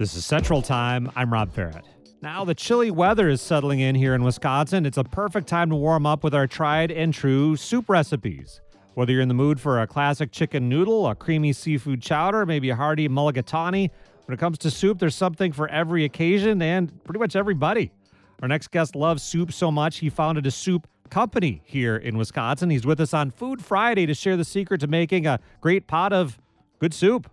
This 0.00 0.14
is 0.14 0.24
Central 0.24 0.62
Time. 0.62 1.12
I'm 1.14 1.30
Rob 1.30 1.52
Ferrett. 1.52 1.82
Now, 2.22 2.42
the 2.46 2.54
chilly 2.54 2.90
weather 2.90 3.28
is 3.28 3.42
settling 3.42 3.80
in 3.80 3.94
here 3.94 4.14
in 4.14 4.24
Wisconsin. 4.24 4.86
It's 4.86 4.96
a 4.96 5.04
perfect 5.04 5.46
time 5.46 5.68
to 5.68 5.76
warm 5.76 6.06
up 6.06 6.24
with 6.24 6.34
our 6.34 6.46
tried 6.46 6.90
and 6.90 7.12
true 7.12 7.54
soup 7.54 7.86
recipes. 7.86 8.62
Whether 8.94 9.12
you're 9.12 9.20
in 9.20 9.28
the 9.28 9.34
mood 9.34 9.60
for 9.60 9.82
a 9.82 9.86
classic 9.86 10.32
chicken 10.32 10.70
noodle, 10.70 11.06
a 11.06 11.14
creamy 11.14 11.52
seafood 11.52 12.00
chowder, 12.00 12.46
maybe 12.46 12.70
a 12.70 12.76
hearty 12.76 13.10
mulligatawny, 13.10 13.90
when 14.24 14.32
it 14.32 14.40
comes 14.40 14.56
to 14.60 14.70
soup, 14.70 15.00
there's 15.00 15.14
something 15.14 15.52
for 15.52 15.68
every 15.68 16.06
occasion 16.06 16.62
and 16.62 17.04
pretty 17.04 17.18
much 17.18 17.36
everybody. 17.36 17.92
Our 18.40 18.48
next 18.48 18.70
guest 18.70 18.96
loves 18.96 19.22
soup 19.22 19.52
so 19.52 19.70
much, 19.70 19.98
he 19.98 20.08
founded 20.08 20.46
a 20.46 20.50
soup 20.50 20.88
company 21.10 21.60
here 21.66 21.98
in 21.98 22.16
Wisconsin. 22.16 22.70
He's 22.70 22.86
with 22.86 23.00
us 23.00 23.12
on 23.12 23.32
Food 23.32 23.62
Friday 23.62 24.06
to 24.06 24.14
share 24.14 24.38
the 24.38 24.46
secret 24.46 24.80
to 24.80 24.86
making 24.86 25.26
a 25.26 25.40
great 25.60 25.86
pot 25.86 26.14
of 26.14 26.38
good 26.78 26.94
soup. 26.94 27.30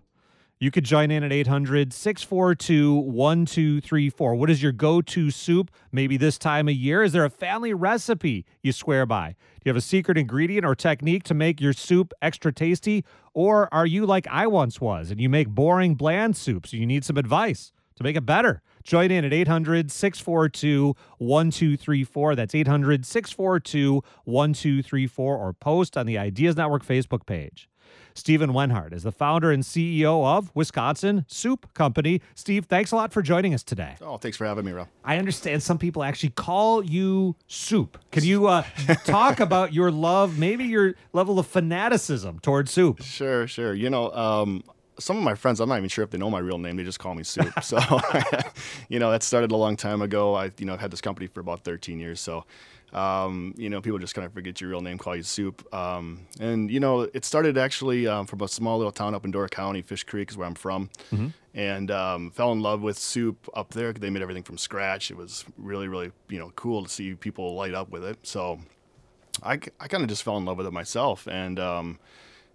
You 0.60 0.72
could 0.72 0.82
join 0.82 1.12
in 1.12 1.22
at 1.22 1.32
800 1.32 1.92
642 1.92 2.92
1234. 2.92 4.34
What 4.34 4.50
is 4.50 4.60
your 4.60 4.72
go 4.72 5.00
to 5.00 5.30
soup 5.30 5.70
maybe 5.92 6.16
this 6.16 6.36
time 6.36 6.66
of 6.66 6.74
year? 6.74 7.04
Is 7.04 7.12
there 7.12 7.24
a 7.24 7.30
family 7.30 7.72
recipe 7.72 8.44
you 8.60 8.72
swear 8.72 9.06
by? 9.06 9.36
Do 9.38 9.60
you 9.66 9.70
have 9.70 9.76
a 9.76 9.80
secret 9.80 10.18
ingredient 10.18 10.66
or 10.66 10.74
technique 10.74 11.22
to 11.24 11.34
make 11.34 11.60
your 11.60 11.72
soup 11.72 12.12
extra 12.20 12.52
tasty? 12.52 13.04
Or 13.34 13.72
are 13.72 13.86
you 13.86 14.04
like 14.04 14.26
I 14.28 14.48
once 14.48 14.80
was 14.80 15.12
and 15.12 15.20
you 15.20 15.28
make 15.28 15.46
boring, 15.48 15.94
bland 15.94 16.36
soups 16.36 16.72
and 16.72 16.80
you 16.80 16.86
need 16.86 17.04
some 17.04 17.18
advice 17.18 17.72
to 17.94 18.02
make 18.02 18.16
it 18.16 18.26
better? 18.26 18.60
Join 18.82 19.12
in 19.12 19.24
at 19.24 19.32
800 19.32 19.92
642 19.92 20.96
1234. 21.18 22.34
That's 22.34 22.54
800 22.56 23.06
642 23.06 24.02
1234 24.24 25.36
or 25.36 25.52
post 25.52 25.96
on 25.96 26.06
the 26.06 26.18
Ideas 26.18 26.56
Network 26.56 26.84
Facebook 26.84 27.26
page. 27.26 27.68
Stephen 28.14 28.52
Wenhart 28.52 28.92
is 28.92 29.04
the 29.04 29.12
founder 29.12 29.50
and 29.50 29.62
CEO 29.62 30.24
of 30.26 30.50
Wisconsin 30.54 31.24
Soup 31.28 31.72
Company. 31.74 32.20
Steve, 32.34 32.66
thanks 32.66 32.90
a 32.90 32.96
lot 32.96 33.12
for 33.12 33.22
joining 33.22 33.54
us 33.54 33.62
today. 33.62 33.96
Oh, 34.02 34.16
thanks 34.16 34.36
for 34.36 34.44
having 34.44 34.64
me, 34.64 34.72
Rob. 34.72 34.88
I 35.04 35.18
understand 35.18 35.62
some 35.62 35.78
people 35.78 36.02
actually 36.02 36.30
call 36.30 36.84
you 36.84 37.36
soup. 37.46 37.98
Can 38.10 38.24
you 38.24 38.48
uh, 38.48 38.64
talk 39.04 39.40
about 39.40 39.72
your 39.72 39.90
love, 39.90 40.38
maybe 40.38 40.64
your 40.64 40.94
level 41.12 41.38
of 41.38 41.46
fanaticism 41.46 42.40
towards 42.40 42.70
soup? 42.70 43.02
Sure, 43.02 43.46
sure. 43.46 43.72
You 43.72 43.90
know, 43.90 44.12
um, 44.12 44.64
some 44.98 45.16
of 45.16 45.22
my 45.22 45.34
friends, 45.34 45.60
I'm 45.60 45.68
not 45.68 45.78
even 45.78 45.88
sure 45.88 46.04
if 46.04 46.10
they 46.10 46.18
know 46.18 46.30
my 46.30 46.40
real 46.40 46.58
name. 46.58 46.76
They 46.76 46.84
just 46.84 46.98
call 46.98 47.14
me 47.14 47.22
Soup. 47.22 47.52
So, 47.62 47.78
you 48.88 48.98
know, 48.98 49.10
that 49.10 49.22
started 49.22 49.52
a 49.52 49.56
long 49.56 49.76
time 49.76 50.02
ago. 50.02 50.34
I, 50.34 50.50
you 50.58 50.66
know, 50.66 50.74
I've 50.74 50.80
had 50.80 50.90
this 50.90 51.00
company 51.00 51.26
for 51.26 51.40
about 51.40 51.64
13 51.64 52.00
years. 52.00 52.20
So, 52.20 52.44
um, 52.92 53.54
you 53.56 53.68
know, 53.68 53.80
people 53.80 53.98
just 53.98 54.14
kind 54.14 54.24
of 54.26 54.32
forget 54.32 54.60
your 54.60 54.70
real 54.70 54.80
name, 54.80 54.98
call 54.98 55.14
you 55.14 55.22
Soup. 55.22 55.62
Um, 55.74 56.26
and 56.40 56.70
you 56.70 56.80
know, 56.80 57.02
it 57.02 57.24
started 57.24 57.58
actually 57.58 58.06
um, 58.06 58.26
from 58.26 58.40
a 58.40 58.48
small 58.48 58.78
little 58.78 58.92
town 58.92 59.14
up 59.14 59.24
in 59.24 59.30
Door 59.30 59.48
County. 59.48 59.82
Fish 59.82 60.04
Creek 60.04 60.30
is 60.30 60.36
where 60.36 60.46
I'm 60.46 60.54
from, 60.54 60.88
mm-hmm. 61.12 61.28
and 61.54 61.90
um, 61.90 62.30
fell 62.30 62.52
in 62.52 62.60
love 62.60 62.80
with 62.80 62.98
soup 62.98 63.48
up 63.54 63.70
there. 63.70 63.92
They 63.92 64.10
made 64.10 64.22
everything 64.22 64.42
from 64.42 64.58
scratch. 64.58 65.10
It 65.10 65.16
was 65.16 65.44
really, 65.58 65.88
really, 65.88 66.12
you 66.28 66.38
know, 66.38 66.50
cool 66.56 66.82
to 66.84 66.88
see 66.88 67.14
people 67.14 67.54
light 67.54 67.74
up 67.74 67.90
with 67.90 68.04
it. 68.04 68.18
So, 68.22 68.60
I, 69.42 69.54
I 69.80 69.88
kind 69.88 70.02
of 70.02 70.08
just 70.08 70.22
fell 70.22 70.38
in 70.38 70.44
love 70.44 70.56
with 70.56 70.66
it 70.66 70.72
myself, 70.72 71.26
and 71.26 71.60
um, 71.60 71.98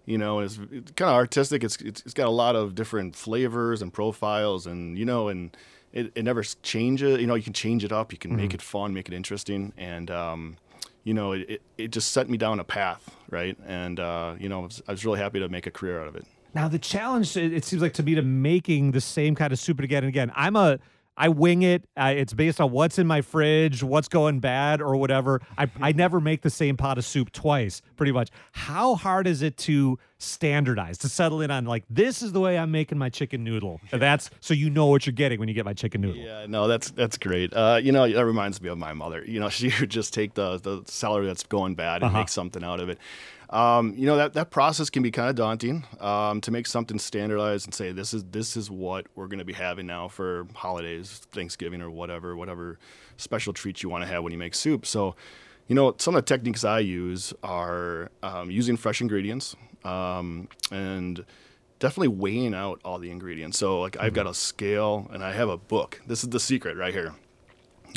you 0.04 0.18
know, 0.18 0.40
it's, 0.40 0.58
it's 0.70 0.90
kind 0.92 1.10
of 1.10 1.14
artistic. 1.14 1.62
It's, 1.62 1.76
it's 1.76 2.02
it's 2.02 2.14
got 2.14 2.26
a 2.26 2.30
lot 2.30 2.56
of 2.56 2.74
different 2.74 3.14
flavors 3.14 3.82
and 3.82 3.92
profiles, 3.92 4.66
and 4.66 4.98
you 4.98 5.04
know, 5.04 5.28
and 5.28 5.56
it, 5.94 6.10
it 6.16 6.24
never 6.24 6.42
changes. 6.42 7.20
You 7.20 7.26
know, 7.26 7.36
you 7.36 7.42
can 7.42 7.52
change 7.52 7.84
it 7.84 7.92
up. 7.92 8.12
You 8.12 8.18
can 8.18 8.32
mm-hmm. 8.32 8.40
make 8.40 8.52
it 8.52 8.60
fun, 8.60 8.92
make 8.92 9.08
it 9.08 9.14
interesting, 9.14 9.72
and 9.78 10.10
um, 10.10 10.56
you 11.04 11.14
know, 11.14 11.32
it, 11.32 11.62
it 11.78 11.88
just 11.92 12.10
set 12.10 12.28
me 12.28 12.36
down 12.36 12.58
a 12.58 12.64
path, 12.64 13.16
right? 13.30 13.56
And 13.66 14.00
uh, 14.00 14.34
you 14.38 14.48
know, 14.48 14.60
I 14.60 14.64
was, 14.64 14.82
I 14.88 14.92
was, 14.92 15.04
really 15.04 15.20
happy 15.20 15.38
to 15.38 15.48
make 15.48 15.66
a 15.66 15.70
career 15.70 16.02
out 16.02 16.08
of 16.08 16.16
it. 16.16 16.26
Now, 16.52 16.68
the 16.68 16.78
challenge 16.78 17.36
it 17.36 17.64
seems 17.64 17.80
like 17.80 17.94
to 17.94 18.02
me 18.02 18.16
to 18.16 18.22
making 18.22 18.90
the 18.90 19.00
same 19.00 19.34
kind 19.34 19.52
of 19.52 19.58
soup 19.58 19.80
again 19.80 20.02
and 20.02 20.08
again. 20.08 20.32
I'm 20.34 20.56
a 20.56 20.78
I 21.16 21.28
wing 21.28 21.62
it. 21.62 21.84
Uh, 21.96 22.12
it's 22.16 22.32
based 22.32 22.60
on 22.60 22.72
what's 22.72 22.98
in 22.98 23.06
my 23.06 23.20
fridge, 23.20 23.82
what's 23.82 24.08
going 24.08 24.40
bad, 24.40 24.80
or 24.80 24.96
whatever. 24.96 25.40
I, 25.56 25.70
I 25.80 25.92
never 26.04 26.20
make 26.20 26.42
the 26.42 26.50
same 26.50 26.76
pot 26.76 26.98
of 26.98 27.04
soup 27.04 27.32
twice, 27.32 27.82
pretty 27.96 28.12
much. 28.12 28.30
How 28.52 28.96
hard 28.96 29.26
is 29.26 29.42
it 29.42 29.56
to 29.58 29.98
standardize, 30.18 30.98
to 30.98 31.08
settle 31.08 31.40
in 31.40 31.50
on 31.50 31.66
like 31.66 31.84
this 31.88 32.22
is 32.22 32.32
the 32.32 32.40
way 32.40 32.58
I'm 32.58 32.70
making 32.70 32.98
my 32.98 33.10
chicken 33.10 33.44
noodle? 33.44 33.80
That's 33.92 34.30
so 34.40 34.54
you 34.54 34.70
know 34.70 34.86
what 34.86 35.06
you're 35.06 35.12
getting 35.12 35.38
when 35.38 35.48
you 35.48 35.54
get 35.54 35.64
my 35.64 35.74
chicken 35.74 36.00
noodle. 36.00 36.20
Yeah, 36.20 36.46
no, 36.48 36.66
that's 36.66 36.90
that's 36.90 37.16
great. 37.16 37.52
Uh, 37.54 37.78
you 37.82 37.92
know, 37.92 38.10
that 38.10 38.24
reminds 38.24 38.60
me 38.60 38.68
of 38.68 38.78
my 38.78 38.92
mother. 38.92 39.24
You 39.24 39.38
know, 39.38 39.48
she 39.54 39.72
would 39.80 39.90
just 39.90 40.12
take 40.12 40.34
the 40.34 40.58
the 40.58 40.82
celery 40.86 41.26
that's 41.26 41.44
going 41.44 41.74
bad 41.74 42.02
and 42.02 42.10
uh-huh. 42.10 42.18
make 42.18 42.28
something 42.28 42.64
out 42.64 42.80
of 42.80 42.88
it. 42.88 42.98
Um, 43.54 43.94
you 43.96 44.06
know 44.06 44.16
that 44.16 44.32
that 44.32 44.50
process 44.50 44.90
can 44.90 45.04
be 45.04 45.12
kind 45.12 45.30
of 45.30 45.36
daunting 45.36 45.86
um, 46.00 46.40
to 46.40 46.50
make 46.50 46.66
something 46.66 46.98
standardized 46.98 47.66
and 47.66 47.72
say 47.72 47.92
this 47.92 48.12
is 48.12 48.24
this 48.24 48.56
is 48.56 48.68
what 48.68 49.06
we're 49.14 49.28
going 49.28 49.38
to 49.38 49.44
be 49.44 49.52
having 49.52 49.86
now 49.86 50.08
for 50.08 50.48
holidays, 50.54 51.20
Thanksgiving 51.30 51.80
or 51.80 51.88
whatever, 51.88 52.34
whatever 52.34 52.80
special 53.16 53.52
treats 53.52 53.80
you 53.80 53.88
want 53.88 54.02
to 54.02 54.08
have 54.08 54.24
when 54.24 54.32
you 54.32 54.38
make 54.38 54.56
soup. 54.56 54.84
So, 54.84 55.14
you 55.68 55.76
know, 55.76 55.94
some 55.98 56.16
of 56.16 56.24
the 56.24 56.26
techniques 56.26 56.64
I 56.64 56.80
use 56.80 57.32
are 57.44 58.10
um, 58.24 58.50
using 58.50 58.76
fresh 58.76 59.00
ingredients 59.00 59.54
um, 59.84 60.48
and 60.72 61.24
definitely 61.78 62.08
weighing 62.08 62.54
out 62.54 62.80
all 62.84 62.98
the 62.98 63.12
ingredients. 63.12 63.56
So, 63.56 63.80
like, 63.80 63.92
mm-hmm. 63.92 64.04
I've 64.04 64.14
got 64.14 64.26
a 64.26 64.34
scale 64.34 65.08
and 65.12 65.22
I 65.22 65.32
have 65.32 65.48
a 65.48 65.56
book. 65.56 66.02
This 66.08 66.24
is 66.24 66.30
the 66.30 66.40
secret 66.40 66.76
right 66.76 66.92
here. 66.92 67.14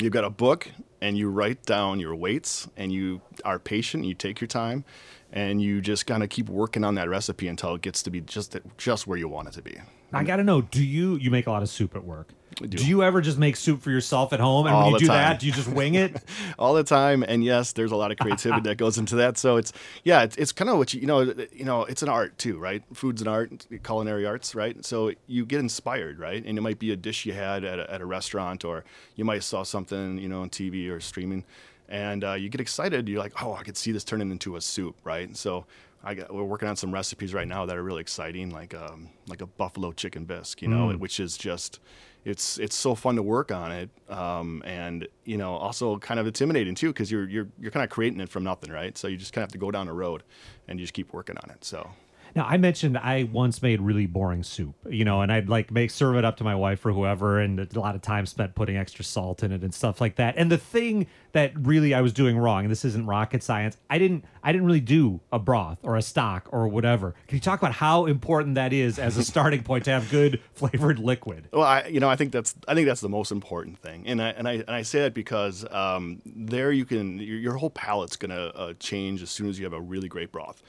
You've 0.00 0.12
got 0.12 0.24
a 0.24 0.30
book 0.30 0.68
and 1.00 1.18
you 1.18 1.28
write 1.28 1.64
down 1.64 1.98
your 1.98 2.14
weights 2.14 2.68
and 2.76 2.92
you 2.92 3.20
are 3.44 3.58
patient. 3.58 4.04
You 4.04 4.14
take 4.14 4.40
your 4.40 4.46
time 4.46 4.84
and 5.32 5.60
you 5.60 5.80
just 5.80 6.06
kind 6.06 6.22
of 6.22 6.28
keep 6.28 6.48
working 6.48 6.84
on 6.84 6.94
that 6.94 7.08
recipe 7.08 7.48
until 7.48 7.74
it 7.74 7.82
gets 7.82 8.02
to 8.04 8.10
be 8.10 8.20
just 8.20 8.56
just 8.76 9.06
where 9.06 9.18
you 9.18 9.28
want 9.28 9.48
it 9.48 9.54
to 9.54 9.62
be. 9.62 9.76
I 10.12 10.24
got 10.24 10.36
to 10.36 10.44
know, 10.44 10.62
do 10.62 10.84
you 10.84 11.16
you 11.16 11.30
make 11.30 11.46
a 11.46 11.50
lot 11.50 11.62
of 11.62 11.68
soup 11.68 11.96
at 11.96 12.04
work? 12.04 12.32
Do. 12.60 12.68
do. 12.68 12.86
you 12.86 13.02
ever 13.02 13.20
just 13.20 13.38
make 13.38 13.56
soup 13.56 13.82
for 13.82 13.90
yourself 13.90 14.32
at 14.32 14.40
home 14.40 14.66
and 14.66 14.74
All 14.74 14.84
when 14.84 14.94
you 14.94 14.98
do 14.98 15.06
time. 15.06 15.16
that, 15.16 15.40
do 15.40 15.46
you 15.46 15.52
just 15.52 15.68
wing 15.68 15.94
it? 15.94 16.16
All 16.58 16.74
the 16.74 16.84
time 16.84 17.22
and 17.22 17.44
yes, 17.44 17.72
there's 17.72 17.92
a 17.92 17.96
lot 17.96 18.10
of 18.10 18.18
creativity 18.18 18.62
that 18.62 18.76
goes 18.76 18.98
into 18.98 19.16
that. 19.16 19.38
So 19.38 19.56
it's 19.56 19.72
yeah, 20.04 20.22
it's, 20.22 20.36
it's 20.36 20.52
kind 20.52 20.68
of 20.68 20.78
what 20.78 20.92
you 20.94 21.00
you 21.00 21.06
know, 21.06 21.20
you 21.52 21.64
know, 21.64 21.84
it's 21.84 22.02
an 22.02 22.08
art 22.08 22.36
too, 22.38 22.58
right? 22.58 22.82
Food's 22.92 23.22
an 23.22 23.28
art, 23.28 23.66
culinary 23.82 24.26
arts, 24.26 24.54
right? 24.54 24.84
So 24.84 25.12
you 25.26 25.46
get 25.46 25.60
inspired, 25.60 26.18
right? 26.18 26.44
And 26.44 26.58
it 26.58 26.60
might 26.60 26.78
be 26.78 26.90
a 26.92 26.96
dish 26.96 27.26
you 27.26 27.32
had 27.32 27.64
at 27.64 27.78
a, 27.78 27.92
at 27.92 28.00
a 28.00 28.06
restaurant 28.06 28.64
or 28.64 28.84
you 29.16 29.24
might 29.24 29.42
saw 29.42 29.62
something, 29.62 30.18
you 30.18 30.28
know, 30.28 30.42
on 30.42 30.50
TV 30.50 30.90
or 30.90 31.00
streaming 31.00 31.44
and 31.88 32.22
uh, 32.22 32.34
you 32.34 32.48
get 32.48 32.60
excited. 32.60 33.08
You're 33.08 33.20
like, 33.20 33.42
oh, 33.42 33.54
I 33.54 33.62
could 33.62 33.76
see 33.76 33.92
this 33.92 34.04
turning 34.04 34.30
into 34.30 34.56
a 34.56 34.60
soup, 34.60 34.96
right? 35.04 35.34
So 35.36 35.64
I 36.04 36.14
got, 36.14 36.32
we're 36.32 36.44
working 36.44 36.68
on 36.68 36.76
some 36.76 36.92
recipes 36.92 37.34
right 37.34 37.48
now 37.48 37.66
that 37.66 37.76
are 37.76 37.82
really 37.82 38.00
exciting, 38.00 38.50
like 38.50 38.74
um, 38.74 39.08
like 39.26 39.40
a 39.40 39.46
buffalo 39.46 39.92
chicken 39.92 40.24
bisque, 40.24 40.62
you 40.62 40.68
know, 40.68 40.88
mm. 40.88 40.98
which 40.98 41.18
is 41.18 41.36
just 41.36 41.80
it's 42.24 42.58
it's 42.58 42.76
so 42.76 42.94
fun 42.94 43.16
to 43.16 43.22
work 43.22 43.50
on 43.52 43.72
it, 43.72 43.90
um, 44.08 44.62
and 44.66 45.06
you 45.24 45.36
know 45.36 45.54
also 45.54 45.98
kind 45.98 46.20
of 46.20 46.26
intimidating 46.26 46.74
too 46.74 46.88
because 46.88 47.10
you're 47.10 47.28
you're 47.28 47.48
you're 47.58 47.70
kind 47.70 47.84
of 47.84 47.90
creating 47.90 48.20
it 48.20 48.28
from 48.28 48.44
nothing, 48.44 48.70
right? 48.70 48.96
So 48.98 49.08
you 49.08 49.16
just 49.16 49.32
kind 49.32 49.42
of 49.42 49.48
have 49.48 49.52
to 49.52 49.58
go 49.58 49.70
down 49.70 49.88
a 49.88 49.94
road, 49.94 50.22
and 50.66 50.78
you 50.78 50.84
just 50.84 50.94
keep 50.94 51.12
working 51.12 51.36
on 51.42 51.50
it. 51.50 51.64
So 51.64 51.90
now, 52.34 52.44
I 52.46 52.56
mentioned 52.56 52.98
I 52.98 53.24
once 53.24 53.62
made 53.62 53.80
really 53.80 54.06
boring 54.06 54.42
soup, 54.42 54.74
you 54.88 55.04
know, 55.04 55.22
and 55.22 55.32
I'd 55.32 55.48
like 55.48 55.70
make 55.70 55.90
serve 55.90 56.16
it 56.16 56.24
up 56.24 56.36
to 56.38 56.44
my 56.44 56.54
wife 56.54 56.84
or 56.84 56.92
whoever, 56.92 57.40
and 57.40 57.60
a 57.60 57.78
lot 57.78 57.94
of 57.94 58.02
time 58.02 58.26
spent 58.26 58.54
putting 58.54 58.76
extra 58.76 59.04
salt 59.04 59.42
in 59.42 59.52
it 59.52 59.62
and 59.62 59.74
stuff 59.74 60.00
like 60.00 60.16
that. 60.16 60.34
And 60.36 60.50
the 60.50 60.58
thing 60.58 61.06
that 61.32 61.52
really 61.58 61.94
I 61.94 62.00
was 62.00 62.12
doing 62.12 62.38
wrong, 62.38 62.64
and 62.64 62.70
this 62.70 62.84
isn't 62.84 63.06
rocket 63.06 63.42
science, 63.42 63.76
I 63.90 63.98
didn't 63.98 64.24
I 64.42 64.52
didn't 64.52 64.66
really 64.66 64.80
do 64.80 65.20
a 65.32 65.38
broth 65.38 65.78
or 65.82 65.96
a 65.96 66.02
stock 66.02 66.48
or 66.52 66.68
whatever. 66.68 67.14
Can 67.26 67.36
you 67.36 67.40
talk 67.40 67.60
about 67.60 67.74
how 67.74 68.06
important 68.06 68.54
that 68.54 68.72
is 68.72 68.98
as 68.98 69.16
a 69.16 69.24
starting 69.24 69.62
point 69.62 69.84
to 69.86 69.90
have 69.90 70.10
good 70.10 70.40
flavored 70.54 70.98
liquid? 70.98 71.48
Well, 71.52 71.62
I 71.62 71.86
you 71.86 72.00
know 72.00 72.08
I 72.08 72.16
think 72.16 72.32
that's 72.32 72.54
I 72.66 72.74
think 72.74 72.86
that's 72.86 73.00
the 73.00 73.08
most 73.08 73.32
important 73.32 73.78
thing, 73.78 74.06
and 74.06 74.22
I 74.22 74.28
and 74.30 74.48
I 74.48 74.52
and 74.52 74.70
I 74.70 74.82
say 74.82 75.00
that 75.00 75.14
because 75.14 75.64
um, 75.70 76.22
there 76.24 76.72
you 76.72 76.84
can 76.84 77.18
your, 77.18 77.38
your 77.38 77.54
whole 77.54 77.70
palate's 77.70 78.16
gonna 78.16 78.52
uh, 78.54 78.74
change 78.78 79.22
as 79.22 79.30
soon 79.30 79.48
as 79.48 79.58
you 79.58 79.64
have 79.64 79.72
a 79.72 79.80
really 79.80 80.08
great 80.08 80.32
broth. 80.32 80.62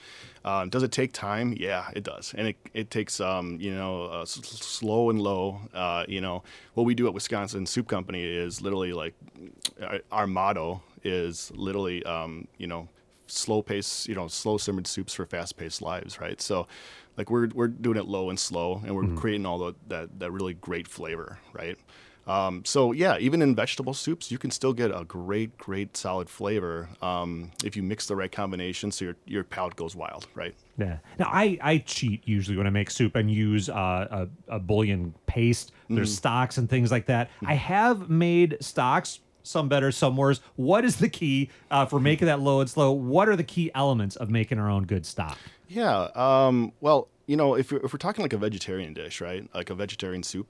Um, 0.50 0.70
does 0.70 0.84
it 0.84 0.92
take 0.92 1.14
time? 1.14 1.54
Yeah, 1.56 1.90
it 1.94 2.04
does, 2.04 2.34
and 2.36 2.48
it 2.48 2.58
it 2.74 2.90
takes 2.90 3.20
um, 3.20 3.58
you 3.60 3.74
know 3.74 4.06
uh, 4.06 4.22
s- 4.22 4.32
slow 4.32 5.10
and 5.12 5.22
low. 5.22 5.60
Uh, 5.74 6.06
you 6.08 6.22
know 6.22 6.44
what 6.74 6.86
we 6.86 6.96
do 6.96 7.08
at 7.08 7.14
Wisconsin 7.14 7.66
Soup 7.66 7.88
Company 7.88 8.24
is 8.24 8.62
literally 8.62 8.94
like 8.94 9.14
our, 9.82 10.00
our 10.12 10.28
motto 10.28 10.82
is 11.04 11.52
literally 11.56 12.04
um, 12.04 12.48
you 12.58 12.68
know 12.68 12.88
slow 13.28 13.62
pace 13.62 14.08
you 14.08 14.16
know 14.16 14.28
slow 14.28 14.58
simmered 14.58 14.88
soups 14.88 15.14
for 15.14 15.26
fast 15.26 15.56
paced 15.56 15.84
lives, 15.84 16.20
right? 16.20 16.42
So 16.42 16.68
like 17.16 17.30
we're 17.30 17.50
we're 17.54 17.68
doing 17.68 17.98
it 17.98 18.06
low 18.06 18.30
and 18.30 18.40
slow, 18.40 18.82
and 18.84 18.96
we're 18.96 19.04
mm-hmm. 19.04 19.18
creating 19.18 19.46
all 19.46 19.60
the, 19.60 19.76
that 19.90 20.20
that 20.20 20.32
really 20.32 20.56
great 20.56 20.88
flavor, 20.88 21.38
right? 21.54 21.78
Um, 22.30 22.64
so 22.64 22.92
yeah, 22.92 23.18
even 23.18 23.42
in 23.42 23.56
vegetable 23.56 23.96
soups, 23.96 24.32
you 24.32 24.38
can 24.38 24.52
still 24.52 24.72
get 24.72 24.92
a 24.92 25.04
great, 25.04 25.58
great 25.58 25.98
solid 25.98 26.30
flavor 26.30 26.88
um, 27.02 27.52
if 27.66 27.76
you 27.76 27.82
mix 27.82 28.06
the 28.06 28.16
right 28.16 28.32
combination, 28.32 28.92
so 28.92 29.06
your 29.06 29.16
your 29.26 29.44
palate 29.44 29.76
goes 29.76 29.96
wild, 29.96 30.28
right? 30.36 30.54
Yeah. 30.78 31.00
Now 31.18 31.30
I 31.32 31.58
I 31.62 31.78
cheat 31.80 32.22
usually 32.26 32.56
when 32.56 32.68
I 32.68 32.70
make 32.70 32.92
soup 32.92 33.16
and 33.16 33.32
use 33.32 33.68
uh, 33.68 34.28
a, 34.48 34.56
a 34.56 34.60
bouillon 34.60 35.16
paste. 35.26 35.72
There's 35.90 36.14
mm. 36.14 36.18
stocks 36.18 36.60
and 36.60 36.70
things 36.70 36.92
like 36.92 37.08
that. 37.08 37.32
Mm. 37.42 37.50
I 37.50 37.54
have 37.56 38.10
made 38.10 38.58
stocks. 38.62 39.22
Some 39.42 39.68
better, 39.68 39.92
some 39.92 40.16
worse. 40.16 40.42
What 40.58 40.86
is 40.86 40.98
the 40.98 41.10
key 41.10 41.50
uh, 41.72 41.88
for 41.88 42.00
making 42.00 42.28
that 42.28 42.40
low 42.40 42.60
and 42.60 42.70
slow? 42.70 42.92
What 42.92 43.28
are 43.28 43.36
the 43.36 43.44
key 43.44 43.72
elements 43.74 44.16
of 44.18 44.30
making 44.30 44.60
our 44.60 44.70
own 44.70 44.84
good 44.84 45.06
stock? 45.08 45.40
Yeah. 45.68 46.10
Um, 46.14 46.74
well, 46.82 47.08
you 47.26 47.36
know, 47.36 47.56
if 47.56 47.72
if 47.72 47.94
we're 47.94 48.00
talking 48.00 48.24
like 48.24 48.34
a 48.34 48.38
vegetarian 48.38 48.94
dish, 48.94 49.22
right, 49.22 49.48
like 49.54 49.70
a 49.70 49.76
vegetarian 49.76 50.24
soup, 50.24 50.48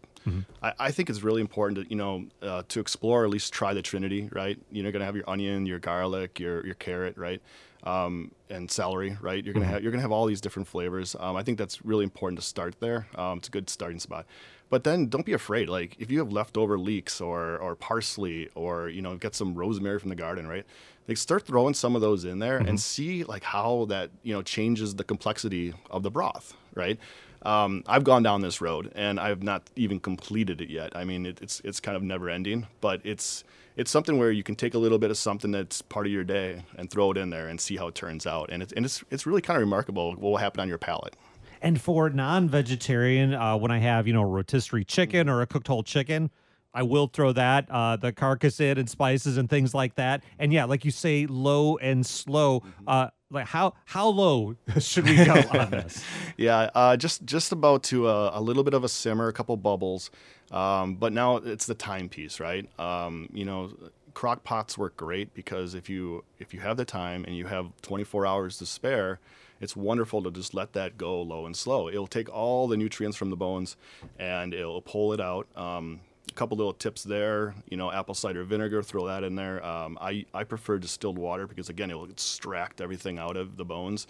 I, 0.61 0.73
I 0.79 0.91
think 0.91 1.09
it's 1.09 1.23
really 1.23 1.41
important 1.41 1.83
to 1.83 1.89
you 1.89 1.95
know 1.95 2.25
uh, 2.41 2.63
to 2.69 2.79
explore 2.79 3.21
or 3.21 3.25
at 3.25 3.31
least 3.31 3.53
try 3.53 3.73
the 3.73 3.81
trinity, 3.81 4.29
right? 4.31 4.57
You're 4.71 4.91
gonna 4.91 5.05
have 5.05 5.15
your 5.15 5.29
onion, 5.29 5.65
your 5.65 5.79
garlic, 5.79 6.39
your 6.39 6.65
your 6.65 6.75
carrot, 6.75 7.17
right, 7.17 7.41
um, 7.83 8.31
and 8.49 8.69
celery, 8.69 9.17
right? 9.21 9.43
You're 9.43 9.53
gonna 9.53 9.65
have 9.65 9.83
you're 9.83 9.91
gonna 9.91 10.01
have 10.01 10.11
all 10.11 10.25
these 10.25 10.41
different 10.41 10.67
flavors. 10.67 11.15
Um, 11.19 11.35
I 11.35 11.43
think 11.43 11.57
that's 11.57 11.83
really 11.85 12.03
important 12.03 12.39
to 12.39 12.45
start 12.45 12.79
there. 12.79 13.07
Um, 13.15 13.39
it's 13.39 13.47
a 13.47 13.51
good 13.51 13.69
starting 13.69 13.99
spot. 13.99 14.25
But 14.69 14.83
then 14.83 15.07
don't 15.07 15.25
be 15.25 15.33
afraid. 15.33 15.67
Like 15.67 15.95
if 15.99 16.11
you 16.11 16.19
have 16.19 16.31
leftover 16.31 16.77
leeks 16.77 17.21
or 17.21 17.57
or 17.57 17.75
parsley 17.75 18.49
or 18.55 18.89
you 18.89 19.01
know 19.01 19.15
get 19.15 19.35
some 19.35 19.55
rosemary 19.55 19.99
from 19.99 20.09
the 20.09 20.15
garden, 20.15 20.47
right? 20.47 20.65
Like 21.07 21.17
start 21.17 21.45
throwing 21.47 21.73
some 21.73 21.95
of 21.95 22.01
those 22.01 22.23
in 22.23 22.37
there 22.37 22.57
and 22.59 22.79
see 22.79 23.23
like 23.23 23.43
how 23.43 23.85
that 23.85 24.11
you 24.21 24.33
know 24.33 24.43
changes 24.43 24.95
the 24.95 25.03
complexity 25.03 25.73
of 25.89 26.03
the 26.03 26.11
broth, 26.11 26.53
right? 26.75 26.99
Um, 27.43 27.83
I've 27.87 28.03
gone 28.03 28.23
down 28.23 28.41
this 28.41 28.59
road 28.59 28.91
and 28.95 29.19
I've 29.19 29.43
not 29.43 29.69
even 29.75 29.99
completed 29.99 30.61
it 30.61 30.69
yet. 30.69 30.95
I 30.95 31.03
mean, 31.05 31.25
it, 31.25 31.39
it's 31.41 31.61
it's 31.63 31.79
kind 31.79 31.95
of 31.95 32.03
never 32.03 32.29
ending, 32.29 32.67
but 32.81 33.01
it's 33.03 33.43
it's 33.75 33.89
something 33.89 34.17
where 34.17 34.31
you 34.31 34.43
can 34.43 34.55
take 34.55 34.73
a 34.73 34.77
little 34.77 34.99
bit 34.99 35.09
of 35.09 35.17
something 35.17 35.51
that's 35.51 35.81
part 35.81 36.05
of 36.05 36.11
your 36.11 36.25
day 36.25 36.63
and 36.77 36.89
throw 36.89 37.11
it 37.11 37.17
in 37.17 37.29
there 37.29 37.47
and 37.47 37.61
see 37.61 37.77
how 37.77 37.87
it 37.87 37.95
turns 37.95 38.27
out. 38.27 38.49
And 38.51 38.61
it's 38.61 38.73
and 38.73 38.85
it's 38.85 39.03
it's 39.09 39.25
really 39.25 39.41
kind 39.41 39.55
of 39.55 39.61
remarkable 39.61 40.11
what 40.11 40.21
will 40.21 40.37
happen 40.37 40.59
on 40.59 40.67
your 40.67 40.77
palate. 40.77 41.15
And 41.61 41.79
for 41.81 42.09
non-vegetarian, 42.09 43.33
uh, 43.33 43.57
when 43.57 43.71
I 43.71 43.79
have 43.79 44.05
you 44.07 44.13
know 44.13 44.23
rotisserie 44.23 44.85
chicken 44.85 45.29
or 45.29 45.41
a 45.41 45.47
cooked 45.47 45.67
whole 45.67 45.83
chicken, 45.83 46.29
I 46.73 46.83
will 46.83 47.07
throw 47.07 47.31
that 47.33 47.69
uh, 47.69 47.95
the 47.95 48.11
carcass 48.11 48.59
in 48.59 48.77
and 48.77 48.89
spices 48.89 49.37
and 49.37 49.49
things 49.49 49.73
like 49.73 49.95
that. 49.95 50.23
And 50.37 50.53
yeah, 50.53 50.65
like 50.65 50.85
you 50.85 50.91
say, 50.91 51.25
low 51.25 51.77
and 51.77 52.05
slow. 52.05 52.63
Uh, 52.85 53.09
like 53.31 53.47
how 53.47 53.73
how 53.85 54.07
low 54.07 54.55
should 54.79 55.05
we 55.05 55.23
go 55.23 55.33
on 55.51 55.69
this? 55.71 56.03
Yeah, 56.37 56.69
uh, 56.73 56.97
just 56.97 57.25
just 57.25 57.51
about 57.51 57.83
to 57.83 58.07
a, 58.07 58.39
a 58.39 58.41
little 58.41 58.63
bit 58.63 58.73
of 58.73 58.83
a 58.83 58.89
simmer, 58.89 59.27
a 59.27 59.33
couple 59.33 59.55
bubbles, 59.57 60.11
um, 60.51 60.95
but 60.95 61.13
now 61.13 61.37
it's 61.37 61.65
the 61.65 61.75
timepiece, 61.75 62.39
right? 62.39 62.67
Um, 62.79 63.29
you 63.31 63.45
know, 63.45 63.71
crock 64.13 64.43
pots 64.43 64.77
work 64.77 64.97
great 64.97 65.33
because 65.33 65.73
if 65.75 65.89
you 65.89 66.23
if 66.39 66.53
you 66.53 66.59
have 66.59 66.77
the 66.77 66.85
time 66.85 67.23
and 67.25 67.35
you 67.35 67.45
have 67.47 67.71
24 67.81 68.25
hours 68.25 68.57
to 68.57 68.65
spare, 68.65 69.19
it's 69.61 69.75
wonderful 69.75 70.23
to 70.23 70.31
just 70.31 70.53
let 70.53 70.73
that 70.73 70.97
go 70.97 71.21
low 71.21 71.45
and 71.45 71.55
slow. 71.55 71.87
It'll 71.87 72.07
take 72.07 72.29
all 72.29 72.67
the 72.67 72.77
nutrients 72.77 73.17
from 73.17 73.29
the 73.29 73.35
bones 73.35 73.77
and 74.17 74.53
it'll 74.53 74.81
pull 74.81 75.13
it 75.13 75.21
out. 75.21 75.47
Um, 75.55 76.01
a 76.29 76.33
couple 76.33 76.57
little 76.57 76.73
tips 76.73 77.03
there, 77.03 77.55
you 77.69 77.77
know, 77.77 77.91
apple 77.91 78.13
cider 78.13 78.43
vinegar, 78.43 78.81
throw 78.81 79.07
that 79.07 79.23
in 79.23 79.35
there. 79.35 79.65
Um, 79.65 79.97
I, 79.99 80.25
I 80.33 80.43
prefer 80.43 80.77
distilled 80.77 81.17
water 81.17 81.47
because 81.47 81.69
again, 81.69 81.91
it 81.91 81.95
will 81.95 82.09
extract 82.09 82.81
everything 82.81 83.17
out 83.17 83.37
of 83.37 83.57
the 83.57 83.65
bones. 83.65 84.07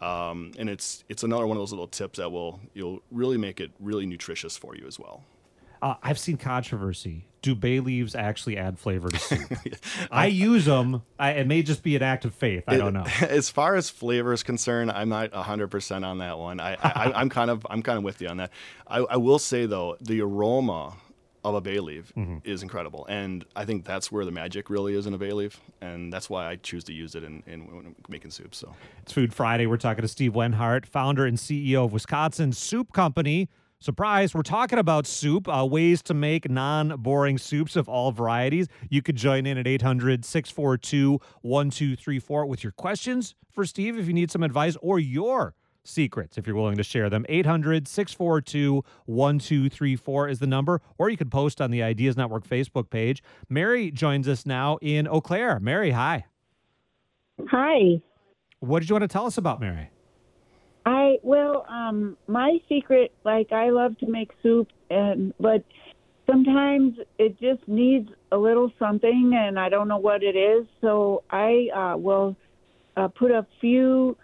Um, 0.00 0.52
and 0.58 0.68
it's 0.68 1.04
it's 1.08 1.22
another 1.22 1.46
one 1.46 1.56
of 1.56 1.60
those 1.60 1.70
little 1.70 1.86
tips 1.86 2.18
that 2.18 2.32
will 2.32 2.60
you'll 2.74 3.02
really 3.10 3.38
make 3.38 3.60
it 3.60 3.70
really 3.78 4.06
nutritious 4.06 4.56
for 4.56 4.74
you 4.74 4.86
as 4.86 4.98
well. 4.98 5.22
Uh, 5.80 5.94
I've 6.02 6.18
seen 6.18 6.36
controversy. 6.36 7.26
Do 7.42 7.56
bay 7.56 7.80
leaves 7.80 8.14
actually 8.14 8.56
add 8.56 8.78
flavor 8.78 9.08
to 9.08 9.18
soup? 9.18 9.52
I 10.12 10.26
use 10.26 10.64
them. 10.64 11.02
I, 11.18 11.32
it 11.32 11.48
may 11.48 11.62
just 11.62 11.82
be 11.82 11.96
an 11.96 12.02
act 12.02 12.24
of 12.24 12.34
faith. 12.34 12.62
I 12.68 12.76
don't 12.76 12.94
know. 12.94 13.04
As 13.20 13.50
far 13.50 13.74
as 13.74 13.90
flavor 13.90 14.32
is 14.32 14.44
concerned, 14.44 14.92
I'm 14.92 15.08
not 15.08 15.32
100% 15.32 16.06
on 16.06 16.18
that 16.18 16.38
one. 16.38 16.60
I, 16.60 16.74
I, 16.74 17.12
I'm 17.12 17.28
kind 17.28 17.50
of 17.50 17.66
I'm 17.68 17.82
kind 17.82 17.98
of 17.98 18.04
with 18.04 18.22
you 18.22 18.28
on 18.28 18.36
that. 18.36 18.52
I, 18.86 18.98
I 18.98 19.16
will 19.16 19.40
say 19.40 19.66
though, 19.66 19.96
the 20.00 20.20
aroma 20.20 20.94
of 21.44 21.54
a 21.54 21.60
bay 21.60 21.80
leaf 21.80 22.12
Mm-hmm. 22.16 22.38
is 22.44 22.62
incredible, 22.62 23.04
and 23.08 23.44
I 23.56 23.64
think 23.64 23.84
that's 23.84 24.12
where 24.12 24.24
the 24.24 24.30
magic 24.30 24.70
really 24.70 24.94
is 24.94 25.06
in 25.06 25.14
a 25.14 25.18
bay 25.18 25.32
leaf, 25.32 25.60
and 25.80 26.12
that's 26.12 26.30
why 26.30 26.46
I 26.48 26.56
choose 26.56 26.84
to 26.84 26.92
use 26.92 27.14
it 27.14 27.24
in, 27.24 27.42
in 27.46 27.60
when 27.74 27.94
making 28.08 28.30
soup. 28.30 28.54
So 28.54 28.74
It's 29.02 29.12
Food 29.12 29.34
Friday. 29.34 29.66
We're 29.66 29.76
talking 29.76 30.02
to 30.02 30.08
Steve 30.08 30.32
Wenhart, 30.34 30.86
founder 30.86 31.26
and 31.26 31.36
CEO 31.36 31.84
of 31.84 31.92
Wisconsin 31.92 32.52
Soup 32.52 32.92
Company. 32.92 33.48
Surprise, 33.80 34.32
we're 34.32 34.42
talking 34.42 34.78
about 34.78 35.08
soup, 35.08 35.48
uh, 35.48 35.66
ways 35.66 36.02
to 36.02 36.14
make 36.14 36.48
non 36.48 36.90
boring 36.98 37.36
soups 37.38 37.74
of 37.74 37.88
all 37.88 38.12
varieties. 38.12 38.68
You 38.88 39.02
could 39.02 39.16
join 39.16 39.44
in 39.44 39.58
at 39.58 39.66
800 39.66 40.24
642 40.24 41.18
1234 41.40 42.46
with 42.46 42.62
your 42.62 42.70
questions 42.72 43.34
for 43.50 43.64
Steve 43.64 43.98
if 43.98 44.06
you 44.06 44.12
need 44.12 44.30
some 44.30 44.44
advice 44.44 44.76
or 44.80 45.00
your 45.00 45.54
secrets 45.84 46.38
if 46.38 46.46
you're 46.46 46.56
willing 46.56 46.76
to 46.76 46.82
share 46.82 47.10
them. 47.10 47.24
800 47.28 47.88
642 47.88 48.84
1234 49.06 50.28
is 50.28 50.38
the 50.38 50.46
number, 50.46 50.80
or 50.98 51.08
you 51.08 51.16
could 51.16 51.30
post 51.30 51.60
on 51.60 51.70
the 51.70 51.82
Ideas 51.82 52.16
Network 52.16 52.46
Facebook 52.46 52.90
page. 52.90 53.22
Mary 53.48 53.90
joins 53.90 54.28
us 54.28 54.46
now 54.46 54.78
in 54.80 55.06
Eau 55.08 55.20
Claire. 55.20 55.60
Mary, 55.60 55.90
hi. 55.90 56.26
Hi. 57.48 58.00
What 58.60 58.80
did 58.80 58.88
you 58.88 58.94
want 58.94 59.02
to 59.02 59.08
tell 59.08 59.26
us 59.26 59.38
about 59.38 59.60
Mary? 59.60 59.90
I 60.84 61.18
well, 61.22 61.64
um, 61.68 62.16
my 62.26 62.58
secret, 62.68 63.12
like 63.24 63.52
I 63.52 63.70
love 63.70 63.96
to 63.98 64.06
make 64.06 64.30
soup, 64.42 64.68
and 64.90 65.32
but 65.38 65.64
sometimes 66.26 66.98
it 67.18 67.38
just 67.40 67.66
needs 67.68 68.10
a 68.32 68.36
little 68.36 68.72
something, 68.78 69.32
and 69.34 69.58
I 69.58 69.68
don't 69.68 69.88
know 69.88 69.98
what 69.98 70.22
it 70.22 70.36
is. 70.36 70.66
So 70.80 71.22
I 71.30 71.68
uh, 71.74 71.96
will 71.98 72.36
uh, 72.96 73.08
put 73.08 73.30
a 73.30 73.46
few 73.60 74.16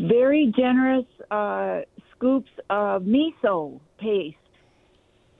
very 0.00 0.52
generous 0.56 1.06
uh, 1.30 1.80
scoops 2.14 2.50
of 2.70 3.02
miso 3.02 3.80
paste, 3.98 4.36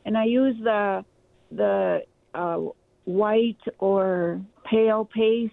and 0.05 0.17
I 0.17 0.25
use 0.25 0.57
the 0.63 1.05
the 1.51 2.03
uh, 2.35 2.59
white 3.05 3.61
or 3.79 4.41
pale 4.65 5.05
paste, 5.05 5.53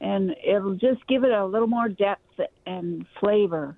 and 0.00 0.34
it'll 0.44 0.74
just 0.74 1.06
give 1.06 1.24
it 1.24 1.30
a 1.30 1.44
little 1.44 1.68
more 1.68 1.88
depth 1.88 2.40
and 2.66 3.06
flavor. 3.20 3.76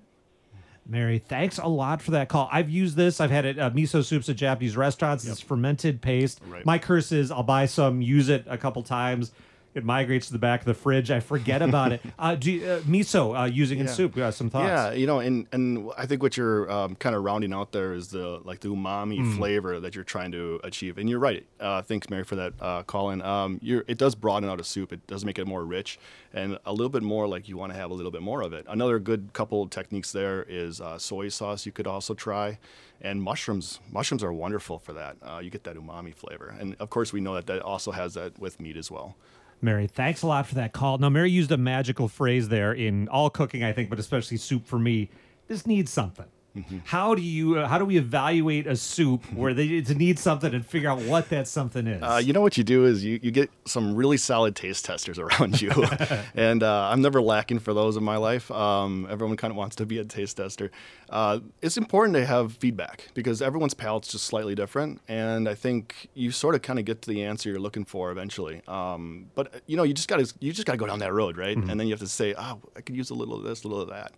Mary, 0.85 1.17
thanks 1.19 1.57
a 1.59 1.67
lot 1.67 2.01
for 2.01 2.11
that 2.11 2.27
call. 2.27 2.49
I've 2.51 2.69
used 2.69 2.97
this. 2.97 3.21
I've 3.21 3.31
had 3.31 3.45
it 3.45 3.57
uh, 3.57 3.69
miso 3.69 4.03
soups 4.03 4.27
at 4.27 4.35
Japanese 4.35 4.75
restaurants. 4.75 5.25
It's 5.25 5.39
fermented 5.39 6.01
paste. 6.01 6.41
Right. 6.45 6.65
My 6.65 6.77
curse 6.77 7.11
is 7.11 7.31
I'll 7.31 7.43
buy 7.43 7.67
some, 7.67 8.01
use 8.01 8.29
it 8.29 8.45
a 8.47 8.57
couple 8.57 8.83
times. 8.83 9.31
It 9.75 9.83
migrates 9.83 10.27
to 10.27 10.33
the 10.33 10.39
back 10.39 10.59
of 10.61 10.65
the 10.65 10.73
fridge. 10.73 11.09
I 11.11 11.19
forget 11.19 11.61
about 11.61 11.91
it. 11.91 12.01
Uh, 12.19 12.37
you, 12.41 12.63
uh, 12.65 12.79
miso 12.81 13.37
uh, 13.37 13.45
using 13.45 13.79
in 13.79 13.87
soup? 13.87 14.15
Uh, 14.15 14.31
some 14.31 14.49
thoughts? 14.49 14.67
Yeah, 14.67 14.91
you 14.93 15.05
know, 15.07 15.19
and 15.19 15.47
and 15.51 15.89
I 15.97 16.05
think 16.05 16.21
what 16.21 16.37
you're 16.37 16.71
um, 16.71 16.95
kind 16.95 17.15
of 17.15 17.23
rounding 17.23 17.51
out 17.53 17.71
there 17.71 17.93
is 17.93 18.09
the 18.09 18.39
like 18.43 18.59
the 18.61 18.69
umami 18.69 19.19
Mm. 19.19 19.35
flavor 19.37 19.79
that 19.79 19.95
you're 19.95 20.03
trying 20.03 20.31
to 20.33 20.59
achieve. 20.63 20.97
And 20.97 21.09
you're 21.09 21.19
right. 21.19 21.45
Uh, 21.59 21.81
thanks, 21.81 22.09
Mary, 22.09 22.23
for 22.23 22.35
that 22.35 22.53
uh, 22.61 22.83
call 22.83 23.09
in. 23.09 23.21
Um, 23.21 23.59
you're, 23.61 23.83
it 23.87 23.97
does 23.97 24.15
broaden 24.15 24.47
out 24.49 24.59
a 24.59 24.63
soup. 24.63 24.93
It 24.93 25.05
does 25.07 25.25
make 25.25 25.37
it 25.39 25.45
more 25.47 25.65
rich 25.65 25.99
and 26.33 26.57
a 26.65 26.71
little 26.71 26.89
bit 26.89 27.03
more 27.03 27.27
like 27.27 27.49
you 27.49 27.57
want 27.57 27.73
to 27.73 27.77
have 27.77 27.91
a 27.91 27.93
little 27.93 28.11
bit 28.11 28.21
more 28.21 28.41
of 28.41 28.53
it. 28.53 28.65
Another 28.69 28.99
good 28.99 29.33
couple 29.33 29.67
techniques 29.67 30.11
there 30.11 30.43
is 30.47 30.79
uh, 30.81 30.97
soy 30.97 31.29
sauce. 31.29 31.65
You 31.65 31.71
could 31.71 31.87
also 31.87 32.13
try. 32.13 32.59
And 33.01 33.21
mushrooms, 33.21 33.79
mushrooms 33.91 34.23
are 34.23 34.31
wonderful 34.31 34.79
for 34.79 34.93
that. 34.93 35.17
Uh, 35.21 35.39
you 35.43 35.49
get 35.49 35.63
that 35.65 35.75
umami 35.75 36.15
flavor, 36.15 36.55
and 36.57 36.75
of 36.79 36.89
course, 36.89 37.11
we 37.11 37.19
know 37.19 37.33
that 37.35 37.47
that 37.47 37.61
also 37.61 37.91
has 37.91 38.13
that 38.13 38.39
with 38.39 38.61
meat 38.61 38.77
as 38.77 38.89
well. 38.89 39.15
Mary, 39.63 39.87
thanks 39.87 40.21
a 40.21 40.27
lot 40.27 40.45
for 40.45 40.55
that 40.55 40.73
call. 40.73 40.97
Now, 40.97 41.09
Mary 41.09 41.31
used 41.31 41.51
a 41.51 41.57
magical 41.57 42.07
phrase 42.07 42.49
there 42.49 42.73
in 42.73 43.07
all 43.07 43.29
cooking, 43.29 43.63
I 43.63 43.71
think, 43.71 43.89
but 43.89 43.97
especially 43.97 44.37
soup 44.37 44.67
for 44.67 44.77
me. 44.77 45.09
This 45.47 45.65
needs 45.65 45.91
something. 45.91 46.25
Mm-hmm. 46.55 46.79
How 46.85 47.15
do 47.15 47.21
you? 47.21 47.57
Uh, 47.57 47.67
how 47.67 47.79
do 47.79 47.85
we 47.85 47.97
evaluate 47.97 48.67
a 48.67 48.75
soup 48.75 49.25
where 49.33 49.55
they 49.55 49.65
it 49.65 49.97
needs 49.97 50.21
something 50.21 50.53
and 50.53 50.63
figure 50.63 50.89
out 50.89 51.01
what 51.01 51.29
that 51.29 51.47
something 51.47 51.87
is? 51.87 52.03
Uh, 52.03 52.21
you 52.23 52.31
know 52.31 52.41
what 52.41 52.57
you 52.57 52.63
do 52.63 52.85
is 52.85 53.03
you, 53.03 53.19
you 53.23 53.31
get 53.31 53.49
some 53.65 53.95
really 53.95 54.17
solid 54.17 54.55
taste 54.55 54.85
testers 54.85 55.17
around 55.17 55.61
you, 55.61 55.71
and 56.35 56.61
uh, 56.61 56.89
I'm 56.91 57.01
never 57.01 57.21
lacking 57.21 57.57
for 57.59 57.73
those 57.73 57.97
in 57.97 58.03
my 58.03 58.17
life. 58.17 58.51
Um, 58.51 59.07
everyone 59.09 59.35
kind 59.35 59.49
of 59.49 59.57
wants 59.57 59.75
to 59.77 59.85
be 59.87 59.97
a 59.97 60.05
taste 60.05 60.37
tester. 60.37 60.69
Uh, 61.09 61.39
it's 61.63 61.77
important 61.77 62.15
to 62.15 62.25
have 62.25 62.53
feedback 62.53 63.09
because 63.15 63.41
everyone's 63.41 63.73
palate's 63.73 64.09
just 64.09 64.25
slightly 64.25 64.53
different, 64.53 65.01
and 65.07 65.49
I 65.49 65.55
think 65.55 66.07
you 66.13 66.29
sort 66.29 66.53
of 66.53 66.61
kind 66.61 66.77
of 66.77 66.85
get 66.85 67.01
to 67.03 67.09
the 67.09 67.23
answer 67.23 67.49
you're 67.49 67.59
looking 67.59 67.85
for 67.85 68.11
eventually. 68.11 68.61
Um, 68.67 69.25
but 69.33 69.55
uh, 69.55 69.59
you 69.65 69.75
know, 69.75 69.83
you 69.83 69.95
just 69.95 70.07
got 70.07 70.19
to 70.19 70.31
you 70.39 70.53
just 70.53 70.67
got 70.67 70.73
to 70.73 70.77
go 70.77 70.85
down 70.85 70.99
that 70.99 71.13
road, 71.13 71.35
right? 71.35 71.57
And 71.57 71.79
then 71.79 71.87
you 71.87 71.93
have 71.93 71.99
to 71.99 72.07
say, 72.07 72.35
oh, 72.37 72.59
I 72.75 72.81
could 72.81 72.95
use 72.95 73.09
a 73.09 73.15
little 73.15 73.35
of 73.35 73.43
this, 73.43 73.63
a 73.63 73.67
little 73.67 73.81
of 73.81 73.89
that. 73.89 74.13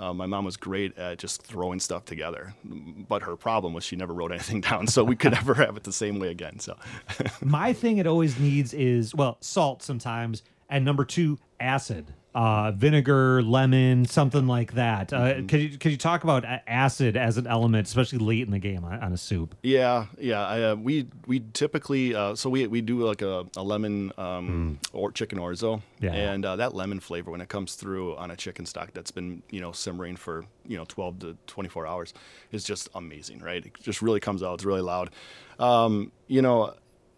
Uh, 0.00 0.14
my 0.14 0.24
mom 0.24 0.46
was 0.46 0.56
great 0.56 0.96
at 0.96 1.18
just 1.18 1.42
throwing 1.42 1.78
stuff 1.78 2.06
together, 2.06 2.54
but 2.64 3.22
her 3.22 3.36
problem 3.36 3.74
was 3.74 3.84
she 3.84 3.96
never 3.96 4.14
wrote 4.14 4.32
anything 4.32 4.62
down, 4.62 4.86
so 4.86 5.04
we 5.04 5.14
could 5.14 5.32
never 5.32 5.52
have 5.54 5.76
it 5.76 5.84
the 5.84 5.92
same 5.92 6.18
way 6.18 6.28
again. 6.28 6.58
So. 6.58 6.76
My 7.42 7.72
thing 7.74 7.98
it 7.98 8.06
always 8.06 8.38
needs 8.38 8.72
is 8.72 9.14
well, 9.14 9.36
salt 9.40 9.82
sometimes, 9.82 10.42
and 10.70 10.84
number 10.84 11.04
two, 11.04 11.38
acid, 11.60 12.14
uh, 12.34 12.70
vinegar, 12.72 13.42
lemon, 13.42 14.04
something 14.04 14.46
like 14.46 14.74
that. 14.74 15.12
Uh, 15.12 15.16
Mm-hmm. 15.20 15.46
Could 15.46 15.60
you 15.60 15.78
could 15.78 15.90
you 15.92 15.98
talk 15.98 16.22
about 16.24 16.44
acid 16.66 17.16
as 17.16 17.36
an 17.38 17.46
element, 17.46 17.86
especially 17.88 18.18
late 18.18 18.42
in 18.44 18.50
the 18.52 18.58
game 18.58 18.84
on, 18.84 19.00
on 19.00 19.12
a 19.12 19.16
soup? 19.16 19.54
Yeah, 19.62 20.06
yeah. 20.18 20.46
I, 20.46 20.62
uh, 20.62 20.74
we 20.76 21.08
we 21.26 21.40
typically 21.52 22.14
uh, 22.14 22.34
so 22.36 22.48
we 22.50 22.66
we 22.68 22.80
do 22.80 23.00
like 23.04 23.22
a, 23.22 23.46
a 23.56 23.62
lemon 23.62 24.12
um, 24.18 24.78
or 24.92 25.10
chicken 25.12 25.38
orzo, 25.38 25.82
Yeah. 26.00 26.12
and 26.14 26.44
uh, 26.44 26.56
that 26.56 26.74
lemon 26.74 27.00
flavor 27.00 27.30
when 27.30 27.40
it 27.40 27.48
comes 27.48 27.74
through 27.74 28.16
on 28.16 28.30
a 28.30 28.36
chicken 28.36 28.64
stock 28.66 28.92
that's 28.92 29.10
been 29.10 29.42
you 29.50 29.60
know 29.60 29.72
simmering 29.72 30.16
for 30.16 30.44
you 30.66 30.76
know 30.76 30.84
12 30.86 31.18
to 31.20 31.36
24 31.48 31.86
hours 31.86 32.14
is 32.52 32.62
just 32.64 32.88
amazing, 32.94 33.40
right? 33.40 33.66
It 33.66 33.72
just 33.82 34.02
really 34.02 34.20
comes 34.20 34.42
out. 34.42 34.54
It's 34.54 34.64
really 34.64 34.82
loud. 34.82 35.10
Um, 35.58 36.12
you 36.26 36.42
know, 36.42 36.74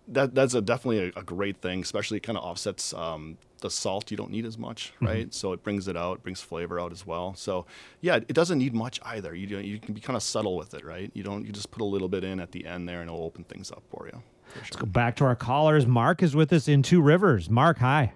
that 0.09 0.35
that's 0.35 0.55
a 0.55 0.61
definitely 0.61 1.13
a, 1.15 1.21
a 1.21 1.23
great 1.23 1.59
thing, 1.59 1.81
especially 1.83 2.19
kind 2.21 2.37
of 2.39 2.45
offsets 2.45 2.93
um, 2.95 3.37
the 3.63 3.71
salt 3.71 4.11
you 4.11 4.17
don't 4.17 4.31
need 4.31 4.45
as 4.45 4.59
much, 4.59 4.93
right? 5.01 5.27
Mm-hmm. 5.27 5.31
So 5.31 5.53
it 5.53 5.63
brings 5.63 5.89
it 5.89 5.97
out, 5.97 6.23
brings 6.23 6.41
flavor 6.41 6.79
out 6.79 6.93
as 6.93 7.07
well. 7.07 7.35
So 7.35 7.67
yeah, 8.01 8.17
it 8.17 8.35
doesn't 8.35 8.59
need 8.59 8.75
much 8.75 9.01
either. 9.05 9.35
You 9.35 9.59
you 9.59 9.79
can 9.79 9.95
be 9.95 10.01
kind 10.01 10.17
of 10.17 10.23
subtle 10.23 10.57
with 10.57 10.75
it, 10.75 10.85
right? 10.85 11.11
You 11.15 11.23
don't 11.23 11.47
you 11.47 11.53
just 11.53 11.71
put 11.71 11.81
a 11.81 11.87
little 11.87 12.09
bit 12.09 12.25
in 12.25 12.39
at 12.41 12.53
the 12.53 12.67
end 12.67 12.89
there, 12.89 13.01
and 13.01 13.11
it'll 13.11 13.25
open 13.25 13.45
things 13.45 13.71
up 13.71 13.83
for 13.89 14.07
you. 14.07 14.23
For 14.45 14.59
Let's 14.59 14.77
go 14.77 14.87
back 14.87 15.17
to 15.17 15.25
our 15.25 15.37
callers. 15.37 15.87
Mark 15.87 16.23
is 16.23 16.37
with 16.37 16.53
us 16.53 16.69
in 16.69 16.83
Two 16.83 17.01
Rivers. 17.01 17.49
Mark, 17.49 17.79
hi. 17.79 18.13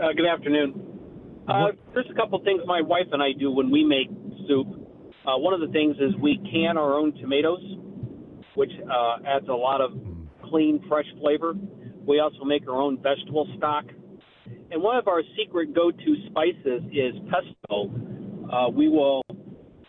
Uh, 0.00 0.12
good 0.14 0.26
afternoon. 0.26 0.96
Uh, 1.48 1.68
there's 1.94 2.10
a 2.10 2.14
couple 2.14 2.42
things 2.42 2.60
my 2.66 2.82
wife 2.82 3.06
and 3.12 3.22
I 3.22 3.32
do 3.38 3.50
when 3.50 3.70
we 3.70 3.84
make 3.84 4.08
soup. 4.48 4.66
Uh, 5.24 5.38
one 5.38 5.54
of 5.54 5.60
the 5.60 5.68
things 5.68 5.96
is 5.98 6.14
we 6.20 6.38
can 6.50 6.76
our 6.76 6.94
own 6.94 7.12
tomatoes, 7.14 7.62
which 8.54 8.72
uh, 8.90 9.18
adds 9.26 9.48
a 9.48 9.54
lot 9.54 9.80
of 9.80 9.92
clean, 10.50 10.84
fresh 10.88 11.06
flavor. 11.20 11.54
We 12.06 12.20
also 12.20 12.44
make 12.44 12.68
our 12.68 12.80
own 12.80 13.00
vegetable 13.02 13.48
stock. 13.56 13.84
And 14.76 14.84
one 14.84 14.98
of 14.98 15.08
our 15.08 15.22
secret 15.38 15.74
go 15.74 15.90
to 15.90 16.16
spices 16.26 16.82
is 16.92 17.14
pesto. 17.30 17.90
Uh, 18.52 18.68
we 18.68 18.90
will, 18.90 19.22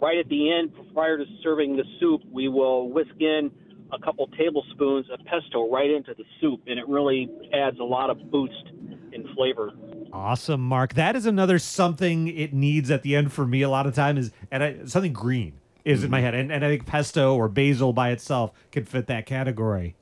right 0.01 0.17
at 0.17 0.29
the 0.29 0.49
end, 0.49 0.71
prior 0.93 1.17
to 1.17 1.25
serving 1.43 1.75
the 1.75 1.83
soup, 1.99 2.21
we 2.31 2.47
will 2.47 2.89
whisk 2.89 3.11
in 3.19 3.51
a 3.91 3.99
couple 3.99 4.25
tablespoons 4.27 5.07
of 5.11 5.19
pesto 5.25 5.69
right 5.69 5.91
into 5.91 6.13
the 6.13 6.23
soup, 6.39 6.61
and 6.67 6.79
it 6.79 6.87
really 6.87 7.29
adds 7.53 7.77
a 7.81 7.83
lot 7.83 8.09
of 8.09 8.31
boost 8.31 8.71
in 9.11 9.27
flavor. 9.35 9.71
Awesome, 10.13 10.61
Mark. 10.61 10.93
That 10.93 11.17
is 11.17 11.25
another 11.25 11.59
something 11.59 12.29
it 12.29 12.53
needs 12.53 12.89
at 12.89 13.01
the 13.01 13.17
end 13.17 13.33
for 13.33 13.45
me 13.45 13.63
a 13.63 13.69
lot 13.69 13.87
of 13.87 13.93
time 13.93 14.17
is 14.17 14.31
and 14.51 14.63
I, 14.63 14.77
something 14.85 15.11
green 15.11 15.59
is 15.83 15.99
mm. 15.99 16.05
in 16.05 16.11
my 16.11 16.19
mm-hmm. 16.19 16.23
head, 16.23 16.33
and, 16.33 16.49
and 16.49 16.63
I 16.63 16.69
think 16.69 16.85
pesto 16.85 17.35
or 17.35 17.49
basil 17.49 17.91
by 17.91 18.11
itself 18.11 18.53
can 18.71 18.85
fit 18.85 19.07
that 19.07 19.25
category. 19.25 19.97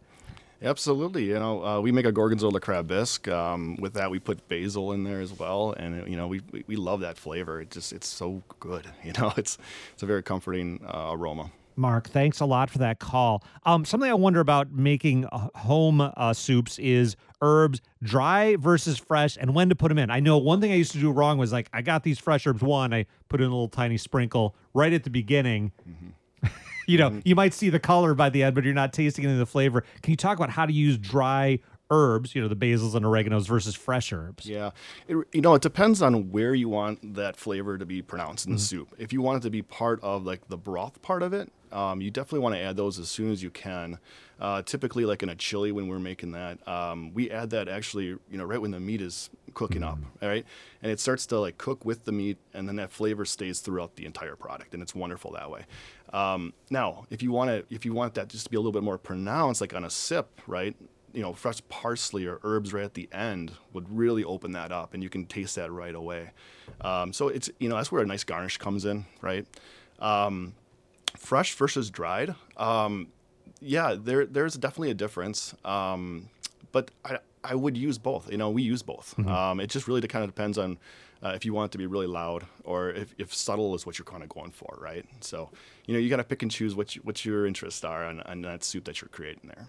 Absolutely. 0.62 1.26
You 1.26 1.40
know, 1.40 1.64
uh, 1.64 1.80
we 1.82 1.92
make 1.92 2.06
a 2.06 2.12
gorgonzola 2.12 2.60
crab 2.60 2.88
bisque. 2.88 3.28
Um, 3.28 3.76
with 3.78 3.94
that, 3.94 4.10
we 4.10 4.20
put 4.20 4.48
basil 4.48 4.94
in 4.94 5.04
there 5.04 5.20
as 5.20 5.34
well, 5.38 5.74
and 5.78 6.08
you 6.08 6.16
know, 6.16 6.28
we, 6.28 6.42
we 6.68 6.76
love 6.76 7.02
that 7.02 7.18
flavor. 7.18 7.62
It 7.62 7.72
just 7.72 7.94
it's 7.94 8.08
so 8.08 8.42
good. 8.60 8.88
You 9.04 9.14
know, 9.20 9.32
it's 9.38 9.60
it's 9.94 10.02
a 10.02 10.06
very 10.08 10.24
comforting 10.24 10.84
uh, 10.84 11.12
aroma. 11.12 11.52
Mark, 11.76 12.10
thanks 12.10 12.40
a 12.40 12.46
lot 12.46 12.70
for 12.72 12.80
that 12.80 13.00
call. 13.00 13.44
Um, 13.66 13.86
something 13.86 14.10
I 14.10 14.14
wonder 14.16 14.40
about 14.40 14.72
making 14.72 15.26
uh, 15.26 15.50
home 15.54 16.02
uh, 16.02 16.34
soups 16.34 16.80
is 16.80 17.16
herbs, 17.42 17.82
dry 18.02 18.56
versus 18.56 18.98
fresh, 18.98 19.38
and 19.40 19.54
when 19.54 19.70
to 19.70 19.76
put 19.76 19.90
them 19.90 20.00
in. 20.00 20.10
I 20.10 20.22
know 20.22 20.38
one 20.38 20.60
thing 20.60 20.72
I 20.72 20.76
used 20.76 20.94
to 20.94 21.00
do 21.00 21.12
wrong 21.12 21.38
was 21.38 21.52
like 21.52 21.70
I 21.72 21.82
got 21.84 22.04
these 22.04 22.18
fresh 22.18 22.48
herbs. 22.48 22.62
One, 22.62 22.94
I 22.94 23.06
put 23.30 23.42
in 23.42 23.48
a 23.48 23.50
little 23.50 23.68
tiny 23.68 23.98
sprinkle 23.98 24.56
right 24.74 24.92
at 24.92 25.04
the 25.04 25.12
beginning. 25.12 25.72
Mm-hmm 25.88 26.10
you 26.88 26.98
know, 26.98 27.10
mm-hmm. 27.10 27.20
you 27.24 27.36
might 27.36 27.54
see 27.54 27.70
the 27.70 27.80
color 27.80 28.14
by 28.14 28.30
the 28.30 28.44
end, 28.44 28.56
but 28.56 28.64
you're 28.64 28.74
not 28.74 28.94
tasting 28.94 29.26
any 29.26 29.34
of 29.34 29.40
the 29.40 29.46
flavor. 29.46 29.84
Can 30.02 30.12
you 30.12 30.18
talk 30.18 30.38
about 30.38 30.50
how 30.50 30.66
to 30.66 30.74
use 30.74 30.98
dry 30.98 31.60
herbs, 31.92 32.34
you 32.34 32.42
know, 32.42 32.48
the 32.48 32.56
basils 32.56 32.96
and 32.96 33.06
oreganos 33.06 33.48
versus 33.48 33.76
fresh 33.76 34.12
herbs? 34.12 34.46
Yeah. 34.46 34.72
It, 35.08 35.18
you 35.34 35.42
know, 35.42 35.54
it 35.54 35.62
depends 35.62 36.02
on 36.02 36.32
where 36.32 36.54
you 36.54 36.70
want 36.70 37.16
that 37.16 37.38
flavor 37.38 37.78
to 37.78 37.86
be 37.86 38.02
pronounced 38.02 38.46
in 38.46 38.52
mm-hmm. 38.52 38.58
the 38.58 38.64
soup. 38.64 38.96
If 38.98 39.14
you 39.14 39.22
want 39.22 39.38
it 39.38 39.42
to 39.44 39.50
be 39.50 39.62
part 39.62 40.00
of 40.02 40.26
like 40.26 40.48
the 40.48 40.58
broth 40.58 41.02
part 41.02 41.24
of 41.24 41.34
it, 41.34 41.52
um, 41.76 42.00
you 42.00 42.10
definitely 42.10 42.40
want 42.40 42.56
to 42.56 42.62
add 42.62 42.78
those 42.78 42.98
as 43.00 43.10
soon 43.10 43.32
as 43.32 43.44
you 43.44 43.50
can. 43.50 44.00
Uh, 44.40 44.62
typically, 44.62 45.06
like 45.06 45.22
in 45.24 45.30
a 45.30 45.36
chili, 45.36 45.74
when 45.74 45.88
we're 45.88 46.00
making 46.00 46.32
that, 46.32 46.66
um, 46.68 47.14
we 47.14 47.30
add 47.30 47.50
that 47.50 47.68
actually, 47.68 48.06
you 48.06 48.38
know, 48.38 48.46
right 48.46 48.62
when 48.62 48.72
the 48.72 48.80
meat 48.80 49.02
is 49.02 49.30
cooking 49.54 49.84
up, 49.84 50.00
right? 50.22 50.46
And 50.82 50.92
it 50.92 51.02
starts 51.02 51.26
to 51.28 51.40
like 51.40 51.58
cook 51.58 51.84
with 51.84 52.06
the 52.06 52.14
meat, 52.14 52.38
and 52.54 52.68
then 52.68 52.78
that 52.78 52.92
flavor 52.92 53.26
stays 53.26 53.60
throughout 53.60 53.98
the 53.98 54.06
entire 54.06 54.38
product, 54.38 54.74
and 54.74 54.82
it's 54.82 54.96
wonderful 54.96 55.34
that 55.34 55.52
way. 55.52 55.66
Um, 56.14 56.54
now, 56.70 57.06
if 57.10 57.22
you 57.22 57.34
want 57.34 57.50
to, 57.50 57.66
if 57.74 57.84
you 57.84 57.94
want 57.94 58.14
that 58.14 58.30
just 58.30 58.46
to 58.46 58.50
be 58.50 58.56
a 58.56 58.60
little 58.60 58.72
bit 58.72 58.84
more 58.84 58.98
pronounced, 58.98 59.60
like 59.60 59.74
on 59.74 59.84
a 59.84 59.90
sip, 59.90 60.42
right? 60.48 60.76
You 61.14 61.22
know, 61.22 61.34
fresh 61.34 61.62
parsley 61.68 62.26
or 62.26 62.40
herbs 62.44 62.72
right 62.74 62.86
at 62.86 62.94
the 62.94 63.10
end 63.12 63.52
would 63.74 63.90
really 63.90 64.24
open 64.24 64.54
that 64.54 64.72
up, 64.72 64.94
and 64.94 65.04
you 65.04 65.10
can 65.10 65.26
taste 65.26 65.56
that 65.58 65.72
right 65.72 65.96
away. 65.96 66.32
Um, 66.80 67.12
so 67.12 67.28
it's 67.28 67.50
you 67.60 67.68
know 67.68 67.76
that's 67.76 67.92
where 67.92 68.02
a 68.02 68.06
nice 68.06 68.24
garnish 68.24 68.58
comes 68.58 68.86
in, 68.86 69.06
right? 69.22 69.46
Um, 70.00 70.54
fresh 71.16 71.54
versus 71.56 71.90
dried. 71.90 72.36
Um, 72.58 73.08
yeah, 73.60 73.96
there 73.98 74.26
there's 74.26 74.56
definitely 74.56 74.92
a 74.92 74.96
difference. 74.96 75.56
Um, 75.64 76.30
but 76.72 76.92
I 77.04 77.20
I 77.44 77.56
would 77.56 77.78
use 77.78 77.98
both. 77.98 78.32
You 78.32 78.38
know, 78.38 78.50
we 78.50 78.64
use 78.64 78.82
both. 78.82 79.16
Mm-hmm. 79.18 79.30
Um, 79.30 79.60
it 79.60 79.70
just 79.70 79.88
really 79.88 80.02
kind 80.08 80.24
of 80.24 80.30
depends 80.30 80.58
on 80.58 80.78
uh, 81.24 81.30
if 81.30 81.46
you 81.46 81.54
want 81.54 81.70
it 81.70 81.72
to 81.72 81.78
be 81.78 81.86
really 81.86 82.08
loud 82.08 82.46
or 82.64 82.90
if, 82.92 83.14
if 83.18 83.34
subtle 83.34 83.74
is 83.76 83.86
what 83.86 83.98
you're 83.98 84.06
kind 84.06 84.24
of 84.24 84.30
going 84.30 84.52
for, 84.52 84.78
right? 84.80 85.06
So, 85.22 85.50
you 85.86 85.94
know, 85.94 86.00
you 86.00 86.10
got 86.10 86.18
to 86.18 86.24
pick 86.24 86.44
and 86.44 86.52
choose 86.52 86.76
what 86.76 86.96
you, 86.96 87.02
what 87.04 87.26
your 87.26 87.46
interests 87.46 87.84
are 87.84 88.06
on, 88.06 88.20
on 88.22 88.42
that 88.42 88.64
soup 88.64 88.84
that 88.86 89.02
you're 89.02 89.10
creating 89.10 89.50
there. 89.56 89.68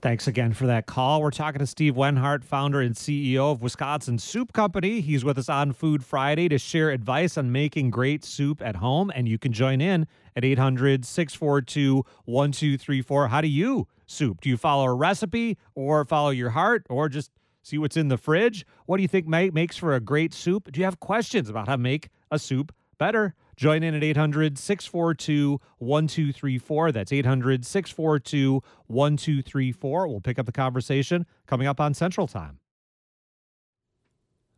Thanks 0.00 0.28
again 0.28 0.52
for 0.52 0.66
that 0.68 0.86
call. 0.86 1.20
We're 1.20 1.32
talking 1.32 1.58
to 1.58 1.66
Steve 1.66 1.94
Wenhart, 1.96 2.44
founder 2.44 2.80
and 2.80 2.94
CEO 2.94 3.50
of 3.50 3.62
Wisconsin 3.62 4.16
Soup 4.18 4.52
Company. 4.52 5.00
He's 5.00 5.24
with 5.24 5.36
us 5.38 5.48
on 5.48 5.72
Food 5.72 6.04
Friday 6.04 6.48
to 6.50 6.58
share 6.58 6.90
advice 6.90 7.36
on 7.36 7.50
making 7.50 7.90
great 7.90 8.24
soup 8.24 8.62
at 8.62 8.76
home. 8.76 9.10
And 9.12 9.28
you 9.28 9.38
can 9.38 9.52
join 9.52 9.80
in 9.80 10.06
at 10.36 10.44
800 10.44 11.04
642 11.04 12.04
1234. 12.26 13.26
How 13.26 13.40
do 13.40 13.48
you 13.48 13.88
soup? 14.06 14.40
Do 14.40 14.48
you 14.48 14.56
follow 14.56 14.84
a 14.84 14.94
recipe 14.94 15.58
or 15.74 16.04
follow 16.04 16.30
your 16.30 16.50
heart 16.50 16.86
or 16.88 17.08
just 17.08 17.32
see 17.64 17.76
what's 17.76 17.96
in 17.96 18.06
the 18.06 18.16
fridge? 18.16 18.64
What 18.86 18.98
do 18.98 19.02
you 19.02 19.08
think 19.08 19.26
makes 19.26 19.76
for 19.76 19.96
a 19.96 20.00
great 20.00 20.32
soup? 20.32 20.70
Do 20.70 20.78
you 20.78 20.84
have 20.84 21.00
questions 21.00 21.50
about 21.50 21.66
how 21.66 21.74
to 21.74 21.82
make 21.82 22.10
a 22.30 22.38
soup 22.38 22.72
better? 22.98 23.34
Join 23.58 23.82
in 23.82 23.92
at 23.92 24.04
800 24.04 24.56
642 24.56 25.60
1234. 25.78 26.92
That's 26.92 27.12
800 27.12 27.66
642 27.66 28.62
1234. 28.86 30.08
We'll 30.08 30.20
pick 30.20 30.38
up 30.38 30.46
the 30.46 30.52
conversation 30.52 31.26
coming 31.48 31.66
up 31.66 31.80
on 31.80 31.92
Central 31.92 32.28
Time. 32.28 32.60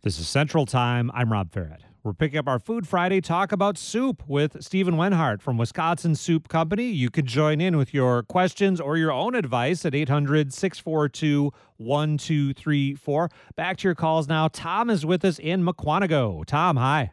This 0.02 0.18
is 0.18 0.28
Central 0.28 0.66
Time. 0.66 1.10
I'm 1.14 1.32
Rob 1.32 1.50
Ferrett. 1.50 1.80
We're 2.02 2.12
picking 2.12 2.38
up 2.38 2.46
our 2.46 2.58
Food 2.58 2.86
Friday 2.86 3.22
talk 3.22 3.52
about 3.52 3.78
soup 3.78 4.22
with 4.26 4.62
Stephen 4.62 4.96
Wenhart 4.96 5.40
from 5.40 5.56
Wisconsin 5.56 6.14
Soup 6.14 6.46
Company. 6.48 6.90
You 6.90 7.08
can 7.08 7.24
join 7.24 7.62
in 7.62 7.78
with 7.78 7.94
your 7.94 8.22
questions 8.22 8.82
or 8.82 8.98
your 8.98 9.12
own 9.12 9.34
advice 9.34 9.86
at 9.86 9.94
800 9.94 10.52
642 10.52 11.52
1234. 11.78 13.30
Back 13.56 13.78
to 13.78 13.88
your 13.88 13.94
calls 13.94 14.28
now. 14.28 14.48
Tom 14.48 14.90
is 14.90 15.06
with 15.06 15.24
us 15.24 15.38
in 15.38 15.64
Mukwonago. 15.64 16.44
Tom, 16.44 16.76
hi. 16.76 17.12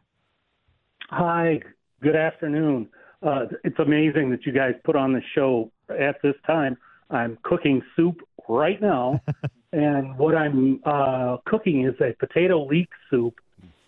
Hi, 1.09 1.61
Good 1.99 2.15
afternoon. 2.15 2.89
Uh, 3.23 3.45
it's 3.63 3.79
amazing 3.79 4.29
that 4.29 4.45
you 4.45 4.51
guys 4.51 4.73
put 4.83 4.95
on 4.95 5.13
the 5.13 5.21
show 5.33 5.71
at 5.89 6.21
this 6.21 6.35
time. 6.45 6.77
I'm 7.09 7.39
cooking 7.41 7.81
soup 7.95 8.21
right 8.47 8.79
now, 8.79 9.19
and 9.73 10.15
what 10.15 10.35
I'm 10.35 10.79
uh, 10.85 11.37
cooking 11.47 11.87
is 11.87 11.95
a 11.99 12.13
potato 12.23 12.63
leek 12.67 12.89
soup 13.09 13.33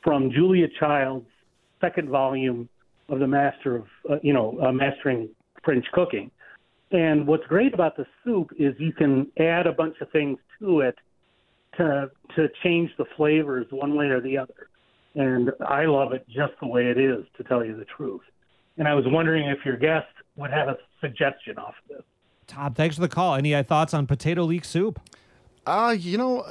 from 0.03 0.31
Julia 0.31 0.65
Child's 0.79 1.27
second 1.81 2.09
volume 2.09 2.67
of 3.09 3.19
the 3.19 3.27
Master 3.27 3.75
of, 3.75 3.85
uh, 4.09 4.15
you 4.23 4.33
know, 4.33 4.57
uh, 4.59 4.71
Mastering 4.71 5.29
French 5.63 5.85
Cooking. 5.93 6.31
And 6.91 7.27
what's 7.27 7.45
great 7.45 7.75
about 7.75 7.95
the 7.95 8.07
soup 8.25 8.49
is 8.57 8.73
you 8.79 8.91
can 8.91 9.27
add 9.37 9.67
a 9.67 9.71
bunch 9.71 9.97
of 10.01 10.09
things 10.09 10.39
to 10.59 10.79
it 10.79 10.95
to 11.77 12.09
to 12.35 12.47
change 12.63 12.89
the 12.97 13.05
flavors 13.15 13.67
one 13.69 13.95
way 13.95 14.07
or 14.07 14.19
the 14.19 14.35
other 14.35 14.69
and 15.15 15.51
I 15.65 15.85
love 15.85 16.13
it 16.13 16.25
just 16.27 16.53
the 16.61 16.67
way 16.67 16.87
it 16.87 16.97
is, 16.97 17.25
to 17.37 17.43
tell 17.43 17.63
you 17.63 17.75
the 17.75 17.85
truth. 17.85 18.21
And 18.77 18.87
I 18.87 18.93
was 18.93 19.05
wondering 19.07 19.47
if 19.47 19.65
your 19.65 19.77
guest 19.77 20.07
would 20.35 20.51
have 20.51 20.69
a 20.69 20.77
suggestion 21.01 21.57
off 21.57 21.75
of 21.89 21.97
this. 21.97 22.05
Todd, 22.47 22.75
thanks 22.75 22.95
for 22.95 23.01
the 23.01 23.09
call. 23.09 23.35
Any 23.35 23.53
uh, 23.53 23.63
thoughts 23.63 23.93
on 23.93 24.07
potato 24.07 24.43
leek 24.43 24.65
soup? 24.65 24.99
Uh, 25.65 25.95
you 25.97 26.17
know, 26.17 26.45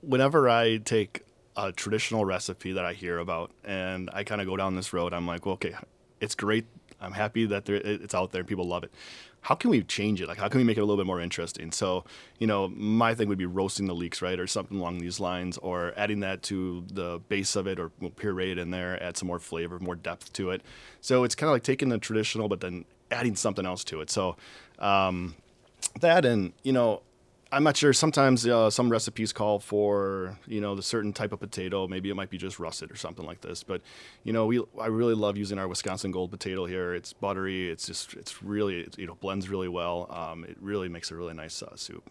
whenever 0.00 0.48
I 0.48 0.78
take 0.78 1.22
a 1.56 1.72
traditional 1.72 2.24
recipe 2.24 2.72
that 2.72 2.84
I 2.84 2.94
hear 2.94 3.18
about 3.18 3.50
and 3.64 4.08
I 4.12 4.24
kind 4.24 4.40
of 4.40 4.46
go 4.46 4.56
down 4.56 4.76
this 4.76 4.92
road, 4.92 5.12
I'm 5.12 5.26
like, 5.26 5.44
well, 5.44 5.54
okay, 5.54 5.74
it's 6.20 6.34
great. 6.34 6.66
I'm 7.00 7.12
happy 7.12 7.46
that 7.46 7.68
it's 7.68 8.14
out 8.14 8.30
there. 8.32 8.40
and 8.40 8.48
People 8.48 8.66
love 8.66 8.84
it 8.84 8.92
how 9.42 9.54
can 9.54 9.70
we 9.70 9.82
change 9.82 10.20
it? 10.20 10.28
Like, 10.28 10.38
how 10.38 10.48
can 10.48 10.58
we 10.58 10.64
make 10.64 10.76
it 10.76 10.80
a 10.80 10.84
little 10.84 10.96
bit 10.96 11.06
more 11.06 11.20
interesting? 11.20 11.72
So, 11.72 12.04
you 12.38 12.46
know, 12.46 12.68
my 12.68 13.14
thing 13.14 13.28
would 13.28 13.38
be 13.38 13.46
roasting 13.46 13.86
the 13.86 13.94
leeks, 13.94 14.20
right, 14.20 14.38
or 14.38 14.46
something 14.46 14.78
along 14.78 14.98
these 14.98 15.18
lines, 15.18 15.56
or 15.58 15.94
adding 15.96 16.20
that 16.20 16.42
to 16.44 16.84
the 16.92 17.20
base 17.28 17.56
of 17.56 17.66
it, 17.66 17.78
or 17.78 17.90
puree 18.16 18.52
it 18.52 18.58
in 18.58 18.70
there, 18.70 19.02
add 19.02 19.16
some 19.16 19.28
more 19.28 19.38
flavor, 19.38 19.78
more 19.78 19.96
depth 19.96 20.32
to 20.34 20.50
it. 20.50 20.62
So 21.00 21.24
it's 21.24 21.34
kind 21.34 21.48
of 21.48 21.54
like 21.54 21.62
taking 21.62 21.88
the 21.88 21.98
traditional, 21.98 22.48
but 22.48 22.60
then 22.60 22.84
adding 23.10 23.34
something 23.34 23.64
else 23.64 23.82
to 23.84 24.00
it. 24.00 24.10
So 24.10 24.36
um, 24.78 25.34
that, 26.00 26.24
and 26.24 26.52
you 26.62 26.72
know, 26.72 27.02
I'm 27.52 27.64
not 27.64 27.76
sure. 27.76 27.92
Sometimes 27.92 28.46
uh, 28.46 28.70
some 28.70 28.90
recipes 28.90 29.32
call 29.32 29.58
for 29.58 30.38
you 30.46 30.60
know 30.60 30.74
the 30.76 30.82
certain 30.82 31.12
type 31.12 31.32
of 31.32 31.40
potato. 31.40 31.88
Maybe 31.88 32.08
it 32.08 32.14
might 32.14 32.30
be 32.30 32.38
just 32.38 32.60
russet 32.60 32.90
or 32.90 32.96
something 32.96 33.26
like 33.26 33.40
this. 33.40 33.64
But 33.64 33.82
you 34.22 34.32
know, 34.32 34.46
we 34.46 34.62
I 34.80 34.86
really 34.86 35.14
love 35.14 35.36
using 35.36 35.58
our 35.58 35.66
Wisconsin 35.66 36.12
Gold 36.12 36.30
potato 36.30 36.66
here. 36.66 36.94
It's 36.94 37.12
buttery. 37.12 37.68
It's 37.68 37.86
just 37.86 38.14
it's 38.14 38.42
really 38.42 38.82
it, 38.82 38.98
you 38.98 39.06
know 39.06 39.16
blends 39.16 39.48
really 39.48 39.68
well. 39.68 40.06
Um, 40.10 40.44
it 40.44 40.56
really 40.60 40.88
makes 40.88 41.10
a 41.10 41.16
really 41.16 41.34
nice 41.34 41.60
uh, 41.62 41.74
soup. 41.74 42.08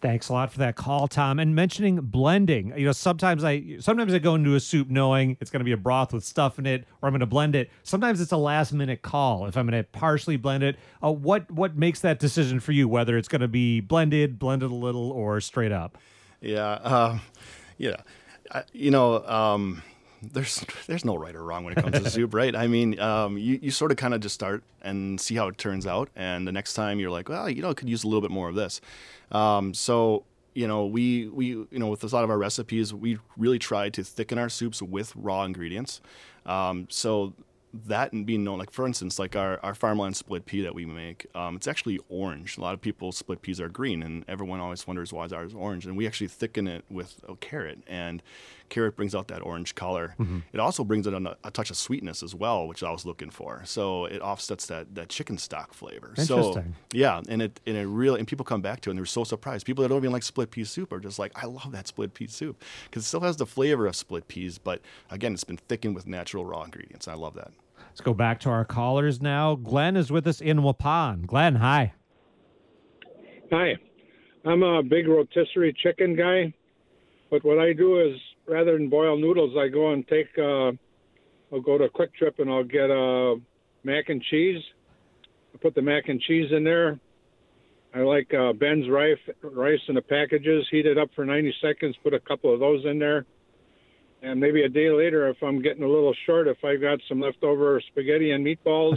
Thanks 0.00 0.28
a 0.28 0.32
lot 0.32 0.52
for 0.52 0.58
that 0.58 0.76
call, 0.76 1.08
Tom. 1.08 1.40
And 1.40 1.56
mentioning 1.56 1.96
blending, 1.96 2.72
you 2.76 2.84
know, 2.84 2.92
sometimes 2.92 3.42
I 3.42 3.78
sometimes 3.80 4.14
I 4.14 4.20
go 4.20 4.36
into 4.36 4.54
a 4.54 4.60
soup 4.60 4.88
knowing 4.88 5.36
it's 5.40 5.50
going 5.50 5.58
to 5.60 5.64
be 5.64 5.72
a 5.72 5.76
broth 5.76 6.12
with 6.12 6.24
stuff 6.24 6.58
in 6.58 6.66
it, 6.66 6.84
or 7.02 7.08
I'm 7.08 7.12
going 7.12 7.20
to 7.20 7.26
blend 7.26 7.56
it. 7.56 7.70
Sometimes 7.82 8.20
it's 8.20 8.30
a 8.30 8.36
last 8.36 8.72
minute 8.72 9.02
call 9.02 9.46
if 9.46 9.56
I'm 9.56 9.66
going 9.68 9.82
to 9.82 9.88
partially 9.90 10.36
blend 10.36 10.62
it. 10.62 10.76
Uh, 11.02 11.10
what 11.10 11.50
what 11.50 11.76
makes 11.76 12.00
that 12.00 12.20
decision 12.20 12.60
for 12.60 12.70
you? 12.70 12.88
Whether 12.88 13.18
it's 13.18 13.28
going 13.28 13.40
to 13.40 13.48
be 13.48 13.80
blended, 13.80 14.38
blended 14.38 14.70
a 14.70 14.74
little, 14.74 15.10
or 15.10 15.40
straight 15.40 15.72
up? 15.72 15.98
Yeah, 16.40 16.74
um, 16.74 17.20
yeah. 17.76 17.96
I, 18.52 18.62
you 18.72 18.92
know, 18.92 19.26
um, 19.26 19.82
there's 20.22 20.64
there's 20.86 21.04
no 21.04 21.16
right 21.16 21.34
or 21.34 21.44
wrong 21.44 21.64
when 21.64 21.74
it 21.74 21.82
comes 21.82 21.98
to 21.98 22.10
soup, 22.10 22.34
right? 22.34 22.54
I 22.54 22.66
mean, 22.66 22.98
um, 23.00 23.38
you, 23.38 23.58
you 23.62 23.70
sort 23.70 23.90
of 23.90 23.96
kind 23.96 24.14
of 24.14 24.20
just 24.20 24.34
start 24.34 24.62
and 24.82 25.20
see 25.20 25.34
how 25.34 25.48
it 25.48 25.58
turns 25.58 25.86
out, 25.86 26.08
and 26.16 26.46
the 26.46 26.52
next 26.52 26.74
time 26.74 26.98
you're 26.98 27.10
like, 27.10 27.28
well, 27.28 27.48
you 27.48 27.62
know, 27.62 27.70
I 27.70 27.74
could 27.74 27.88
use 27.88 28.04
a 28.04 28.06
little 28.06 28.22
bit 28.22 28.30
more 28.30 28.48
of 28.48 28.54
this. 28.54 28.80
Um, 29.32 29.74
so 29.74 30.24
you 30.54 30.66
know, 30.66 30.86
we 30.86 31.28
we 31.28 31.46
you 31.46 31.68
know 31.72 31.88
with 31.88 32.02
a 32.02 32.06
lot 32.08 32.24
of 32.24 32.30
our 32.30 32.38
recipes, 32.38 32.92
we 32.92 33.18
really 33.36 33.58
try 33.58 33.90
to 33.90 34.02
thicken 34.02 34.38
our 34.38 34.48
soups 34.48 34.82
with 34.82 35.14
raw 35.14 35.44
ingredients. 35.44 36.00
Um, 36.46 36.86
so 36.90 37.34
that 37.72 38.12
and 38.12 38.26
being 38.26 38.44
known, 38.44 38.58
like 38.58 38.70
for 38.70 38.86
instance, 38.86 39.18
like 39.18 39.36
our, 39.36 39.60
our 39.62 39.74
farmland 39.74 40.16
split 40.16 40.46
pea 40.46 40.62
that 40.62 40.74
we 40.74 40.86
make, 40.86 41.26
um, 41.34 41.56
it's 41.56 41.68
actually 41.68 41.98
orange. 42.08 42.56
A 42.56 42.60
lot 42.60 42.74
of 42.74 42.80
people 42.80 43.12
split 43.12 43.42
peas 43.42 43.60
are 43.60 43.68
green, 43.68 44.02
and 44.02 44.24
everyone 44.26 44.60
always 44.60 44.86
wonders 44.86 45.12
why 45.12 45.24
is 45.24 45.32
ours 45.32 45.54
orange. 45.54 45.86
And 45.86 45.96
we 45.96 46.06
actually 46.06 46.28
thicken 46.28 46.66
it 46.66 46.84
with 46.90 47.20
a 47.28 47.36
carrot, 47.36 47.80
and 47.86 48.22
carrot 48.68 48.96
brings 48.96 49.14
out 49.14 49.28
that 49.28 49.42
orange 49.42 49.74
color. 49.74 50.14
Mm-hmm. 50.18 50.40
It 50.52 50.60
also 50.60 50.84
brings 50.84 51.06
in 51.06 51.26
a, 51.26 51.36
a, 51.44 51.50
touch 51.50 51.70
of 51.70 51.76
sweetness 51.76 52.22
as 52.22 52.34
well, 52.34 52.66
which 52.66 52.82
I 52.82 52.90
was 52.90 53.04
looking 53.04 53.30
for. 53.30 53.62
So 53.64 54.06
it 54.06 54.20
offsets 54.20 54.66
that 54.66 54.94
that 54.94 55.08
chicken 55.08 55.38
stock 55.38 55.74
flavor. 55.74 56.14
Interesting. 56.16 56.26
So 56.28 56.64
yeah, 56.92 57.20
and 57.28 57.42
it 57.42 57.60
and 57.66 57.76
it 57.76 57.86
really 57.86 58.18
and 58.18 58.28
people 58.28 58.44
come 58.44 58.62
back 58.62 58.80
to 58.82 58.90
it 58.90 58.92
and 58.92 58.98
they're 58.98 59.06
so 59.06 59.24
surprised. 59.24 59.66
People 59.66 59.82
that 59.82 59.88
don't 59.88 59.98
even 59.98 60.12
like 60.12 60.22
split 60.22 60.50
pea 60.50 60.64
soup 60.64 60.92
are 60.92 61.00
just 61.00 61.18
like, 61.18 61.32
I 61.34 61.46
love 61.46 61.72
that 61.72 61.88
split 61.88 62.14
pea 62.14 62.26
soup 62.26 62.62
because 62.84 63.04
it 63.04 63.06
still 63.06 63.20
has 63.20 63.36
the 63.36 63.46
flavor 63.46 63.86
of 63.86 63.96
split 63.96 64.28
peas, 64.28 64.58
but 64.58 64.80
again, 65.10 65.32
it's 65.34 65.44
been 65.44 65.56
thickened 65.56 65.94
with 65.94 66.06
natural 66.06 66.44
raw 66.44 66.62
ingredients. 66.62 67.08
I 67.08 67.14
love 67.14 67.34
that. 67.34 67.52
Let's 67.98 68.00
go 68.00 68.14
back 68.14 68.38
to 68.40 68.50
our 68.50 68.64
callers 68.64 69.20
now. 69.20 69.56
Glenn 69.56 69.96
is 69.96 70.12
with 70.12 70.26
us 70.26 70.40
in 70.40 70.58
Waupun. 70.58 71.26
Glenn, 71.26 71.56
hi. 71.56 71.94
Hi. 73.50 73.76
I'm 74.44 74.62
a 74.62 74.82
big 74.82 75.08
rotisserie 75.08 75.74
chicken 75.82 76.14
guy, 76.14 76.54
but 77.30 77.44
what 77.44 77.58
I 77.58 77.72
do 77.72 78.00
is 78.00 78.16
rather 78.48 78.72
than 78.72 78.88
boil 78.88 79.16
noodles, 79.18 79.56
I 79.58 79.68
go 79.68 79.92
and 79.92 80.06
take, 80.08 80.28
uh, 80.38 80.72
I'll 81.52 81.60
go 81.62 81.78
to 81.78 81.88
Kwik 81.88 82.14
Trip 82.14 82.38
and 82.38 82.50
I'll 82.50 82.64
get 82.64 82.90
a 82.90 83.32
uh, 83.32 83.34
mac 83.84 84.08
and 84.08 84.22
cheese. 84.22 84.62
I 85.54 85.58
put 85.58 85.74
the 85.74 85.82
mac 85.82 86.08
and 86.08 86.20
cheese 86.20 86.50
in 86.52 86.64
there. 86.64 86.98
I 87.94 88.00
like 88.00 88.32
uh, 88.34 88.52
Ben's 88.52 88.88
rice, 88.88 89.18
rice 89.42 89.80
in 89.88 89.94
the 89.94 90.02
packages, 90.02 90.66
heat 90.70 90.86
it 90.86 90.98
up 90.98 91.08
for 91.14 91.24
90 91.24 91.54
seconds, 91.62 91.96
put 92.02 92.12
a 92.12 92.20
couple 92.20 92.52
of 92.52 92.60
those 92.60 92.84
in 92.84 92.98
there 92.98 93.24
and 94.22 94.40
maybe 94.40 94.62
a 94.62 94.68
day 94.68 94.90
later, 94.90 95.28
if 95.28 95.36
I'm 95.42 95.62
getting 95.62 95.82
a 95.82 95.88
little 95.88 96.14
short, 96.26 96.48
if 96.48 96.64
I 96.64 96.76
got 96.76 96.98
some 97.08 97.20
leftover 97.20 97.80
spaghetti 97.88 98.32
and 98.32 98.44
meatballs, 98.44 98.96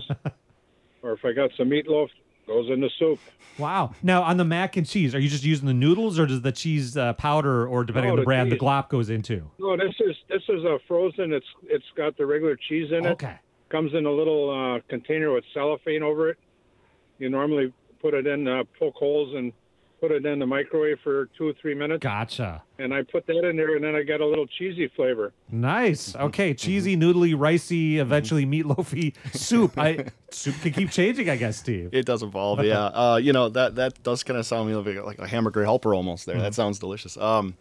or 1.04 1.14
if 1.14 1.24
I 1.24 1.32
got 1.34 1.52
some 1.58 1.70
meatloaf, 1.70 2.08
goes 2.52 2.70
in 2.70 2.82
the 2.82 2.90
soup. 3.00 3.20
Wow! 3.58 3.94
Now 4.02 4.24
on 4.24 4.38
the 4.38 4.46
mac 4.46 4.78
and 4.78 4.88
cheese, 4.88 5.14
are 5.14 5.20
you 5.20 5.30
just 5.30 5.44
using 5.44 5.68
the 5.68 5.74
noodles, 5.74 6.20
or 6.20 6.26
does 6.26 6.42
the 6.42 6.52
cheese 6.52 6.98
uh, 6.98 7.14
powder, 7.14 7.68
or 7.68 7.84
depending 7.84 8.10
no, 8.10 8.14
on 8.14 8.16
the, 8.18 8.22
the 8.22 8.26
brand, 8.26 8.50
cheese. 8.50 8.60
the 8.60 8.66
glop 8.66 8.90
goes 8.90 9.10
into? 9.10 9.50
No, 9.60 9.78
this 9.78 9.94
is 10.00 10.16
this 10.30 10.42
is 10.50 10.64
a 10.64 10.80
frozen. 10.88 11.34
It's 11.34 11.46
it's 11.64 11.86
got 11.96 12.18
the 12.18 12.26
regular 12.26 12.58
cheese 12.68 12.92
in 12.92 13.06
it. 13.06 13.12
Okay. 13.12 13.36
Comes 13.70 13.94
in 13.94 14.06
a 14.06 14.12
little 14.12 14.50
uh, 14.50 14.80
container 14.90 15.34
with 15.34 15.44
cellophane 15.54 16.04
over 16.04 16.30
it. 16.30 16.38
You 17.20 17.30
normally 17.30 17.72
put 18.02 18.14
it 18.14 18.28
in, 18.28 18.48
uh, 18.48 18.64
poke 18.80 18.96
holes, 18.96 19.34
and 19.36 19.54
put 20.02 20.12
it 20.12 20.26
in 20.26 20.40
the 20.40 20.48
microwave 20.48 20.98
for 21.04 21.28
two 21.38 21.48
or 21.48 21.54
three 21.62 21.76
minutes. 21.76 22.02
Gotcha. 22.02 22.64
And 22.80 22.94
I 22.94 23.04
put 23.04 23.28
that 23.28 23.48
in 23.48 23.56
there, 23.56 23.76
and 23.76 23.84
then 23.84 23.96
I 23.96 24.02
got 24.02 24.20
a 24.20 24.26
little 24.26 24.48
cheesy 24.48 24.88
flavor. 24.96 25.32
Nice. 25.52 26.16
Okay, 26.16 26.56
cheesy, 26.56 26.98
noodly, 26.98 27.36
ricey, 27.36 27.98
eventually 27.98 28.46
meatloafy 28.46 29.16
soup. 29.34 29.78
I 29.78 30.08
soup 30.32 30.56
can 30.62 30.74
keep 30.74 30.90
changing, 30.90 31.30
I 31.30 31.38
guess, 31.38 31.58
Steve. 31.58 31.90
It 31.94 32.06
does 32.08 32.24
evolve. 32.24 32.66
yeah. 32.66 32.86
Uh, 32.86 33.20
you 33.22 33.32
know 33.32 33.48
that 33.50 33.76
that 33.76 34.02
does 34.02 34.24
kind 34.24 34.40
of 34.40 34.46
sound 34.46 34.74
like, 34.76 35.06
like 35.06 35.20
a 35.20 35.28
hamburger 35.28 35.64
helper 35.64 35.94
almost. 35.94 36.26
There. 36.26 36.36
Mm. 36.36 36.42
That 36.42 36.56
sounds 36.56 36.80
delicious. 36.80 37.16
Um, 37.18 37.56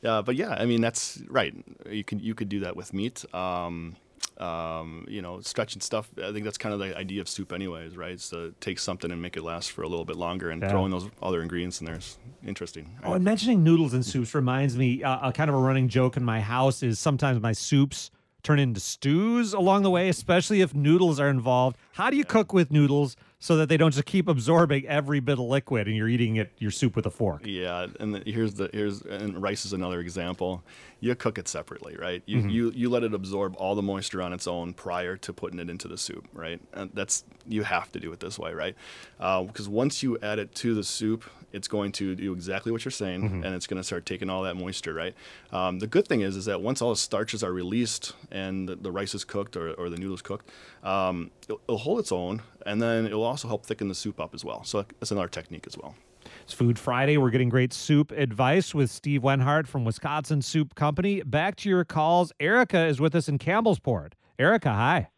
yeah, 0.00 0.22
but 0.22 0.34
yeah, 0.34 0.50
I 0.58 0.64
mean 0.64 0.80
that's 0.80 1.22
right. 1.28 1.54
You 1.88 2.02
can 2.02 2.18
you 2.18 2.34
could 2.34 2.48
do 2.48 2.60
that 2.60 2.74
with 2.74 2.94
meat. 2.94 3.24
Um, 3.34 3.96
um, 4.38 5.06
you 5.08 5.22
know, 5.22 5.40
stretching 5.40 5.80
stuff. 5.80 6.08
I 6.22 6.32
think 6.32 6.44
that's 6.44 6.58
kind 6.58 6.72
of 6.72 6.80
the 6.80 6.96
idea 6.96 7.20
of 7.20 7.28
soup, 7.28 7.52
anyways, 7.52 7.96
right? 7.96 8.12
Is 8.12 8.28
to 8.30 8.54
take 8.60 8.78
something 8.78 9.10
and 9.10 9.20
make 9.20 9.36
it 9.36 9.42
last 9.42 9.70
for 9.70 9.82
a 9.82 9.88
little 9.88 10.04
bit 10.04 10.16
longer, 10.16 10.50
and 10.50 10.62
yeah. 10.62 10.70
throwing 10.70 10.90
those 10.90 11.08
other 11.22 11.42
ingredients 11.42 11.80
in 11.80 11.86
there 11.86 11.96
is 11.96 12.18
interesting. 12.46 12.98
Oh, 13.04 13.14
and 13.14 13.24
mentioning 13.24 13.62
noodles 13.62 13.94
and 13.94 14.04
soups 14.04 14.34
reminds 14.34 14.76
me. 14.76 15.02
Uh, 15.02 15.28
a 15.28 15.32
kind 15.32 15.48
of 15.48 15.54
a 15.56 15.58
running 15.58 15.88
joke 15.88 16.16
in 16.16 16.24
my 16.24 16.40
house 16.40 16.82
is 16.82 16.98
sometimes 16.98 17.40
my 17.40 17.52
soups 17.52 18.10
turn 18.42 18.58
into 18.58 18.80
stews 18.80 19.52
along 19.52 19.82
the 19.82 19.90
way, 19.90 20.08
especially 20.08 20.60
if 20.60 20.74
noodles 20.74 21.20
are 21.20 21.28
involved. 21.28 21.76
How 21.92 22.10
do 22.10 22.16
you 22.16 22.24
cook 22.24 22.52
with 22.52 22.70
noodles 22.70 23.16
so 23.42 23.56
that 23.56 23.68
they 23.68 23.76
don't 23.76 23.90
just 23.90 24.06
keep 24.06 24.28
absorbing 24.28 24.86
every 24.86 25.18
bit 25.18 25.32
of 25.32 25.40
liquid 25.40 25.88
and 25.88 25.96
you're 25.96 26.08
eating 26.08 26.36
it 26.36 26.52
your 26.58 26.70
soup 26.70 26.94
with 26.94 27.06
a 27.06 27.10
fork? 27.10 27.42
Yeah, 27.44 27.88
and 27.98 28.14
the, 28.14 28.22
here's 28.24 28.54
the 28.54 28.70
here's 28.72 29.02
and 29.02 29.42
rice 29.42 29.66
is 29.66 29.72
another 29.72 29.98
example. 29.98 30.62
You 31.00 31.16
cook 31.16 31.38
it 31.38 31.48
separately, 31.48 31.96
right? 31.98 32.22
You 32.24 32.38
mm-hmm. 32.38 32.48
you 32.50 32.70
you 32.70 32.88
let 32.88 33.02
it 33.02 33.12
absorb 33.12 33.56
all 33.56 33.74
the 33.74 33.82
moisture 33.82 34.22
on 34.22 34.32
its 34.32 34.46
own 34.46 34.74
prior 34.74 35.16
to 35.16 35.32
putting 35.32 35.58
it 35.58 35.68
into 35.68 35.88
the 35.88 35.98
soup, 35.98 36.28
right? 36.32 36.60
And 36.72 36.92
that's 36.94 37.24
you 37.48 37.64
have 37.64 37.90
to 37.92 37.98
do 37.98 38.12
it 38.12 38.20
this 38.20 38.38
way, 38.38 38.54
right? 38.54 38.76
Because 39.18 39.66
uh, 39.66 39.72
once 39.72 40.04
you 40.04 40.18
add 40.22 40.38
it 40.38 40.54
to 40.56 40.72
the 40.72 40.84
soup, 40.84 41.28
it's 41.52 41.68
going 41.68 41.92
to 41.92 42.14
do 42.14 42.32
exactly 42.32 42.72
what 42.72 42.84
you're 42.84 42.92
saying, 42.92 43.22
mm-hmm. 43.22 43.44
and 43.44 43.54
it's 43.54 43.66
going 43.66 43.80
to 43.80 43.84
start 43.84 44.06
taking 44.06 44.30
all 44.30 44.42
that 44.42 44.56
moisture, 44.56 44.94
right? 44.94 45.14
Um, 45.52 45.78
the 45.78 45.86
good 45.86 46.08
thing 46.08 46.22
is, 46.22 46.36
is 46.36 46.46
that 46.46 46.60
once 46.60 46.80
all 46.80 46.90
the 46.90 46.96
starches 46.96 47.42
are 47.42 47.52
released 47.52 48.14
and 48.30 48.68
the, 48.68 48.76
the 48.76 48.90
rice 48.90 49.14
is 49.14 49.24
cooked 49.24 49.56
or, 49.56 49.72
or 49.74 49.90
the 49.90 49.96
noodles 49.96 50.22
cooked, 50.22 50.48
um, 50.82 51.30
it'll, 51.44 51.60
it'll, 51.68 51.78
hold 51.78 51.98
its 51.98 52.10
own, 52.10 52.42
and 52.66 52.80
then 52.80 53.06
it'll 53.06 53.24
also 53.24 53.48
help 53.48 53.64
thicken 53.64 53.88
the 53.88 53.94
soup 53.94 54.20
up 54.20 54.34
as 54.34 54.44
well. 54.44 54.64
So 54.64 54.84
that's 55.00 55.10
another 55.10 55.28
technique 55.28 55.66
as 55.66 55.76
well. 55.76 55.94
It's 56.42 56.52
Food 56.52 56.78
Friday. 56.78 57.16
We're 57.16 57.30
getting 57.30 57.48
great 57.48 57.72
soup 57.72 58.10
advice 58.12 58.74
with 58.74 58.90
Steve 58.90 59.22
Wenhart 59.22 59.66
from 59.66 59.84
Wisconsin 59.84 60.42
Soup 60.42 60.74
Company. 60.74 61.22
Back 61.22 61.56
to 61.56 61.68
your 61.68 61.84
calls. 61.84 62.32
Erica 62.40 62.86
is 62.86 63.00
with 63.00 63.14
us 63.14 63.28
in 63.28 63.38
Campbellsport. 63.38 64.12
Erica, 64.38 64.72
hi. 64.72 65.08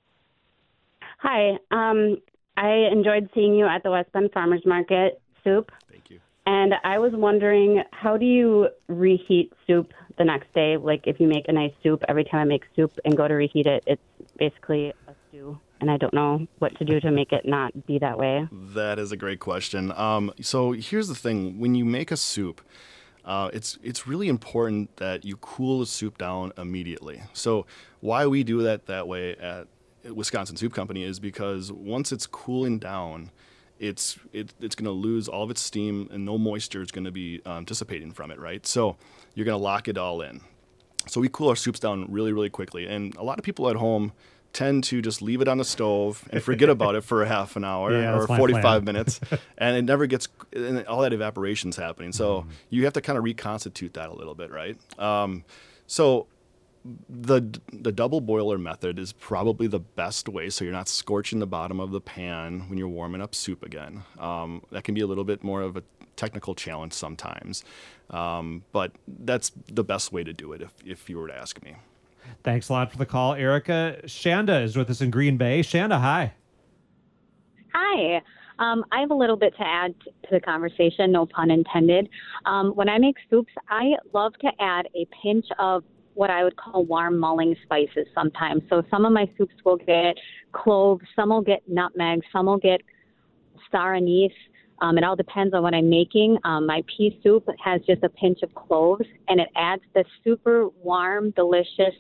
Hi. 1.19 1.59
Um, 1.71 2.19
I 2.57 2.89
enjoyed 2.93 3.31
seeing 3.35 3.55
you 3.55 3.67
at 3.67 3.83
the 3.83 3.91
West 3.91 4.13
Bend 4.13 4.31
Farmers 4.33 4.63
Market 4.67 5.21
soup. 5.43 5.73
Thank 5.91 6.11
you. 6.11 6.21
And 6.47 6.75
I 6.85 6.99
was 6.99 7.13
wondering, 7.15 7.83
how 7.93 8.17
do 8.17 8.27
you 8.27 8.69
reheat 8.89 9.53
soup 9.67 9.93
the 10.19 10.25
next 10.25 10.53
day? 10.53 10.77
Like, 10.77 11.07
if 11.07 11.19
you 11.19 11.27
make 11.27 11.49
a 11.49 11.53
nice 11.53 11.73
soup, 11.83 12.05
every 12.09 12.25
time 12.25 12.41
I 12.41 12.45
make 12.45 12.65
soup 12.77 12.93
and 13.05 13.17
go 13.17 13.27
to 13.27 13.35
reheat 13.35 13.67
it, 13.67 13.83
it's 13.87 14.03
basically 14.37 14.93
a 15.09 15.15
stew. 15.29 15.59
And 15.85 15.91
I 15.91 15.99
don't 15.99 16.15
know 16.15 16.47
what 16.61 16.75
to 16.79 16.85
do 16.87 16.99
to 17.01 17.11
make 17.11 17.31
it 17.31 17.45
not 17.45 17.87
be 17.87 17.99
that 17.99 18.17
way. 18.17 18.49
That 18.51 18.99
is 18.99 19.13
a 19.13 19.19
great 19.19 19.39
question. 19.39 19.93
Um, 19.93 20.33
so 20.41 20.73
here's 20.73 21.09
the 21.09 21.15
thing: 21.15 21.61
when 21.61 21.75
you 21.75 21.85
make 21.85 22.11
a 22.11 22.17
soup, 22.17 22.63
uh, 23.27 23.51
it's 23.53 23.79
it's 23.83 24.07
really 24.07 24.29
important 24.29 24.97
that 24.97 25.27
you 25.27 25.37
cool 25.37 25.81
the 25.81 25.87
soup 25.87 26.17
down 26.17 26.55
immediately. 26.57 27.21
So 27.35 27.67
why 28.01 28.27
we 28.27 28.45
do 28.45 28.63
that 28.63 28.87
that 28.87 29.07
way 29.07 29.37
at 29.37 29.67
Wisconsin 30.11 30.57
Soup 30.57 30.73
Company 30.73 31.03
is 31.03 31.21
because 31.21 31.71
once 31.71 32.13
it's 32.13 32.27
cooling 32.27 32.79
down, 32.79 33.31
it's 33.79 34.19
it, 34.33 34.55
it's 34.63 34.75
going 34.75 34.87
to 34.87 34.91
lose 34.91 35.29
all 35.29 35.43
of 35.43 35.51
its 35.51 35.61
steam 35.61 36.09
and 36.11 36.25
no 36.25 36.39
moisture 36.39 36.81
is 36.81 36.93
going 36.93 37.05
to 37.05 37.13
be 37.13 37.43
um, 37.45 37.67
dissipating 37.67 38.11
from 38.11 38.31
it, 38.31 38.39
right? 38.39 38.67
So 38.67 38.97
you're 39.35 39.45
going 39.45 39.59
to 39.59 39.63
lock 39.63 39.87
it 39.87 39.99
all 39.99 40.23
in. 40.23 40.41
So 41.09 41.21
we 41.21 41.29
cool 41.29 41.51
our 41.51 41.57
soups 41.57 41.79
down 41.79 42.11
really, 42.11 42.33
really 42.33 42.49
quickly. 42.49 42.87
And 42.87 43.15
a 43.17 43.23
lot 43.23 43.39
of 43.39 43.45
people 43.45 43.69
at 43.69 43.77
home 43.77 44.13
tend 44.55 44.85
to 44.85 45.03
just 45.03 45.21
leave 45.21 45.43
it 45.43 45.49
on 45.49 45.59
the 45.59 45.65
stove 45.65 46.27
and 46.31 46.43
forget 46.43 46.71
about 46.71 46.95
it 46.95 47.03
for 47.03 47.23
a 47.23 47.29
half 47.29 47.57
an 47.57 47.65
hour 47.65 47.93
yeah, 48.01 48.17
or 48.17 48.27
45 48.27 48.85
minutes 48.91 49.21
and 49.59 49.77
it 49.77 49.83
never 49.83 50.07
gets 50.07 50.29
and 50.55 50.87
all 50.87 51.03
that 51.03 51.13
evaporation's 51.13 51.77
happening 51.77 52.13
so 52.13 52.43
mm. 52.43 52.47
you 52.71 52.85
have 52.85 52.93
to 52.95 53.03
kind 53.03 53.19
of 53.19 53.25
reconstitute 53.25 53.93
that 53.95 54.09
a 54.09 54.15
little 54.15 54.35
bit 54.35 54.51
right 54.51 54.79
um, 54.99 55.45
so 55.87 56.27
the 57.09 57.41
the 57.73 57.93
double 57.93 58.21
boiler 58.21 58.59
method 58.59 58.99
is 58.99 59.13
probably 59.13 59.67
the 59.67 59.79
best 59.81 60.29
way, 60.29 60.51
so 60.51 60.65
you're 60.65 60.73
not 60.73 60.89
scorching 60.89 61.39
the 61.39 61.47
bottom 61.47 61.81
of 61.81 61.91
the 61.91 62.01
pan 62.01 62.69
when 62.69 62.79
you're 62.79 62.89
warming 62.89 63.23
up 63.23 63.35
soup 63.35 63.63
again. 63.63 64.05
Um, 64.19 64.63
that 64.71 64.85
can 64.85 64.95
be 64.95 65.01
a 65.01 65.07
little 65.07 65.25
bit 65.25 65.43
more 65.43 65.63
of 65.63 65.77
a 65.77 65.83
technical 66.17 66.55
challenge 66.55 66.93
sometimes, 66.93 67.65
um, 68.11 68.65
but 68.73 68.93
that's 69.07 69.51
the 69.67 69.83
best 69.83 70.13
way 70.13 70.25
to 70.25 70.33
do 70.33 70.53
it 70.53 70.61
if 70.61 70.73
if 70.85 71.09
you 71.09 71.19
were 71.19 71.29
to 71.29 71.37
ask 71.37 71.63
me. 71.63 71.77
Thanks 72.43 72.69
a 72.69 72.73
lot 72.73 72.93
for 72.93 72.99
the 72.99 73.07
call, 73.07 73.35
Erica. 73.35 74.01
Shanda 74.05 74.63
is 74.63 74.77
with 74.77 74.91
us 74.91 75.01
in 75.01 75.11
Green 75.11 75.37
Bay. 75.37 75.61
Shanda, 75.61 76.01
hi. 76.01 76.35
Hi. 77.73 78.23
Um, 78.59 78.85
I 78.93 79.01
have 79.01 79.11
a 79.11 79.15
little 79.15 79.37
bit 79.37 79.55
to 79.57 79.67
add 79.67 79.95
to 80.01 80.29
the 80.31 80.41
conversation, 80.41 81.11
no 81.11 81.27
pun 81.27 81.51
intended. 81.51 82.09
Um, 82.47 82.71
when 82.71 82.89
I 82.89 82.99
make 82.99 83.17
soups, 83.29 83.53
I 83.69 83.95
love 84.13 84.35
to 84.43 84.51
add 84.61 84.89
a 84.95 85.07
pinch 85.23 85.47
of 85.59 85.83
what 86.15 86.31
I 86.31 86.45
would 86.45 86.57
call 86.57 86.85
warm 86.85 87.19
mulling 87.19 87.57
spices 87.65 88.07
sometimes. 88.15 88.63
So 88.71 88.85
some 88.91 89.05
of 89.05 89.13
my 89.13 89.29
soups 89.37 89.55
will 89.65 89.77
get 89.77 90.17
cloves, 90.53 91.05
some 91.17 91.31
will 91.31 91.43
get 91.43 91.63
nutmeg, 91.69 92.23
some 92.33 92.47
will 92.47 92.59
get 92.59 92.81
star 93.67 93.95
anise. 93.95 94.33
Um, 94.81 94.99
it 94.99 95.05
all 95.05 95.17
depends 95.17 95.55
on 95.55 95.63
what 95.63 95.75
I'm 95.75 95.89
making. 95.91 96.39
Um, 96.45 96.67
my 96.67 96.83
pea 96.97 97.19
soup 97.23 97.49
has 97.65 97.81
just 97.87 98.03
a 98.03 98.09
pinch 98.09 98.43
of 98.43 98.55
cloves, 98.55 99.07
and 99.29 99.41
it 99.41 99.49
adds 99.57 99.83
this 99.95 100.07
super 100.23 100.69
warm, 100.83 101.31
delicious, 101.31 101.95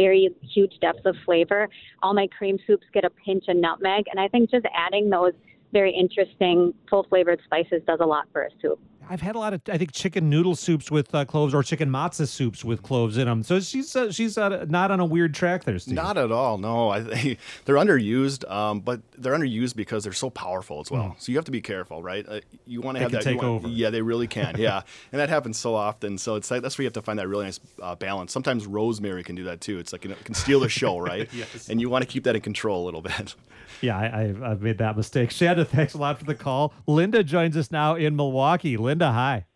very 0.00 0.30
huge 0.54 0.74
depth 0.80 1.04
of 1.04 1.16
flavor. 1.24 1.68
All 2.02 2.14
my 2.14 2.28
cream 2.38 2.58
soups 2.66 2.86
get 2.92 3.04
a 3.04 3.10
pinch 3.10 3.44
of 3.48 3.56
nutmeg, 3.56 4.04
and 4.10 4.18
I 4.18 4.28
think 4.28 4.50
just 4.50 4.66
adding 4.74 5.10
those 5.10 5.32
very 5.72 5.92
interesting, 5.92 6.72
full 6.88 7.04
flavored 7.08 7.40
spices 7.44 7.82
does 7.86 8.00
a 8.00 8.06
lot 8.06 8.26
for 8.32 8.42
a 8.42 8.50
soup. 8.60 8.80
I've 9.10 9.20
had 9.20 9.34
a 9.34 9.40
lot 9.40 9.52
of, 9.52 9.60
I 9.66 9.76
think, 9.76 9.90
chicken 9.90 10.30
noodle 10.30 10.54
soups 10.54 10.88
with 10.88 11.12
uh, 11.12 11.24
cloves 11.24 11.52
or 11.52 11.64
chicken 11.64 11.90
matzo 11.90 12.28
soups 12.28 12.64
with 12.64 12.80
cloves 12.84 13.18
in 13.18 13.26
them. 13.26 13.42
So 13.42 13.58
she's 13.58 13.96
uh, 13.96 14.12
she's 14.12 14.38
uh, 14.38 14.66
not 14.68 14.92
on 14.92 15.00
a 15.00 15.04
weird 15.04 15.34
track 15.34 15.64
there, 15.64 15.80
Steve. 15.80 15.96
Not 15.96 16.16
at 16.16 16.30
all. 16.30 16.58
No, 16.58 16.90
I 16.90 17.00
they're 17.64 17.74
underused, 17.74 18.48
um, 18.48 18.78
but 18.80 19.00
they're 19.18 19.32
underused 19.32 19.74
because 19.74 20.04
they're 20.04 20.12
so 20.12 20.30
powerful 20.30 20.78
as 20.78 20.92
well. 20.92 21.16
So 21.18 21.32
you 21.32 21.38
have 21.38 21.44
to 21.46 21.50
be 21.50 21.60
careful, 21.60 22.04
right? 22.04 22.24
Uh, 22.28 22.40
you 22.66 22.80
want 22.80 22.98
to 22.98 23.02
have 23.02 23.10
can 23.10 23.18
that. 23.18 23.24
take 23.24 23.42
want- 23.42 23.64
over. 23.64 23.68
Yeah, 23.68 23.90
they 23.90 24.00
really 24.00 24.28
can. 24.28 24.54
Yeah, 24.56 24.82
and 25.12 25.20
that 25.20 25.28
happens 25.28 25.56
so 25.58 25.74
often. 25.74 26.16
So 26.16 26.36
it's 26.36 26.48
like 26.48 26.62
that's 26.62 26.78
where 26.78 26.84
you 26.84 26.86
have 26.86 26.92
to 26.92 27.02
find 27.02 27.18
that 27.18 27.26
really 27.26 27.46
nice 27.46 27.58
uh, 27.82 27.96
balance. 27.96 28.32
Sometimes 28.32 28.64
rosemary 28.64 29.24
can 29.24 29.34
do 29.34 29.42
that 29.44 29.60
too. 29.60 29.80
It's 29.80 29.92
like 29.92 30.04
you 30.04 30.10
know, 30.10 30.16
it 30.16 30.24
can 30.24 30.36
steal 30.36 30.60
the 30.60 30.68
show, 30.68 30.98
right? 31.10 31.28
Yes. 31.32 31.68
And 31.68 31.80
you 31.80 31.90
want 31.90 32.02
to 32.02 32.08
keep 32.08 32.22
that 32.24 32.36
in 32.36 32.42
control 32.42 32.84
a 32.84 32.84
little 32.84 33.02
bit. 33.02 33.34
Yeah, 33.80 33.98
I, 33.98 34.22
I've, 34.24 34.42
I've 34.42 34.62
made 34.62 34.78
that 34.78 34.96
mistake. 34.96 35.30
Shanna, 35.30 35.64
thanks 35.64 35.94
a 35.94 35.98
lot 35.98 36.18
for 36.18 36.24
the 36.24 36.34
call. 36.34 36.74
Linda 36.86 37.24
joins 37.24 37.56
us 37.56 37.70
now 37.70 37.94
in 37.94 38.14
Milwaukee. 38.14 38.76
Linda, 39.00 39.12
hi. 39.14 39.46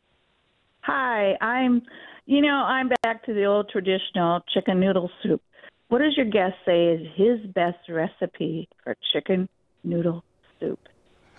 Hi, 0.85 1.37
I'm, 1.45 1.83
you 2.25 2.41
know, 2.41 2.55
I'm 2.55 2.89
back 3.03 3.27
to 3.27 3.35
the 3.35 3.45
old 3.45 3.69
traditional 3.69 4.41
chicken 4.55 4.81
noodle 4.81 5.11
soup. 5.23 5.43
What 5.89 5.99
does 5.99 6.17
your 6.17 6.25
guest 6.25 6.55
say 6.65 6.87
is 6.87 7.07
his 7.15 7.41
best 7.53 7.77
recipe 7.91 8.71
for 8.83 8.97
chicken 9.13 9.47
noodle 9.83 10.25
soup? 10.59 10.79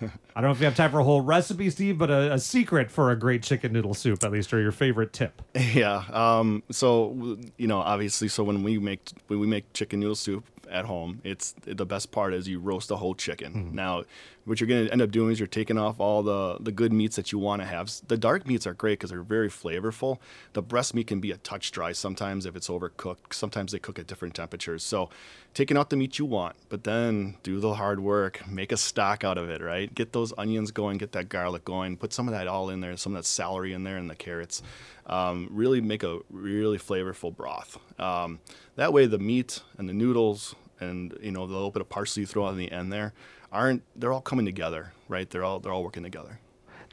I 0.00 0.06
don't 0.40 0.44
know 0.44 0.50
if 0.52 0.60
you 0.60 0.66
have 0.66 0.76
time 0.76 0.92
for 0.92 1.00
a 1.00 1.04
whole 1.04 1.22
recipe, 1.22 1.68
Steve, 1.68 1.98
but 1.98 2.08
a, 2.08 2.34
a 2.34 2.38
secret 2.38 2.92
for 2.92 3.10
a 3.10 3.18
great 3.18 3.42
chicken 3.42 3.72
noodle 3.72 3.94
soup, 3.94 4.22
at 4.22 4.30
least, 4.30 4.54
or 4.54 4.60
your 4.60 4.72
favorite 4.72 5.12
tip. 5.12 5.42
Yeah. 5.56 6.04
Um, 6.12 6.62
so 6.70 7.38
you 7.56 7.66
know, 7.66 7.80
obviously, 7.80 8.28
so 8.28 8.44
when 8.44 8.62
we 8.62 8.78
make 8.78 9.00
when 9.26 9.40
we 9.40 9.48
make 9.48 9.72
chicken 9.72 9.98
noodle 9.98 10.14
soup 10.14 10.44
at 10.70 10.84
home, 10.84 11.20
it's 11.24 11.54
the 11.64 11.86
best 11.86 12.10
part 12.10 12.34
is 12.34 12.48
you 12.48 12.58
roast 12.58 12.88
the 12.88 12.96
whole 12.96 13.14
chicken. 13.14 13.52
Mm-hmm. 13.52 13.74
Now, 13.74 14.04
what 14.44 14.60
you're 14.60 14.68
going 14.68 14.86
to 14.86 14.92
end 14.92 15.02
up 15.02 15.10
doing 15.10 15.32
is 15.32 15.40
you're 15.40 15.46
taking 15.48 15.76
off 15.76 15.98
all 15.98 16.22
the 16.22 16.58
the 16.60 16.70
good 16.70 16.92
meats 16.92 17.16
that 17.16 17.32
you 17.32 17.38
want 17.38 17.62
to 17.62 17.66
have. 17.66 17.90
The 18.06 18.16
dark 18.16 18.46
meats 18.46 18.66
are 18.66 18.74
great 18.74 18.98
because 18.98 19.10
they're 19.10 19.22
very 19.22 19.48
flavorful. 19.48 20.18
The 20.52 20.62
breast 20.62 20.94
meat 20.94 21.08
can 21.08 21.20
be 21.20 21.32
a 21.32 21.36
touch 21.38 21.72
dry 21.72 21.92
sometimes 21.92 22.46
if 22.46 22.54
it's 22.54 22.68
overcooked. 22.68 23.32
Sometimes 23.32 23.72
they 23.72 23.78
cook 23.78 23.98
at 23.98 24.06
different 24.06 24.34
temperatures. 24.34 24.84
So, 24.84 25.10
taking 25.52 25.76
out 25.76 25.90
the 25.90 25.96
meat 25.96 26.18
you 26.18 26.24
want, 26.24 26.54
but 26.68 26.84
then 26.84 27.36
do 27.42 27.58
the 27.58 27.74
hard 27.74 28.00
work, 28.00 28.46
make 28.46 28.70
a 28.70 28.76
stock 28.76 29.24
out 29.24 29.36
of 29.36 29.50
it. 29.50 29.60
Right, 29.60 29.92
get 29.92 30.12
those 30.12 30.32
onions 30.38 30.70
going, 30.70 30.98
get 30.98 31.12
that 31.12 31.28
garlic 31.28 31.64
going, 31.64 31.96
put 31.96 32.12
some 32.12 32.28
of 32.28 32.32
that 32.32 32.46
all 32.46 32.70
in 32.70 32.80
there, 32.80 32.96
some 32.96 33.14
of 33.14 33.22
that 33.22 33.28
celery 33.28 33.72
in 33.72 33.82
there, 33.82 33.96
and 33.96 34.08
the 34.08 34.14
carrots 34.14 34.62
um, 35.06 35.48
really 35.50 35.80
make 35.80 36.02
a 36.02 36.18
really 36.30 36.78
flavorful 36.78 37.34
broth. 37.34 37.78
Um, 38.00 38.40
that 38.76 38.92
way, 38.92 39.06
the 39.06 39.18
meat 39.18 39.60
and 39.78 39.88
the 39.88 39.92
noodles 39.92 40.54
and 40.78 41.16
you 41.22 41.30
know 41.30 41.46
the 41.46 41.54
little 41.54 41.70
bit 41.70 41.80
of 41.80 41.88
parsley 41.88 42.20
you 42.20 42.26
throw 42.26 42.44
on 42.44 42.58
the 42.58 42.70
end 42.70 42.92
there 42.92 43.14
aren't 43.52 43.82
they're 43.96 44.12
all 44.12 44.20
coming 44.20 44.46
together, 44.46 44.92
right? 45.08 45.28
They're 45.28 45.44
all 45.44 45.60
they're 45.60 45.72
all 45.72 45.84
working 45.84 46.02
together. 46.02 46.40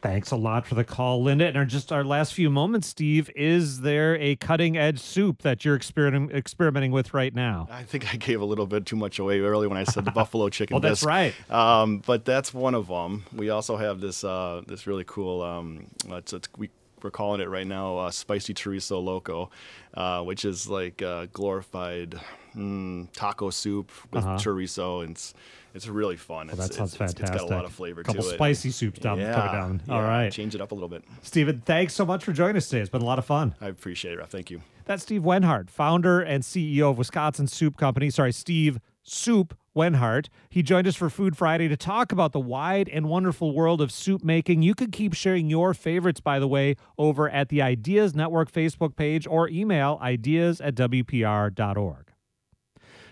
Thanks 0.02 0.32
a 0.32 0.36
lot 0.36 0.68
for 0.68 0.76
the 0.76 0.84
call, 0.84 1.24
Linda. 1.24 1.46
And 1.48 1.56
our, 1.56 1.64
just 1.64 1.90
our 1.90 2.04
last 2.04 2.34
few 2.34 2.50
moments, 2.50 2.90
Steve, 2.90 3.30
is 3.38 3.80
there 3.80 4.18
a 4.18 4.36
cutting 4.36 4.78
edge 4.78 5.00
soup 5.00 5.44
that 5.44 5.64
you're 5.64 5.80
experim- 5.80 6.30
experimenting 6.30 6.92
with 6.92 7.14
right 7.14 7.34
now? 7.34 7.70
I 7.72 7.84
think 7.84 8.14
I 8.14 8.18
gave 8.18 8.42
a 8.42 8.46
little 8.46 8.68
bit 8.68 8.86
too 8.86 8.98
much 8.98 9.18
away 9.20 9.40
early 9.40 9.66
when 9.66 9.78
I 9.78 9.86
said 9.86 10.04
the 10.04 10.12
buffalo 10.20 10.50
chicken. 10.50 10.76
Oh, 10.76 10.82
that's 10.82 11.06
right. 11.06 11.34
Um, 11.50 12.00
but 12.00 12.26
that's 12.26 12.54
one 12.54 12.76
of 12.76 12.88
them. 12.88 13.24
We 13.34 13.50
also 13.50 13.78
have 13.78 14.02
this 14.02 14.26
uh, 14.26 14.64
this 14.68 14.88
really 14.88 15.06
cool. 15.08 15.42
Um, 15.42 15.88
it's, 16.10 16.34
it's, 16.34 16.50
we, 16.58 16.70
we're 17.04 17.12
calling 17.12 17.42
it 17.42 17.50
right 17.50 17.68
now 17.68 17.98
uh, 17.98 18.12
spicy 18.12 18.54
chorizo 18.54 19.04
loco, 19.04 19.50
uh, 19.94 20.22
which 20.24 20.46
is 20.46 20.68
like 20.68 21.02
uh, 21.02 21.28
glorified 21.34 22.20
mm, 22.56 23.08
taco 23.14 23.50
soup 23.50 23.92
with 24.12 24.24
Uh-huh. 24.24 24.38
chorizo, 24.38 25.02
and 25.02 25.12
it's 25.12 25.34
it's 25.76 25.88
really 25.88 26.18
fun. 26.18 26.48
Well, 26.48 26.56
it's, 26.60 26.68
that 26.70 26.74
sounds 26.76 26.92
it's, 26.92 26.98
fantastic. 26.98 27.22
It's 27.22 27.32
got 27.32 27.52
a 27.52 27.56
lot 27.56 27.66
of 27.66 27.72
flavor 27.74 28.02
a 28.02 28.04
Couple 28.04 28.24
it. 28.28 28.36
spicy 28.36 28.70
soups 28.70 29.00
down 29.00 29.18
yeah, 29.20 29.34
coming 29.34 29.52
down. 29.54 29.82
yeah, 29.88 29.94
All 29.96 30.02
right. 30.04 30.32
change 30.32 30.54
it 30.54 30.62
up 30.62 30.72
a 30.72 30.76
little 30.76 30.90
bit. 30.90 31.04
Steven, 31.24 31.62
thanks 31.66 31.94
so 31.96 32.06
much 32.06 32.24
for 32.24 32.32
joining 32.32 32.58
us 32.58 32.70
today. 32.70 32.82
It's 32.82 32.92
been 32.92 33.02
a 33.02 33.06
lot 33.06 33.18
of 33.18 33.26
fun. 33.26 33.56
I 33.60 33.68
appreciate 33.70 34.14
it. 34.14 34.18
Ralph. 34.18 34.30
Thank 34.30 34.52
you. 34.52 34.62
That's 34.86 35.02
Steve 35.02 35.24
Wenhart, 35.24 35.70
founder 35.72 36.22
and 36.22 36.44
CEO 36.44 36.92
of 36.92 36.98
Wisconsin 37.00 37.48
Soup 37.48 37.76
Company. 37.76 38.12
Sorry, 38.12 38.32
Steve 38.32 38.80
Soup 39.02 39.58
Wenhart. 39.76 40.30
He 40.50 40.64
joined 40.64 40.88
us 40.88 40.96
for 40.96 41.10
Food 41.10 41.36
Friday 41.36 41.68
to 41.68 41.78
talk 41.78 42.12
about 42.12 42.32
the 42.32 42.40
wide 42.40 42.90
and 42.90 43.10
wonderful 43.10 43.54
world 43.54 43.82
of 43.82 43.92
soup 43.92 44.24
making. 44.24 44.62
You 44.62 44.76
can 44.76 44.92
keep 44.92 45.14
sharing 45.14 45.50
your 45.50 45.74
favorites, 45.74 46.20
by 46.20 46.40
the 46.40 46.48
way, 46.48 46.76
over 46.98 47.30
at 47.30 47.50
the 47.50 47.62
Ideas 47.62 48.14
Network 48.14 48.52
Facebook 48.52 48.96
page 48.96 49.26
or 49.28 49.50
email 49.50 50.00
ideas 50.02 50.62
at 50.62 50.76
WPR.org. 50.76 52.12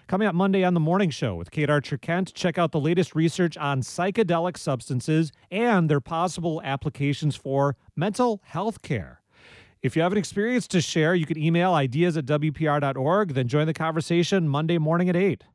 Coming 0.08 0.28
up 0.28 0.36
Monday 0.36 0.66
on 0.66 0.74
the 0.74 0.80
Morning 0.82 1.10
Show 1.10 1.36
with 1.36 1.52
Kate 1.52 1.70
Archer 1.70 1.98
Kent, 1.98 2.34
check 2.34 2.58
out 2.58 2.74
the 2.74 2.80
latest 2.82 3.16
research 3.16 3.56
on 3.56 3.82
psychedelic 3.82 4.58
substances 4.58 5.32
and 5.50 5.90
their 5.90 6.02
possible 6.02 6.62
applications 6.66 7.36
for 7.36 7.78
mental 7.96 8.42
health 8.44 8.82
care. 8.82 9.22
If 9.82 9.96
you 9.96 10.02
have 10.02 10.12
an 10.12 10.18
experience 10.18 10.68
to 10.68 10.82
share, 10.82 11.16
you 11.16 11.26
can 11.26 11.38
email 11.38 11.74
ideas 11.74 12.18
at 12.18 12.26
WPR.org, 12.26 13.34
then 13.34 13.48
join 13.48 13.68
the 13.68 13.74
conversation 13.74 14.48
Monday 14.48 14.78
morning 14.78 15.10
at 15.10 15.16
8. 15.16 15.46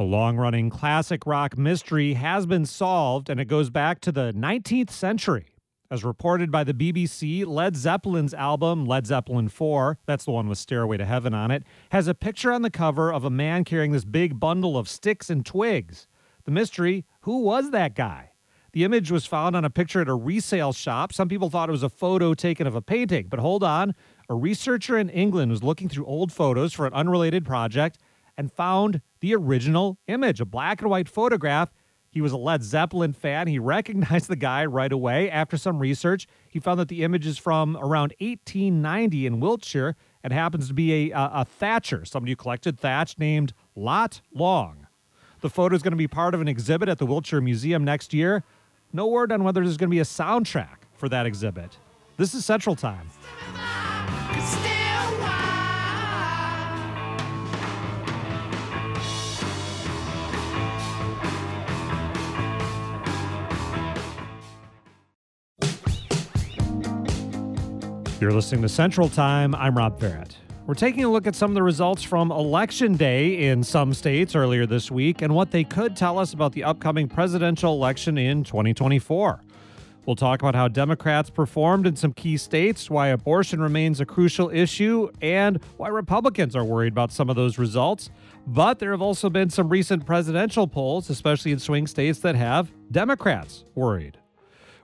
A 0.00 0.04
long 0.04 0.38
running 0.38 0.70
classic 0.70 1.26
rock 1.26 1.58
mystery 1.58 2.14
has 2.14 2.46
been 2.46 2.64
solved, 2.64 3.28
and 3.28 3.38
it 3.38 3.44
goes 3.44 3.68
back 3.68 4.00
to 4.00 4.10
the 4.10 4.32
19th 4.32 4.88
century. 4.88 5.48
As 5.90 6.02
reported 6.02 6.50
by 6.50 6.64
the 6.64 6.72
BBC, 6.72 7.44
Led 7.46 7.76
Zeppelin's 7.76 8.32
album, 8.32 8.86
Led 8.86 9.06
Zeppelin 9.06 9.50
4, 9.50 9.98
that's 10.06 10.24
the 10.24 10.30
one 10.30 10.48
with 10.48 10.56
Stairway 10.56 10.96
to 10.96 11.04
Heaven 11.04 11.34
on 11.34 11.50
it, 11.50 11.64
has 11.90 12.08
a 12.08 12.14
picture 12.14 12.50
on 12.50 12.62
the 12.62 12.70
cover 12.70 13.12
of 13.12 13.24
a 13.24 13.30
man 13.30 13.62
carrying 13.62 13.92
this 13.92 14.06
big 14.06 14.40
bundle 14.40 14.78
of 14.78 14.88
sticks 14.88 15.28
and 15.28 15.44
twigs. 15.44 16.08
The 16.44 16.50
mystery 16.50 17.04
who 17.24 17.42
was 17.42 17.70
that 17.72 17.94
guy? 17.94 18.30
The 18.72 18.84
image 18.84 19.10
was 19.10 19.26
found 19.26 19.54
on 19.54 19.66
a 19.66 19.70
picture 19.70 20.00
at 20.00 20.08
a 20.08 20.14
resale 20.14 20.72
shop. 20.72 21.12
Some 21.12 21.28
people 21.28 21.50
thought 21.50 21.68
it 21.68 21.72
was 21.72 21.82
a 21.82 21.90
photo 21.90 22.32
taken 22.32 22.66
of 22.66 22.74
a 22.74 22.80
painting, 22.80 23.26
but 23.28 23.38
hold 23.38 23.62
on. 23.62 23.94
A 24.30 24.34
researcher 24.34 24.96
in 24.96 25.10
England 25.10 25.50
was 25.50 25.62
looking 25.62 25.90
through 25.90 26.06
old 26.06 26.32
photos 26.32 26.72
for 26.72 26.86
an 26.86 26.94
unrelated 26.94 27.44
project 27.44 27.98
and 28.40 28.50
found 28.50 29.02
the 29.20 29.34
original 29.34 29.98
image, 30.08 30.40
a 30.40 30.46
black 30.46 30.80
and 30.80 30.88
white 30.88 31.10
photograph. 31.10 31.70
He 32.08 32.22
was 32.22 32.32
a 32.32 32.38
Led 32.38 32.62
Zeppelin 32.62 33.12
fan. 33.12 33.48
He 33.48 33.58
recognized 33.76 34.28
the 34.28 34.34
guy 34.36 34.64
right 34.64 34.90
away. 34.90 35.30
After 35.30 35.58
some 35.58 35.78
research, 35.78 36.26
he 36.48 36.58
found 36.58 36.80
that 36.80 36.88
the 36.88 37.04
image 37.04 37.26
is 37.26 37.36
from 37.36 37.76
around 37.76 38.14
1890 38.18 39.26
in 39.26 39.40
Wiltshire 39.40 39.94
and 40.24 40.32
happens 40.32 40.68
to 40.68 40.74
be 40.74 41.10
a, 41.10 41.16
a, 41.16 41.30
a 41.34 41.44
thatcher, 41.44 42.06
somebody 42.06 42.32
who 42.32 42.36
collected 42.36 42.80
thatch 42.80 43.18
named 43.18 43.52
Lot 43.76 44.22
Long. 44.32 44.86
The 45.42 45.50
photo 45.50 45.76
is 45.76 45.82
going 45.82 45.92
to 45.92 45.98
be 45.98 46.08
part 46.08 46.34
of 46.34 46.40
an 46.40 46.48
exhibit 46.48 46.88
at 46.88 46.96
the 46.96 47.04
Wiltshire 47.04 47.42
Museum 47.42 47.84
next 47.84 48.14
year. 48.14 48.42
No 48.90 49.06
word 49.06 49.32
on 49.32 49.44
whether 49.44 49.60
there's 49.60 49.76
going 49.76 49.90
to 49.90 49.94
be 49.94 50.00
a 50.00 50.04
soundtrack 50.04 50.78
for 50.94 51.10
that 51.10 51.26
exhibit. 51.26 51.76
This 52.16 52.32
is 52.32 52.46
Central 52.46 52.74
Time. 52.74 53.10
You're 68.20 68.32
listening 68.32 68.60
to 68.60 68.68
Central 68.68 69.08
Time. 69.08 69.54
I'm 69.54 69.78
Rob 69.78 69.98
Ferrett. 69.98 70.36
We're 70.66 70.74
taking 70.74 71.04
a 71.04 71.08
look 71.08 71.26
at 71.26 71.34
some 71.34 71.52
of 71.52 71.54
the 71.54 71.62
results 71.62 72.02
from 72.02 72.30
Election 72.30 72.94
Day 72.94 73.48
in 73.48 73.62
some 73.62 73.94
states 73.94 74.34
earlier 74.34 74.66
this 74.66 74.90
week 74.90 75.22
and 75.22 75.34
what 75.34 75.50
they 75.50 75.64
could 75.64 75.96
tell 75.96 76.18
us 76.18 76.34
about 76.34 76.52
the 76.52 76.62
upcoming 76.62 77.08
presidential 77.08 77.72
election 77.72 78.18
in 78.18 78.44
2024. 78.44 79.42
We'll 80.04 80.16
talk 80.16 80.42
about 80.42 80.54
how 80.54 80.68
Democrats 80.68 81.30
performed 81.30 81.86
in 81.86 81.96
some 81.96 82.12
key 82.12 82.36
states, 82.36 82.90
why 82.90 83.08
abortion 83.08 83.58
remains 83.58 84.02
a 84.02 84.04
crucial 84.04 84.50
issue, 84.50 85.08
and 85.22 85.58
why 85.78 85.88
Republicans 85.88 86.54
are 86.54 86.64
worried 86.64 86.92
about 86.92 87.12
some 87.12 87.30
of 87.30 87.36
those 87.36 87.56
results. 87.56 88.10
But 88.46 88.80
there 88.80 88.90
have 88.90 89.00
also 89.00 89.30
been 89.30 89.48
some 89.48 89.70
recent 89.70 90.04
presidential 90.04 90.66
polls, 90.66 91.08
especially 91.08 91.52
in 91.52 91.58
swing 91.58 91.86
states, 91.86 92.18
that 92.18 92.34
have 92.34 92.70
Democrats 92.90 93.64
worried. 93.74 94.19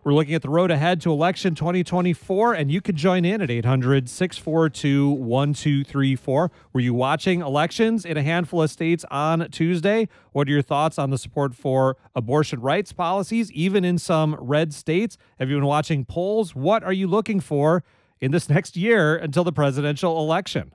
We're 0.06 0.14
looking 0.14 0.34
at 0.34 0.42
the 0.42 0.50
road 0.50 0.70
ahead 0.70 1.00
to 1.00 1.10
election 1.10 1.56
2024, 1.56 2.54
and 2.54 2.70
you 2.70 2.80
could 2.80 2.94
join 2.94 3.24
in 3.24 3.42
at 3.42 3.50
800 3.50 4.08
642 4.08 5.10
1234. 5.10 6.50
Were 6.72 6.80
you 6.80 6.94
watching 6.94 7.40
elections 7.40 8.04
in 8.04 8.16
a 8.16 8.22
handful 8.22 8.62
of 8.62 8.70
states 8.70 9.04
on 9.10 9.50
Tuesday? 9.50 10.08
What 10.30 10.46
are 10.46 10.52
your 10.52 10.62
thoughts 10.62 10.96
on 10.96 11.10
the 11.10 11.18
support 11.18 11.56
for 11.56 11.96
abortion 12.14 12.60
rights 12.60 12.92
policies, 12.92 13.50
even 13.50 13.84
in 13.84 13.98
some 13.98 14.36
red 14.38 14.72
states? 14.72 15.18
Have 15.40 15.50
you 15.50 15.56
been 15.56 15.66
watching 15.66 16.04
polls? 16.04 16.54
What 16.54 16.84
are 16.84 16.92
you 16.92 17.08
looking 17.08 17.40
for 17.40 17.82
in 18.20 18.30
this 18.30 18.48
next 18.56 18.76
year 18.76 19.16
until 19.16 19.42
the 19.42 19.50
presidential 19.50 20.20
election? 20.20 20.70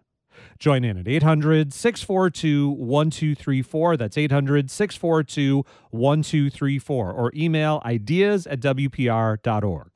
Join 0.61 0.83
in 0.83 0.95
at 0.95 1.07
800 1.07 1.73
642 1.73 2.69
1234. 2.69 3.97
That's 3.97 4.15
800 4.15 4.69
642 4.69 5.65
1234. 5.89 7.11
Or 7.11 7.31
email 7.35 7.81
ideas 7.83 8.45
at 8.45 8.59
WPR.org. 8.59 9.89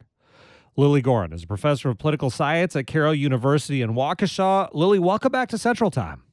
Lilly 0.76 1.02
Goren 1.04 1.34
is 1.34 1.44
a 1.44 1.48
professor 1.48 1.90
of 1.90 2.00
political 2.00 2.32
science 2.32 2.76
at 2.76 2.88
Carroll 2.88 3.14
University 3.14 3.84
in 3.84 3.92
Waukesha. 3.92 4.70
Lily, 4.74 4.98
welcome 4.98 5.32
back 5.32 5.50
to 5.50 5.60
Central 5.60 5.92
Time. 5.92 6.24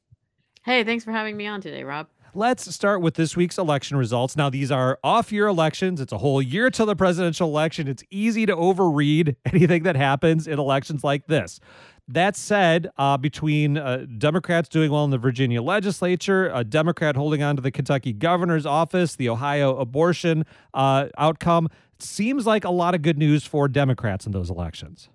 Hey, 0.65 0.83
thanks 0.83 1.05
for 1.05 1.11
having 1.11 1.37
me 1.37 1.45
on 1.45 1.61
today, 1.61 1.83
Rob. 1.83 2.07
Let's 2.35 2.73
start 2.73 3.01
with 3.01 3.13
this 3.13 3.37
week's 3.37 3.59
election 3.59 3.95
results. 3.95 4.35
Now, 4.35 4.49
these 4.49 4.71
are 4.71 4.97
off 5.03 5.31
year 5.31 5.45
elections. 5.45 6.01
It's 6.01 6.11
a 6.11 6.17
whole 6.17 6.41
year 6.41 6.71
till 6.71 6.87
the 6.87 6.95
presidential 6.95 7.47
election. 7.47 7.87
It's 7.87 8.03
easy 8.09 8.47
to 8.47 8.55
overread 8.55 9.35
anything 9.45 9.83
that 9.83 9.95
happens 9.95 10.47
in 10.47 10.57
elections 10.57 11.03
like 11.03 11.27
this. 11.27 11.59
That 12.07 12.35
said, 12.35 12.89
uh, 12.97 13.17
between 13.17 13.77
uh, 13.77 14.05
Democrats 14.17 14.67
doing 14.67 14.91
well 14.91 15.05
in 15.05 15.11
the 15.11 15.17
Virginia 15.17 15.61
legislature, 15.61 16.51
a 16.53 16.63
Democrat 16.63 17.15
holding 17.15 17.41
on 17.41 17.55
to 17.55 17.61
the 17.61 17.71
Kentucky 17.71 18.11
governor's 18.11 18.65
office, 18.65 19.15
the 19.15 19.29
Ohio 19.29 19.77
abortion 19.77 20.45
uh, 20.73 21.07
outcome, 21.17 21.69
seems 21.99 22.45
like 22.45 22.65
a 22.65 22.69
lot 22.69 22.93
of 22.93 23.01
good 23.01 23.17
news 23.17 23.45
for 23.45 23.69
Democrats 23.69 24.25
in 24.25 24.33
those 24.33 24.49
elections. 24.49 25.07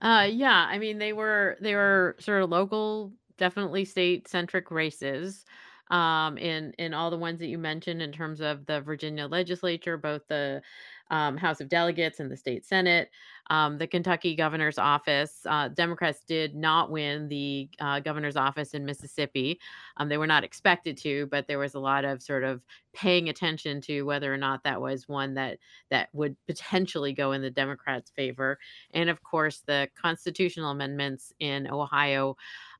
Uh, 0.00 0.26
yeah, 0.30 0.66
I 0.70 0.78
mean 0.78 0.98
they 0.98 1.12
were 1.12 1.56
they 1.60 1.74
were 1.74 2.16
sort 2.18 2.42
of 2.42 2.50
local, 2.50 3.12
definitely 3.36 3.84
state 3.84 4.28
centric 4.28 4.70
races. 4.70 5.44
Um, 5.90 6.36
in 6.38 6.72
in 6.78 6.94
all 6.94 7.10
the 7.10 7.16
ones 7.16 7.38
that 7.38 7.46
you 7.46 7.58
mentioned 7.58 8.02
in 8.02 8.10
terms 8.10 8.40
of 8.40 8.66
the 8.66 8.80
Virginia 8.80 9.26
legislature, 9.26 9.96
both 9.96 10.22
the 10.28 10.62
um, 11.10 11.36
House 11.36 11.60
of 11.60 11.68
Delegates 11.68 12.20
and 12.20 12.30
the 12.30 12.36
state 12.36 12.64
Senate. 12.64 13.10
Um, 13.48 13.78
the 13.78 13.86
Kentucky 13.86 14.34
governor's 14.34 14.78
office, 14.78 15.46
uh, 15.46 15.68
Democrats 15.68 16.24
did 16.26 16.56
not 16.56 16.90
win 16.90 17.28
the 17.28 17.68
uh, 17.78 18.00
governor's 18.00 18.36
office 18.36 18.74
in 18.74 18.84
Mississippi. 18.84 19.60
Um, 19.98 20.08
they 20.08 20.18
were 20.18 20.26
not 20.26 20.42
expected 20.42 20.96
to, 20.98 21.26
but 21.26 21.46
there 21.46 21.60
was 21.60 21.74
a 21.74 21.78
lot 21.78 22.04
of 22.04 22.22
sort 22.22 22.42
of 22.42 22.64
paying 22.92 23.28
attention 23.28 23.80
to 23.82 24.02
whether 24.02 24.32
or 24.32 24.36
not 24.36 24.64
that 24.64 24.80
was 24.80 25.06
one 25.06 25.34
that 25.34 25.58
that 25.90 26.08
would 26.12 26.34
potentially 26.46 27.12
go 27.12 27.32
in 27.32 27.42
the 27.42 27.50
Democrats' 27.50 28.10
favor. 28.10 28.58
And 28.92 29.08
of 29.08 29.22
course, 29.22 29.62
the 29.64 29.88
constitutional 30.00 30.70
amendments 30.72 31.32
in 31.38 31.70
Ohio 31.70 32.36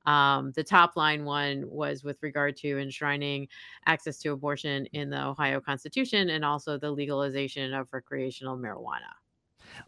um, 0.06 0.52
the 0.54 0.64
top 0.64 0.96
line 0.96 1.24
one 1.24 1.64
was 1.66 2.04
with 2.04 2.18
regard 2.22 2.56
to 2.58 2.78
enshrining 2.78 3.48
access 3.86 4.18
to 4.18 4.32
abortion 4.32 4.86
in 4.92 5.10
the 5.10 5.22
Ohio 5.22 5.60
Constitution 5.60 6.30
and 6.30 6.44
also 6.44 6.78
the 6.78 6.90
legalization 6.90 7.74
of 7.74 7.88
recreational 7.92 8.56
marijuana. 8.56 9.12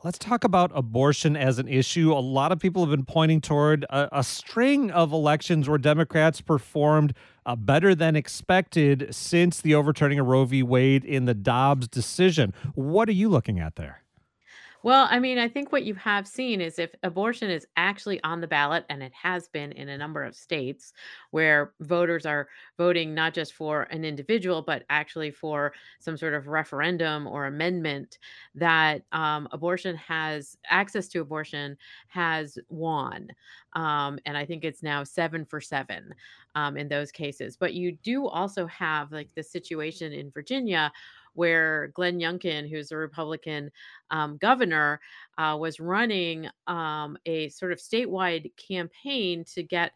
Let's 0.04 0.18
talk 0.18 0.44
about 0.44 0.70
abortion 0.74 1.36
as 1.36 1.58
an 1.58 1.68
issue. 1.68 2.12
A 2.12 2.18
lot 2.18 2.52
of 2.52 2.58
people 2.58 2.82
have 2.82 2.90
been 2.90 3.04
pointing 3.04 3.40
toward 3.40 3.84
a, 3.84 4.18
a 4.18 4.24
string 4.24 4.90
of 4.90 5.12
elections 5.12 5.68
where 5.68 5.78
Democrats 5.78 6.40
performed 6.40 7.14
uh, 7.46 7.56
better 7.56 7.94
than 7.94 8.16
expected 8.16 9.08
since 9.14 9.60
the 9.60 9.74
overturning 9.74 10.18
of 10.18 10.26
Roe 10.26 10.44
v. 10.44 10.62
Wade 10.62 11.04
in 11.04 11.24
the 11.24 11.34
Dobbs 11.34 11.88
decision. 11.88 12.52
What 12.74 13.08
are 13.08 13.12
you 13.12 13.28
looking 13.28 13.58
at 13.58 13.76
there? 13.76 14.02
Well, 14.84 15.08
I 15.10 15.18
mean, 15.18 15.38
I 15.38 15.48
think 15.48 15.72
what 15.72 15.82
you 15.84 15.94
have 15.96 16.26
seen 16.26 16.60
is 16.60 16.78
if 16.78 16.94
abortion 17.02 17.50
is 17.50 17.66
actually 17.76 18.22
on 18.22 18.40
the 18.40 18.46
ballot, 18.46 18.84
and 18.88 19.02
it 19.02 19.12
has 19.12 19.48
been 19.48 19.72
in 19.72 19.88
a 19.88 19.98
number 19.98 20.22
of 20.22 20.36
states 20.36 20.92
where 21.32 21.72
voters 21.80 22.24
are 22.24 22.48
voting 22.76 23.12
not 23.12 23.34
just 23.34 23.54
for 23.54 23.82
an 23.90 24.04
individual, 24.04 24.62
but 24.62 24.84
actually 24.88 25.32
for 25.32 25.72
some 25.98 26.16
sort 26.16 26.32
of 26.34 26.46
referendum 26.46 27.26
or 27.26 27.46
amendment, 27.46 28.18
that 28.54 29.02
um, 29.10 29.48
abortion 29.50 29.96
has 29.96 30.56
access 30.70 31.08
to 31.08 31.20
abortion 31.20 31.76
has 32.06 32.56
won. 32.68 33.28
Um, 33.72 34.18
and 34.26 34.36
I 34.36 34.46
think 34.46 34.64
it's 34.64 34.82
now 34.82 35.02
seven 35.02 35.44
for 35.44 35.60
seven 35.60 36.14
um, 36.54 36.76
in 36.76 36.88
those 36.88 37.10
cases. 37.10 37.56
But 37.56 37.74
you 37.74 37.92
do 38.02 38.26
also 38.28 38.66
have 38.66 39.10
like 39.12 39.30
the 39.34 39.42
situation 39.42 40.12
in 40.12 40.30
Virginia 40.30 40.92
where 41.38 41.88
Glenn 41.94 42.18
Youngkin, 42.18 42.68
who's 42.68 42.90
a 42.90 42.96
Republican 42.96 43.70
um, 44.10 44.36
governor, 44.38 45.00
uh, 45.38 45.56
was 45.58 45.78
running 45.78 46.48
um, 46.66 47.16
a 47.26 47.48
sort 47.50 47.70
of 47.70 47.78
statewide 47.78 48.50
campaign 48.56 49.44
to 49.54 49.62
get 49.62 49.92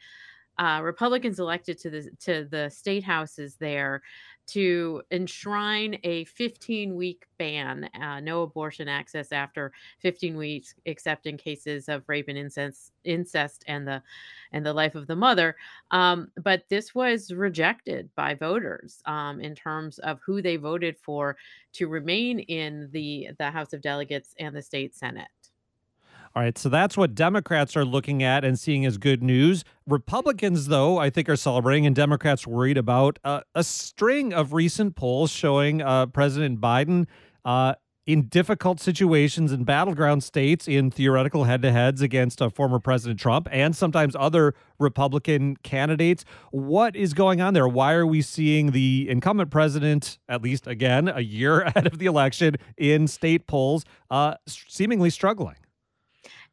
uh, 0.58 0.80
Republicans 0.84 1.40
elected 1.40 1.78
to 1.80 1.90
the 1.90 2.10
to 2.20 2.46
the 2.50 2.70
state 2.70 3.02
houses 3.02 3.56
there 3.56 4.02
to 4.52 5.02
enshrine 5.10 5.98
a 6.04 6.24
15 6.24 6.94
week 6.94 7.24
ban, 7.38 7.88
uh, 8.00 8.20
no 8.20 8.42
abortion 8.42 8.86
access 8.88 9.32
after 9.32 9.72
15 10.00 10.36
weeks, 10.36 10.74
except 10.84 11.26
in 11.26 11.36
cases 11.38 11.88
of 11.88 12.02
rape 12.06 12.28
and 12.28 12.36
incest, 12.36 12.92
incest 13.04 13.64
and 13.66 13.88
the 13.88 14.02
and 14.52 14.66
the 14.66 14.72
life 14.72 14.94
of 14.94 15.06
the 15.06 15.16
mother. 15.16 15.56
Um, 15.90 16.30
but 16.42 16.64
this 16.68 16.94
was 16.94 17.32
rejected 17.32 18.10
by 18.14 18.34
voters 18.34 19.02
um, 19.06 19.40
in 19.40 19.54
terms 19.54 19.98
of 20.00 20.20
who 20.24 20.42
they 20.42 20.56
voted 20.56 20.98
for 20.98 21.36
to 21.74 21.88
remain 21.88 22.40
in 22.40 22.90
the 22.92 23.28
the 23.38 23.50
House 23.50 23.72
of 23.72 23.80
Delegates 23.80 24.34
and 24.38 24.54
the 24.54 24.62
state 24.62 24.94
Senate. 24.94 25.41
All 26.34 26.42
right, 26.42 26.56
so 26.56 26.70
that's 26.70 26.96
what 26.96 27.14
Democrats 27.14 27.76
are 27.76 27.84
looking 27.84 28.22
at 28.22 28.42
and 28.42 28.58
seeing 28.58 28.86
as 28.86 28.96
good 28.96 29.22
news. 29.22 29.64
Republicans, 29.86 30.68
though, 30.68 30.96
I 30.96 31.10
think 31.10 31.28
are 31.28 31.36
celebrating, 31.36 31.84
and 31.84 31.94
Democrats 31.94 32.46
worried 32.46 32.78
about 32.78 33.18
uh, 33.22 33.42
a 33.54 33.62
string 33.62 34.32
of 34.32 34.54
recent 34.54 34.96
polls 34.96 35.30
showing 35.30 35.82
uh, 35.82 36.06
President 36.06 36.58
Biden 36.58 37.06
uh, 37.44 37.74
in 38.06 38.28
difficult 38.28 38.80
situations 38.80 39.52
in 39.52 39.64
battleground 39.64 40.24
states 40.24 40.66
in 40.66 40.90
theoretical 40.90 41.44
head 41.44 41.60
to 41.60 41.70
heads 41.70 42.00
against 42.00 42.40
uh, 42.40 42.48
former 42.48 42.78
President 42.78 43.20
Trump 43.20 43.46
and 43.52 43.76
sometimes 43.76 44.16
other 44.18 44.54
Republican 44.78 45.56
candidates. 45.58 46.24
What 46.50 46.96
is 46.96 47.12
going 47.12 47.42
on 47.42 47.52
there? 47.52 47.68
Why 47.68 47.92
are 47.92 48.06
we 48.06 48.22
seeing 48.22 48.70
the 48.70 49.06
incumbent 49.10 49.50
president, 49.50 50.18
at 50.30 50.40
least 50.40 50.66
again, 50.66 51.08
a 51.08 51.20
year 51.20 51.60
ahead 51.62 51.86
of 51.86 51.98
the 51.98 52.06
election 52.06 52.56
in 52.78 53.06
state 53.06 53.46
polls, 53.46 53.84
uh, 54.10 54.36
seemingly 54.46 55.10
struggling? 55.10 55.56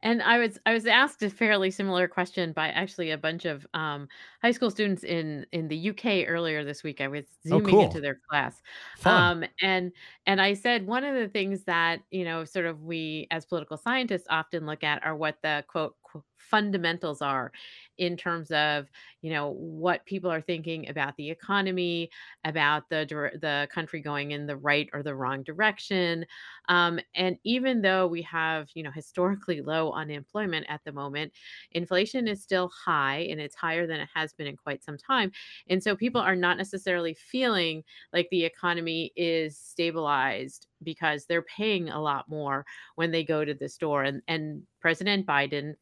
And 0.02 0.22
I 0.22 0.38
was 0.38 0.58
I 0.66 0.74
was 0.74 0.86
asked 0.88 1.22
a 1.24 1.30
fairly 1.30 1.72
similar 1.72 2.08
question 2.08 2.54
by 2.54 2.70
actually 2.70 3.12
a 3.12 3.18
bunch 3.18 3.46
of 3.46 3.68
um, 3.74 4.08
high 4.42 4.52
school 4.52 4.72
students 4.72 5.04
in 5.04 5.46
in 5.52 5.68
the 5.68 5.76
UK 5.78 6.26
earlier 6.26 6.64
this 6.64 6.84
week. 6.84 7.02
I 7.02 7.08
was 7.10 7.26
Oh, 7.52 7.60
zooming 7.60 7.62
cool. 7.62 7.82
into 7.82 8.00
their 8.00 8.20
class, 8.30 8.62
Fun. 8.96 9.32
um, 9.32 9.44
and 9.62 9.92
and 10.26 10.42
I 10.42 10.54
said 10.54 10.88
one 10.88 11.04
of 11.04 11.16
the 11.16 11.28
things 11.28 11.66
that 11.66 12.02
you 12.12 12.24
know 12.24 12.46
sort 12.46 12.66
of 12.66 12.82
we 12.84 13.28
as 13.32 13.46
political 13.46 13.76
scientists 13.78 14.28
often 14.30 14.66
look 14.66 14.84
at 14.86 15.04
are 15.04 15.16
what 15.18 15.38
the 15.44 15.66
quote 15.68 15.96
fundamentals 16.38 17.22
are 17.22 17.52
in 17.98 18.16
terms 18.16 18.50
of 18.52 18.88
you 19.22 19.32
know 19.32 19.50
what 19.52 20.06
people 20.06 20.32
are 20.32 20.42
thinking 20.42 20.88
about 20.90 21.16
the 21.18 21.30
economy, 21.30 22.10
about 22.46 22.90
the 22.90 23.06
the 23.42 23.68
country 23.72 24.02
going 24.02 24.32
in 24.32 24.48
the 24.48 24.56
right 24.56 24.90
or 24.94 25.04
the 25.04 25.16
wrong 25.16 25.44
direction, 25.44 26.26
um, 26.70 27.00
and 27.16 27.38
even 27.44 27.82
though 27.82 28.08
we 28.08 28.22
have 28.22 28.70
you 28.74 28.84
know 28.84 28.92
historically 28.92 29.62
low 29.62 29.92
unemployment 29.92 30.66
at 30.70 30.82
the 30.86 30.92
moment, 30.92 31.32
inflation 31.72 32.28
is 32.28 32.42
still 32.42 32.70
high 32.70 33.28
and 33.30 33.40
it's 33.40 33.56
higher 33.56 33.86
than 33.86 34.00
it 34.00 34.10
has 34.14 34.34
been 34.34 34.48
in 34.48 34.58
quite 34.58 34.84
some 34.84 34.98
time. 34.98 35.32
And 35.68 35.84
so 35.84 35.96
people 35.96 36.22
are 36.22 36.36
not 36.36 36.58
necessarily 36.58 37.14
feeling 37.14 37.84
like 38.14 38.28
the 38.32 38.46
economy 38.46 39.12
is 39.16 39.58
stabilized 39.58 40.68
because 40.84 41.26
they're 41.26 41.42
paying 41.42 41.90
a 41.90 42.02
lot 42.02 42.30
more 42.30 42.66
when 42.96 43.12
they 43.12 43.24
go 43.24 43.44
to 43.44 43.54
the 43.54 43.70
store. 43.70 44.04
And 44.04 44.22
and 44.28 44.64
President 44.80 45.28
Biden 45.28 45.76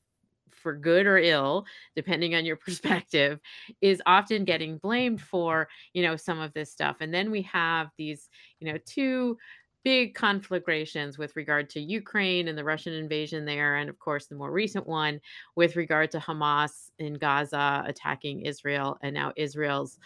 for 0.52 0.76
good 0.76 1.06
or 1.06 1.18
ill, 1.18 1.66
depending 1.96 2.36
on 2.36 2.46
your 2.46 2.56
perspective, 2.68 3.40
is 3.82 4.02
often 4.06 4.46
getting 4.46 4.78
blamed 4.78 5.22
for, 5.22 5.68
you 5.94 6.04
know, 6.04 6.16
some 6.16 6.40
of 6.40 6.54
this 6.54 6.72
stuff. 6.72 6.98
And 7.02 7.14
then 7.14 7.32
we 7.32 7.44
have 7.44 7.90
these, 7.98 8.30
you 8.60 8.72
know, 8.72 8.80
two 8.86 9.38
big 9.88 10.16
conflagrations 10.16 11.18
with 11.18 11.34
regard 11.38 11.70
to 11.70 11.80
Ukraine 11.80 12.50
and 12.50 12.58
the 12.58 12.64
Russian 12.64 12.92
invasion 12.92 13.46
there, 13.46 13.78
and 13.78 13.90
of 13.90 13.98
course 14.00 14.28
the 14.28 14.36
more 14.36 14.52
recent 14.52 14.86
one 14.86 15.22
with 15.56 15.78
regard 15.78 16.12
to 16.12 16.20
Hamas 16.20 16.90
in 17.00 17.14
Gaza 17.14 17.86
attacking 17.88 18.42
Israel, 18.42 18.98
and 19.02 19.14
now 19.14 19.32
Israel's 19.38 19.98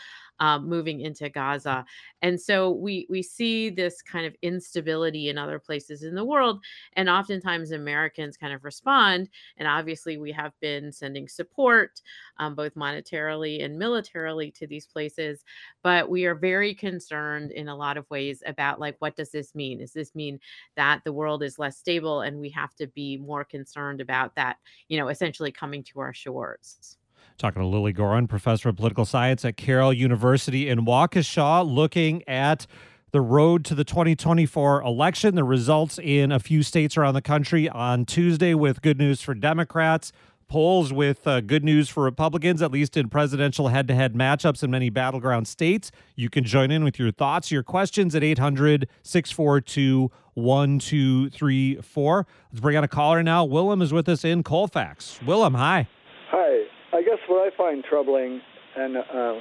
um, 0.42 0.68
moving 0.68 1.02
into 1.02 1.30
Gaza. 1.30 1.86
And 2.24 2.42
so 2.42 2.72
we 2.72 3.06
we 3.10 3.22
see 3.22 3.70
this 3.70 4.02
kind 4.02 4.26
of 4.26 4.36
instability 4.42 5.30
in 5.30 5.38
other 5.38 5.60
places 5.60 6.04
in 6.04 6.16
the 6.16 6.26
world, 6.26 6.62
and 6.94 7.08
oftentimes 7.08 7.72
Americans 7.72 8.38
kind 8.38 8.54
of 8.54 8.66
respond. 8.66 9.30
And 9.58 9.68
obviously, 9.68 10.18
we 10.18 10.32
have 10.34 10.52
been 10.60 10.92
sending 10.92 11.28
support, 11.28 12.02
um, 12.38 12.56
both 12.56 12.74
monetarily 12.76 13.64
and 13.64 13.78
militarily, 13.78 14.52
to 14.52 14.68
these 14.68 14.88
places. 14.88 15.46
But 15.84 16.10
we 16.10 16.26
are 16.26 16.36
very 16.36 16.74
concerned 16.74 17.52
in 17.52 17.68
a 17.70 17.76
lot 17.76 17.98
of 17.98 18.10
ways 18.10 18.42
about 18.46 18.80
like 18.80 18.96
what 19.00 19.16
does 19.16 19.32
this 19.32 19.54
mean? 19.56 19.78
Does 19.80 19.94
this 19.94 20.16
mean 20.16 20.40
that 20.76 21.04
the 21.04 21.14
world 21.14 21.44
is 21.44 21.60
less 21.60 21.78
stable, 21.78 22.22
and 22.22 22.40
we 22.40 22.50
have 22.50 22.76
to 22.76 22.88
be 22.88 23.18
more 23.18 23.46
concerned 23.46 24.02
about 24.02 24.36
that? 24.36 24.58
You 24.90 24.98
know, 24.98 25.10
essentially 25.10 25.52
coming 25.52 25.84
to 25.86 26.00
our 26.00 26.14
shores. 26.14 26.98
Talking 27.42 27.64
to 27.64 27.68
Lilly 27.68 27.92
Goren, 27.92 28.28
professor 28.28 28.70
of 28.70 28.76
political 28.76 29.04
science 29.04 29.44
at 29.44 29.58
Carroll 29.58 29.92
University 29.92 30.70
in 30.70 30.86
Waukesha, 30.86 31.68
looking 31.68 32.22
at 32.28 32.68
the 33.14 33.20
road 33.20 33.66
to 33.66 33.74
the 33.74 33.84
2024 33.84 34.84
election, 34.84 35.34
the 35.34 35.44
results 35.44 35.98
in 35.98 36.32
a 36.32 36.38
few 36.38 36.62
states 36.62 36.98
around 36.98 37.16
the 37.16 37.22
country 37.24 37.68
on 37.68 38.06
Tuesday 38.06 38.54
with 38.54 38.84
good 38.84 39.00
news 39.00 39.24
for 39.24 39.34
Democrats, 39.34 40.12
polls 40.50 40.94
with 40.94 41.26
uh, 41.26 41.42
good 41.42 41.64
news 41.64 41.90
for 41.90 42.04
Republicans, 42.04 42.62
at 42.62 42.72
least 42.72 42.96
in 42.96 43.10
presidential 43.10 43.70
head 43.70 43.88
to 43.88 43.96
head 43.96 44.14
matchups 44.14 44.62
in 44.62 44.70
many 44.70 44.92
battleground 44.92 45.48
states. 45.48 45.92
You 46.16 46.30
can 46.30 46.44
join 46.44 46.70
in 46.70 46.84
with 46.84 47.00
your 47.00 47.12
thoughts, 47.12 47.50
your 47.50 47.64
questions 47.64 48.14
at 48.14 48.24
800 48.24 48.88
642 49.02 50.12
1234. 50.36 52.28
Let's 52.52 52.60
bring 52.62 52.78
on 52.78 52.84
a 52.84 52.88
caller 52.88 53.24
now. 53.24 53.44
Willem 53.46 53.82
is 53.82 53.92
with 53.92 54.08
us 54.08 54.24
in 54.24 54.44
Colfax. 54.44 55.20
Willem, 55.26 55.56
hi. 55.56 55.88
Hi. 56.30 56.71
I 56.94 57.02
guess 57.04 57.20
what 57.28 57.48
I 57.48 57.56
find 57.56 57.84
troubling, 57.84 58.42
and 58.76 58.98
uh, 58.98 59.36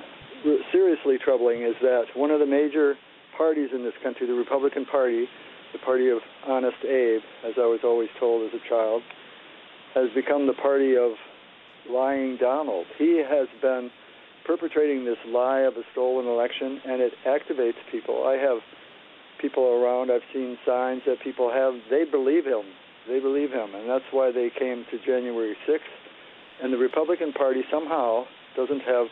seriously 0.71 1.17
troubling 1.23 1.63
is 1.63 1.75
that 1.83 2.05
one 2.15 2.31
of 2.31 2.39
the 2.39 2.47
major 2.47 2.95
parties 3.37 3.71
in 3.75 3.83
this 3.83 3.95
country, 4.03 4.27
the 4.27 4.35
Republican 4.35 4.87
Party, 4.87 5.27
the 5.73 5.81
party 5.81 6.11
of 6.11 6.19
Honest 6.47 6.79
Abe, 6.85 7.23
as 7.45 7.55
I 7.57 7.67
was 7.67 7.81
always 7.83 8.09
told 8.21 8.47
as 8.47 8.55
a 8.55 8.69
child, 8.69 9.03
has 9.95 10.11
become 10.15 10.47
the 10.47 10.55
party 10.55 10.97
of 10.97 11.13
lying 11.91 12.37
Donald. 12.37 12.87
He 12.99 13.19
has 13.19 13.49
been 13.61 13.91
perpetrating 14.47 15.05
this 15.05 15.19
lie 15.27 15.61
of 15.61 15.75
a 15.75 15.83
stolen 15.91 16.27
election, 16.27 16.81
and 16.87 17.03
it 17.03 17.13
activates 17.27 17.83
people. 17.91 18.27
I 18.27 18.35
have 18.35 18.59
people 19.41 19.65
around, 19.65 20.13
I've 20.13 20.27
seen 20.33 20.57
signs 20.65 21.03
that 21.07 21.17
people 21.25 21.51
have, 21.51 21.75
they 21.91 22.05
believe 22.05 22.45
him. 22.45 22.63
They 23.09 23.19
believe 23.19 23.51
him, 23.51 23.75
and 23.75 23.89
that's 23.89 24.05
why 24.13 24.31
they 24.31 24.51
came 24.57 24.85
to 24.93 24.99
January 25.05 25.57
6th. 25.67 26.00
And 26.63 26.73
the 26.73 26.79
Republican 26.79 27.33
Party 27.33 27.63
somehow 27.71 28.25
doesn't 28.57 28.81
have 28.81 29.07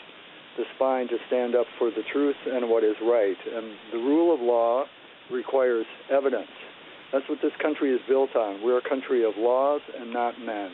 the 0.56 0.64
spine 0.74 1.08
to 1.08 1.16
stand 1.28 1.54
up 1.54 1.66
for 1.78 1.90
the 1.90 2.02
truth 2.12 2.37
and 2.46 2.68
what 2.68 2.84
is 2.84 2.96
right. 3.02 3.37
And 3.54 3.74
the 3.92 3.98
rule 3.98 4.34
of 4.34 4.40
law 4.40 4.84
requires 5.30 5.87
evidence. 6.11 6.50
That's 7.12 7.28
what 7.28 7.38
this 7.40 7.52
country 7.62 7.94
is 7.94 8.00
built 8.06 8.37
on. 8.37 8.62
We're 8.62 8.78
a 8.78 8.88
country 8.88 9.24
of 9.24 9.37
laws 9.37 9.80
and 9.98 10.12
not 10.12 10.38
men. 10.40 10.72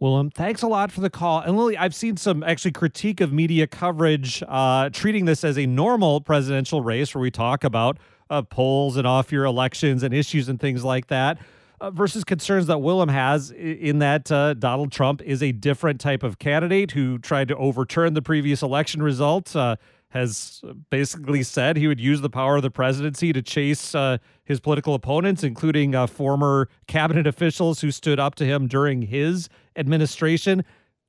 Willem, 0.00 0.30
thanks 0.30 0.62
a 0.62 0.68
lot 0.68 0.92
for 0.92 1.00
the 1.00 1.10
call. 1.10 1.40
And 1.40 1.56
Lilly, 1.56 1.76
I've 1.76 1.94
seen 1.94 2.16
some 2.16 2.44
actually 2.44 2.70
critique 2.70 3.20
of 3.20 3.32
media 3.32 3.66
coverage 3.66 4.42
uh, 4.46 4.90
treating 4.90 5.24
this 5.24 5.42
as 5.42 5.58
a 5.58 5.66
normal 5.66 6.20
presidential 6.20 6.82
race 6.82 7.14
where 7.14 7.20
we 7.20 7.32
talk 7.32 7.64
about 7.64 7.98
uh, 8.30 8.42
polls 8.42 8.96
and 8.96 9.06
off 9.06 9.32
year 9.32 9.44
elections 9.44 10.04
and 10.04 10.14
issues 10.14 10.48
and 10.48 10.60
things 10.60 10.84
like 10.84 11.08
that. 11.08 11.38
Uh, 11.80 11.92
versus 11.92 12.24
concerns 12.24 12.66
that 12.66 12.78
Willem 12.78 13.08
has 13.08 13.52
in 13.52 14.00
that 14.00 14.32
uh, 14.32 14.54
Donald 14.54 14.90
Trump 14.90 15.22
is 15.22 15.42
a 15.42 15.52
different 15.52 16.00
type 16.00 16.24
of 16.24 16.40
candidate 16.40 16.90
who 16.90 17.18
tried 17.18 17.46
to 17.48 17.56
overturn 17.56 18.14
the 18.14 18.22
previous 18.22 18.62
election 18.62 19.00
results. 19.00 19.54
Uh, 19.54 19.76
has 20.10 20.62
basically 20.90 21.42
said 21.42 21.76
he 21.76 21.86
would 21.86 22.00
use 22.00 22.20
the 22.20 22.30
power 22.30 22.56
of 22.56 22.62
the 22.62 22.70
presidency 22.70 23.32
to 23.32 23.42
chase 23.42 23.94
uh, 23.94 24.16
his 24.44 24.58
political 24.58 24.94
opponents, 24.94 25.44
including 25.44 25.94
uh, 25.94 26.06
former 26.06 26.68
cabinet 26.86 27.26
officials 27.26 27.80
who 27.80 27.90
stood 27.90 28.18
up 28.18 28.34
to 28.34 28.44
him 28.44 28.66
during 28.66 29.02
his 29.02 29.48
administration. 29.76 30.64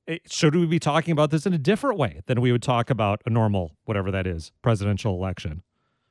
Eh, 0.06 0.18
should 0.26 0.54
we 0.54 0.66
be 0.66 0.78
talking 0.78 1.12
about 1.12 1.30
this 1.30 1.46
in 1.46 1.54
a 1.54 1.58
different 1.58 1.98
way 1.98 2.20
than 2.26 2.40
we 2.40 2.52
would 2.52 2.62
talk 2.62 2.90
about 2.90 3.22
a 3.24 3.30
normal, 3.30 3.72
whatever 3.84 4.10
that 4.10 4.26
is, 4.26 4.52
presidential 4.62 5.14
election? 5.14 5.62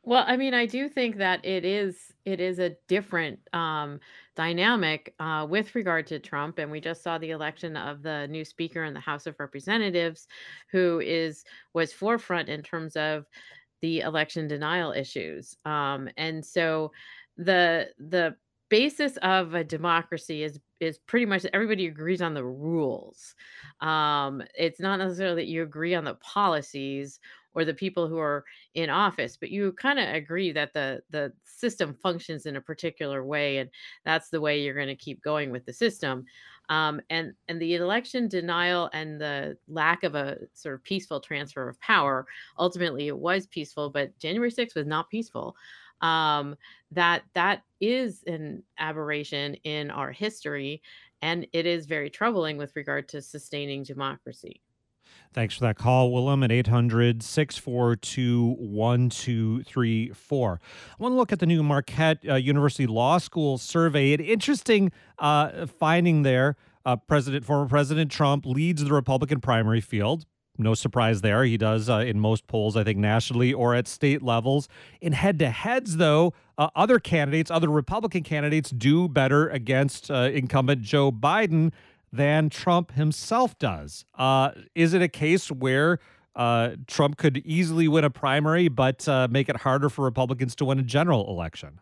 Well, 0.09 0.23
I 0.25 0.37
mean, 0.37 0.55
I 0.55 0.65
do 0.65 0.89
think 0.89 1.17
that 1.17 1.45
it 1.45 1.63
is 1.63 2.11
it 2.25 2.39
is 2.39 2.57
a 2.57 2.71
different 2.87 3.41
um, 3.53 3.99
dynamic 4.35 5.13
uh, 5.19 5.45
with 5.47 5.75
regard 5.75 6.07
to 6.07 6.17
Trump, 6.19 6.57
and 6.57 6.71
we 6.71 6.81
just 6.81 7.03
saw 7.03 7.19
the 7.19 7.29
election 7.29 7.77
of 7.77 8.01
the 8.01 8.27
new 8.27 8.43
Speaker 8.43 8.83
in 8.83 8.95
the 8.95 8.99
House 8.99 9.27
of 9.27 9.39
Representatives, 9.39 10.27
who 10.71 10.99
is 10.99 11.45
was 11.75 11.93
forefront 11.93 12.49
in 12.49 12.63
terms 12.63 12.95
of 12.95 13.27
the 13.81 13.99
election 13.99 14.47
denial 14.47 14.93
issues, 14.93 15.55
um, 15.65 16.09
and 16.17 16.43
so 16.43 16.91
the 17.37 17.89
the 17.99 18.35
basis 18.69 19.17
of 19.17 19.53
a 19.53 19.63
democracy 19.63 20.41
is 20.43 20.59
is 20.79 20.97
pretty 20.97 21.25
much 21.27 21.45
everybody 21.53 21.85
agrees 21.87 22.21
on 22.21 22.33
the 22.33 22.45
rules. 22.45 23.35
Um, 23.81 24.41
it's 24.55 24.79
not 24.79 24.97
necessarily 24.99 25.43
that 25.43 25.49
you 25.49 25.61
agree 25.63 25.93
on 25.93 26.05
the 26.05 26.15
policies 26.15 27.19
or 27.55 27.65
the 27.65 27.73
people 27.73 28.07
who 28.07 28.19
are 28.19 28.45
in 28.75 28.89
office 28.89 29.37
but 29.37 29.49
you 29.49 29.71
kind 29.73 29.99
of 29.99 30.07
agree 30.13 30.51
that 30.51 30.73
the 30.73 31.01
the 31.09 31.31
system 31.43 31.93
functions 32.01 32.45
in 32.45 32.55
a 32.55 32.61
particular 32.61 33.23
way 33.23 33.57
and 33.57 33.69
that's 34.05 34.29
the 34.29 34.41
way 34.41 34.61
you're 34.61 34.75
going 34.75 34.87
to 34.87 34.95
keep 34.95 35.21
going 35.21 35.51
with 35.51 35.65
the 35.65 35.73
system. 35.73 36.25
Um, 36.69 37.01
and 37.09 37.33
and 37.47 37.59
the 37.59 37.75
election 37.75 38.27
denial 38.27 38.89
and 38.93 39.19
the 39.19 39.57
lack 39.67 40.03
of 40.03 40.13
a 40.13 40.37
sort 40.53 40.75
of 40.75 40.83
peaceful 40.83 41.19
transfer 41.19 41.67
of 41.67 41.79
power 41.81 42.27
ultimately 42.59 43.07
it 43.07 43.17
was 43.17 43.47
peaceful 43.47 43.89
but 43.89 44.17
january 44.19 44.51
6th 44.51 44.75
was 44.75 44.87
not 44.87 45.09
peaceful. 45.09 45.55
Um, 46.01 46.55
that 46.91 47.23
that 47.33 47.63
is 47.81 48.23
an 48.25 48.63
aberration 48.77 49.55
in 49.65 49.91
our 49.91 50.11
history 50.11 50.81
and 51.21 51.45
it 51.51 51.65
is 51.65 51.85
very 51.85 52.09
troubling 52.09 52.55
with 52.57 52.75
regard 52.75 53.09
to 53.09 53.21
sustaining 53.21 53.83
democracy 53.83 54.61
Thanks 55.33 55.55
for 55.55 55.61
that 55.61 55.77
call, 55.77 56.11
Willem, 56.11 56.43
at 56.43 56.51
800 56.51 57.21
642 57.21 58.55
1234. 58.59 60.61
I 60.61 61.03
want 61.03 61.13
to 61.13 61.15
look 61.15 61.31
at 61.31 61.39
the 61.39 61.45
new 61.45 61.61
Marquette 61.61 62.19
uh, 62.27 62.35
University 62.35 62.87
Law 62.87 63.19
School 63.19 63.57
survey. 63.57 64.13
An 64.13 64.21
interesting 64.21 64.91
uh, 65.19 65.67
finding 65.67 66.23
there. 66.23 66.55
Uh, 66.85 66.95
President, 66.95 67.45
former 67.45 67.67
President 67.67 68.11
Trump 68.11 68.45
leads 68.45 68.83
the 68.83 68.93
Republican 68.93 69.39
primary 69.39 69.81
field. 69.81 70.25
No 70.59 70.73
surprise 70.73 71.21
there. 71.21 71.45
He 71.45 71.57
does 71.57 71.89
uh, 71.89 71.99
in 71.99 72.19
most 72.19 72.45
polls, 72.47 72.75
I 72.75 72.83
think, 72.83 72.97
nationally 72.97 73.53
or 73.53 73.73
at 73.73 73.87
state 73.87 74.21
levels. 74.21 74.67
In 74.99 75.13
head 75.13 75.39
to 75.39 75.49
heads, 75.49 75.97
though, 75.97 76.33
uh, 76.57 76.67
other 76.75 76.99
candidates, 76.99 77.49
other 77.49 77.69
Republican 77.69 78.23
candidates, 78.23 78.69
do 78.69 79.07
better 79.07 79.47
against 79.47 80.11
uh, 80.11 80.29
incumbent 80.33 80.81
Joe 80.81 81.13
Biden 81.13 81.71
than 82.11 82.49
Trump 82.49 82.91
himself 82.93 83.57
does. 83.59 84.05
Uh, 84.17 84.51
is 84.75 84.93
it 84.93 85.01
a 85.01 85.07
case 85.07 85.51
where 85.51 85.99
uh, 86.35 86.71
Trump 86.87 87.17
could 87.17 87.37
easily 87.39 87.87
win 87.87 88.03
a 88.03 88.09
primary, 88.09 88.67
but 88.67 89.07
uh, 89.07 89.27
make 89.29 89.49
it 89.49 89.57
harder 89.57 89.89
for 89.89 90.03
Republicans 90.05 90.55
to 90.55 90.65
win 90.65 90.79
a 90.79 90.83
general 90.83 91.27
election? 91.29 91.79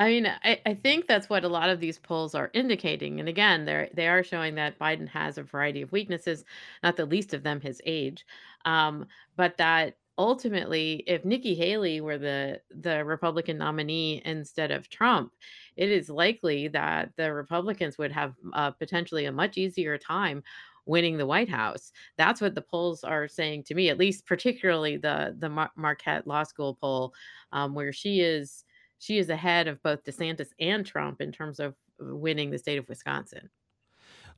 I 0.00 0.08
mean, 0.08 0.26
I, 0.26 0.58
I 0.64 0.74
think 0.74 1.06
that's 1.06 1.28
what 1.28 1.44
a 1.44 1.48
lot 1.48 1.68
of 1.68 1.78
these 1.78 1.98
polls 1.98 2.34
are 2.34 2.50
indicating. 2.54 3.20
And 3.20 3.28
again, 3.28 3.66
they're 3.66 3.90
they 3.92 4.08
are 4.08 4.24
showing 4.24 4.54
that 4.54 4.78
Biden 4.78 5.06
has 5.08 5.36
a 5.36 5.42
variety 5.42 5.82
of 5.82 5.92
weaknesses, 5.92 6.44
not 6.82 6.96
the 6.96 7.04
least 7.04 7.34
of 7.34 7.42
them 7.42 7.60
his 7.60 7.82
age, 7.84 8.24
um, 8.64 9.06
but 9.36 9.58
that 9.58 9.96
ultimately, 10.20 11.02
if 11.06 11.24
Nikki 11.24 11.54
Haley 11.54 12.00
were 12.02 12.18
the 12.18 12.60
the 12.70 13.04
Republican 13.04 13.56
nominee 13.58 14.20
instead 14.24 14.70
of 14.70 14.90
Trump, 14.90 15.32
it 15.76 15.90
is 15.90 16.10
likely 16.10 16.68
that 16.68 17.10
the 17.16 17.32
Republicans 17.32 17.96
would 17.96 18.12
have 18.12 18.34
uh, 18.52 18.70
potentially 18.72 19.24
a 19.24 19.32
much 19.32 19.56
easier 19.56 19.96
time 19.96 20.42
winning 20.84 21.16
the 21.16 21.26
White 21.26 21.48
House. 21.48 21.92
That's 22.18 22.40
what 22.40 22.54
the 22.54 22.60
polls 22.62 23.02
are 23.02 23.28
saying 23.28 23.64
to 23.64 23.74
me, 23.74 23.88
at 23.88 23.98
least 23.98 24.26
particularly 24.26 24.98
the 24.98 25.34
the 25.38 25.48
Mar- 25.48 25.72
Marquette 25.76 26.26
Law 26.26 26.42
School 26.42 26.76
poll, 26.80 27.14
um, 27.52 27.74
where 27.74 27.92
she 27.92 28.20
is 28.20 28.64
she 28.98 29.18
is 29.18 29.30
ahead 29.30 29.68
of 29.68 29.82
both 29.82 30.04
DeSantis 30.04 30.50
and 30.60 30.84
Trump 30.84 31.22
in 31.22 31.32
terms 31.32 31.60
of 31.60 31.74
winning 31.98 32.50
the 32.50 32.58
state 32.58 32.78
of 32.78 32.88
Wisconsin. 32.88 33.48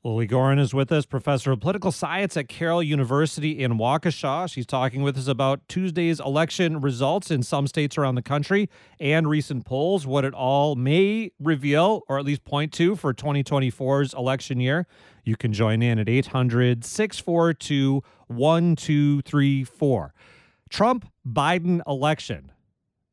Lilly 0.05 0.27
Goren 0.27 0.59
is 0.59 0.73
with 0.73 0.91
us, 0.91 1.05
professor 1.05 1.53
of 1.53 1.61
political 1.61 1.89
science 1.89 2.35
at 2.35 2.49
Carroll 2.49 2.83
University 2.83 3.63
in 3.63 3.77
Waukesha. 3.77 4.51
She's 4.51 4.65
talking 4.65 5.01
with 5.01 5.17
us 5.17 5.27
about 5.27 5.65
Tuesday's 5.69 6.19
election 6.19 6.81
results 6.81 7.31
in 7.31 7.41
some 7.41 7.67
states 7.67 7.97
around 7.97 8.15
the 8.15 8.21
country 8.21 8.69
and 8.99 9.29
recent 9.29 9.65
polls, 9.65 10.05
what 10.05 10.25
it 10.25 10.33
all 10.33 10.75
may 10.75 11.31
reveal 11.39 12.01
or 12.09 12.19
at 12.19 12.25
least 12.25 12.43
point 12.43 12.73
to 12.73 12.97
for 12.97 13.13
2024's 13.13 14.13
election 14.13 14.59
year. 14.59 14.87
You 15.23 15.37
can 15.37 15.53
join 15.53 15.81
in 15.81 15.97
at 15.97 16.09
800 16.09 16.83
642 16.83 18.03
1234. 18.27 20.13
Trump 20.69 21.09
Biden 21.25 21.81
election. 21.87 22.51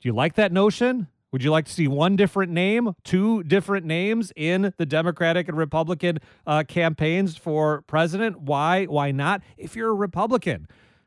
Do 0.01 0.09
you 0.09 0.13
like 0.13 0.35
that 0.35 0.51
notion? 0.51 1.07
Would 1.33 1.45
you 1.45 1.51
like 1.53 1.67
to 1.67 1.73
see 1.73 1.87
one 1.87 2.17
different 2.17 2.51
name, 2.51 2.95
two 3.05 3.45
different 3.45 3.87
names 3.87 4.33
in 4.35 4.75
the 4.79 4.87
Democratic 4.87 5.49
and 5.49 5.57
Republican 5.57 6.19
uh, 6.45 6.65
campaigns 6.67 7.37
for 7.37 7.83
president? 7.83 8.41
Why? 8.41 8.87
Why 8.87 9.13
not? 9.13 9.43
If 9.57 9.77
you're 9.77 9.91
a 9.91 9.95
Republican, 9.95 10.67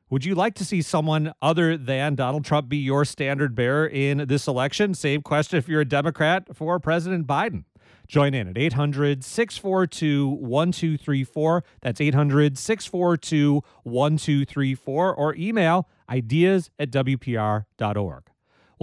would 0.10 0.24
you 0.24 0.34
like 0.34 0.56
to 0.56 0.66
see 0.66 0.82
someone 0.82 1.34
other 1.42 1.76
than 1.76 2.16
Donald 2.16 2.46
Trump 2.46 2.70
be 2.70 2.78
your 2.78 3.04
standard 3.04 3.54
bearer 3.54 3.86
in 3.86 4.26
this 4.28 4.48
election? 4.48 4.94
Same 4.94 5.22
question 5.22 5.58
if 5.58 5.68
you're 5.68 5.82
a 5.82 5.86
Democrat 5.86 6.56
for 6.56 6.80
President 6.80 7.28
Biden. 7.28 7.66
Join 8.08 8.34
in 8.34 8.48
at 8.48 8.58
800 8.58 9.24
642 9.24 10.28
1234. 10.28 11.64
That's 11.82 12.00
800 12.00 12.58
642 12.58 13.62
1234 13.84 15.16
or 15.16 15.36
email 15.36 15.90
ideas 16.10 16.70
at 16.78 16.92
WPR.org. 16.92 18.33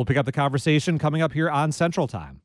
We'll 0.00 0.06
pick 0.06 0.16
up 0.16 0.24
the 0.24 0.32
conversation 0.32 0.98
coming 0.98 1.20
up 1.20 1.34
here 1.34 1.50
on 1.50 1.72
Central 1.72 2.06
Time. 2.06 2.40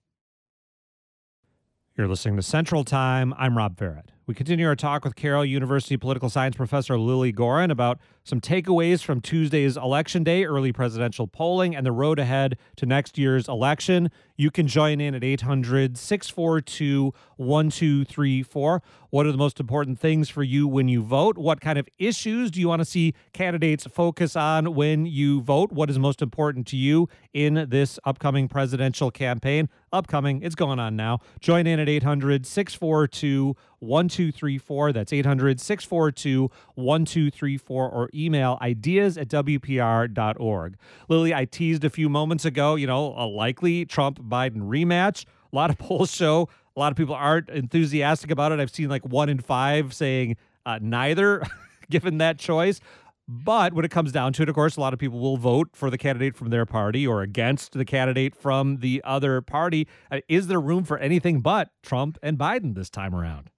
You're 1.98 2.10
listening 2.10 2.36
to 2.36 2.42
Central 2.42 2.84
Time. 2.84 3.34
I'm 3.38 3.58
Rob 3.58 3.78
Ferrett. 3.78 4.08
We 4.28 4.34
continue 4.36 4.68
our 4.68 4.76
talk 4.76 5.06
with 5.06 5.16
Carroll 5.16 5.46
University 5.46 5.96
political 5.96 6.30
science 6.30 6.58
professor 6.58 7.00
Lilly 7.00 7.32
Goren 7.32 7.72
about 7.72 7.98
some 8.26 8.42
takeaways 8.42 9.04
from 9.04 9.22
Tuesday's 9.22 9.78
election 9.78 10.24
day, 10.24 10.46
early 10.46 10.74
presidential 10.74 11.28
polling, 11.28 11.76
and 11.76 11.86
the 11.86 11.92
road 11.92 12.18
ahead 12.18 12.58
to 12.76 12.86
next 12.88 13.20
year's 13.20 13.48
election. 13.48 14.10
You 14.36 14.50
can 14.50 14.68
join 14.68 15.00
in 15.00 15.14
at 15.14 15.24
800 15.24 15.96
642 15.96 17.14
1234. 17.38 18.82
What 19.12 19.26
are 19.26 19.32
the 19.32 19.38
most 19.38 19.60
important 19.60 20.00
things 20.00 20.28
for 20.28 20.44
you 20.44 20.68
when 20.68 20.90
you 20.90 21.02
vote? 21.04 21.38
What 21.38 21.62
kind 21.62 21.78
of 21.78 21.88
issues 22.00 22.52
do 22.52 22.60
you 22.60 22.68
want 22.68 22.82
to 22.82 22.86
see 22.86 23.14
candidates 23.32 23.86
focus 23.86 24.36
on 24.36 24.74
when 24.74 25.06
you 25.06 25.42
vote? 25.42 25.72
What 25.72 25.90
is 25.90 26.00
most 26.00 26.22
important 26.22 26.68
to 26.68 26.78
you 26.78 27.08
in 27.32 27.68
this 27.70 28.00
upcoming 28.04 28.48
presidential 28.48 29.12
campaign? 29.12 29.70
Upcoming, 29.94 30.42
it's 30.42 30.56
going 30.56 30.80
on 30.80 30.98
now. 30.98 31.20
Join 31.40 31.68
in 31.68 31.80
at 31.80 31.88
800 31.88 32.46
642 32.46 33.56
1234. 33.80 34.92
That's 34.92 35.14
800 35.14 35.62
642 35.62 36.50
1234 36.74 37.90
or 37.90 38.10
email 38.16 38.58
ideas 38.62 39.18
at 39.18 39.28
WPR.org. 39.28 40.78
Lilly, 41.10 41.34
I 41.34 41.46
teased 41.46 41.84
a 41.84 41.90
few 41.90 42.10
moments 42.10 42.46
ago, 42.46 42.76
you 42.76 42.88
know, 42.88 43.14
a 43.18 43.26
likely 43.26 43.86
Trump 43.86 44.20
Biden 44.20 44.62
rematch. 44.62 45.26
A 45.52 45.56
lot 45.56 45.70
of 45.70 45.78
polls 45.80 46.12
show 46.12 46.50
a 46.76 46.80
lot 46.80 46.92
of 46.92 46.98
people 46.98 47.16
aren't 47.16 47.50
enthusiastic 47.50 48.32
about 48.32 48.52
it. 48.52 48.60
I've 48.60 48.70
seen 48.72 48.90
like 48.90 49.06
one 49.06 49.30
in 49.30 49.40
five 49.40 49.94
saying 49.94 50.36
uh, 50.66 50.80
neither, 50.82 51.44
given 51.90 52.18
that 52.18 52.38
choice. 52.38 52.82
But 53.28 53.74
when 53.74 53.86
it 53.86 53.92
comes 53.92 54.12
down 54.12 54.34
to 54.34 54.44
it, 54.44 54.50
of 54.50 54.56
course, 54.56 54.78
a 54.78 54.82
lot 54.82 54.94
of 54.94 55.00
people 55.00 55.20
will 55.20 55.38
vote 55.38 55.70
for 55.74 55.90
the 55.90 55.98
candidate 55.98 56.36
from 56.36 56.52
their 56.52 56.66
party 56.66 57.08
or 57.08 57.24
against 57.24 57.72
the 57.72 57.86
candidate 57.86 58.36
from 58.36 58.78
the 58.78 59.02
other 59.04 59.42
party. 59.42 59.88
Uh, 60.12 60.20
is 60.28 60.48
there 60.48 60.62
room 60.62 60.84
for 60.84 61.00
anything 61.00 61.42
but 61.42 61.70
Trump 61.82 62.20
and 62.22 62.38
Biden 62.38 62.76
this 62.76 62.90
time 62.90 63.16
around? 63.16 63.50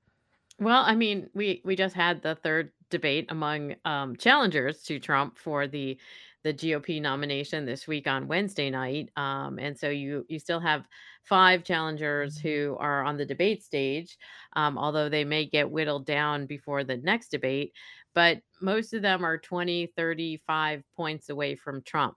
Well, 0.60 0.84
I 0.84 0.96
mean, 0.96 1.30
we 1.34 1.62
we 1.66 1.76
just 1.76 1.96
had 1.96 2.24
the 2.24 2.36
third 2.36 2.72
debate 2.90 3.26
among 3.30 3.76
um, 3.86 4.16
challengers 4.16 4.84
to 4.84 5.00
Trump 5.00 5.38
for 5.38 5.68
the 5.68 5.98
the 6.44 6.54
GOP 6.54 7.02
nomination 7.02 7.66
this 7.66 7.88
week 7.88 8.08
on 8.08 8.28
Wednesday 8.28 8.70
night, 8.70 9.10
um, 9.18 9.60
and 9.60 9.78
so 9.78 9.90
you 9.90 10.26
you 10.30 10.40
still 10.40 10.60
have 10.60 10.88
five 11.24 11.64
challengers 11.64 12.38
who 12.38 12.78
are 12.80 13.04
on 13.04 13.18
the 13.18 13.26
debate 13.26 13.62
stage, 13.64 14.18
um, 14.54 14.78
although 14.78 15.10
they 15.10 15.26
may 15.26 15.46
get 15.46 15.70
whittled 15.70 16.06
down 16.06 16.46
before 16.46 16.84
the 16.86 16.98
next 16.98 17.30
debate. 17.30 17.74
But 18.14 18.42
most 18.62 18.94
of 18.94 19.02
them 19.02 19.26
are 19.26 19.38
20, 19.38 19.88
35 19.88 20.84
points 20.96 21.30
away 21.30 21.56
from 21.56 21.82
Trump. 21.82 22.16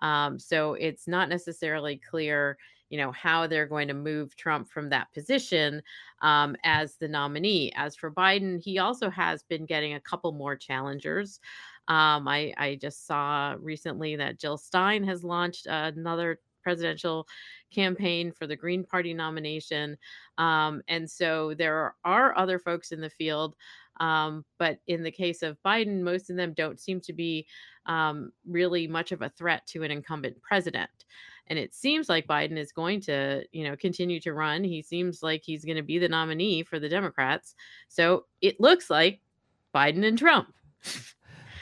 Um, 0.00 0.38
so 0.38 0.74
it's 0.74 1.06
not 1.06 1.28
necessarily 1.28 1.96
clear, 1.98 2.58
you 2.90 2.98
know, 2.98 3.12
how 3.12 3.46
they're 3.46 3.66
going 3.66 3.88
to 3.88 3.94
move 3.94 4.36
Trump 4.36 4.68
from 4.68 4.90
that 4.90 5.12
position 5.14 5.82
um, 6.20 6.56
as 6.64 6.96
the 6.96 7.08
nominee. 7.08 7.72
As 7.76 7.96
for 7.96 8.10
Biden, 8.10 8.62
he 8.62 8.78
also 8.78 9.08
has 9.08 9.42
been 9.44 9.64
getting 9.64 9.94
a 9.94 10.00
couple 10.00 10.32
more 10.32 10.56
challengers. 10.56 11.40
Um, 11.88 12.28
I, 12.28 12.52
I 12.58 12.78
just 12.80 13.06
saw 13.06 13.56
recently 13.58 14.16
that 14.16 14.38
Jill 14.38 14.58
Stein 14.58 15.02
has 15.04 15.24
launched 15.24 15.66
another 15.66 16.40
presidential 16.62 17.26
campaign 17.72 18.32
for 18.32 18.46
the 18.46 18.56
Green 18.56 18.84
Party 18.84 19.14
nomination. 19.14 19.96
Um, 20.38 20.82
and 20.88 21.10
so 21.10 21.54
there 21.54 21.94
are 22.04 22.36
other 22.36 22.58
folks 22.58 22.92
in 22.92 23.00
the 23.00 23.10
field. 23.10 23.54
Um, 24.00 24.44
but 24.58 24.80
in 24.86 25.02
the 25.02 25.10
case 25.10 25.42
of 25.42 25.58
Biden, 25.64 26.00
most 26.00 26.30
of 26.30 26.36
them 26.36 26.54
don't 26.54 26.80
seem 26.80 27.00
to 27.02 27.12
be 27.12 27.46
um, 27.86 28.32
really 28.48 28.88
much 28.88 29.12
of 29.12 29.22
a 29.22 29.28
threat 29.28 29.66
to 29.68 29.82
an 29.82 29.90
incumbent 29.90 30.40
president. 30.42 30.90
And 31.46 31.58
it 31.58 31.74
seems 31.74 32.08
like 32.08 32.26
Biden 32.26 32.56
is 32.56 32.72
going 32.72 33.00
to, 33.02 33.44
you 33.52 33.64
know, 33.64 33.76
continue 33.76 34.20
to 34.20 34.32
run. 34.32 34.64
He 34.64 34.82
seems 34.82 35.22
like 35.22 35.42
he's 35.44 35.64
going 35.64 35.76
to 35.76 35.82
be 35.82 35.98
the 35.98 36.08
nominee 36.08 36.62
for 36.62 36.78
the 36.78 36.88
Democrats. 36.88 37.54
So 37.88 38.24
it 38.40 38.60
looks 38.60 38.88
like 38.88 39.20
Biden 39.74 40.06
and 40.06 40.16
Trump. 40.16 40.54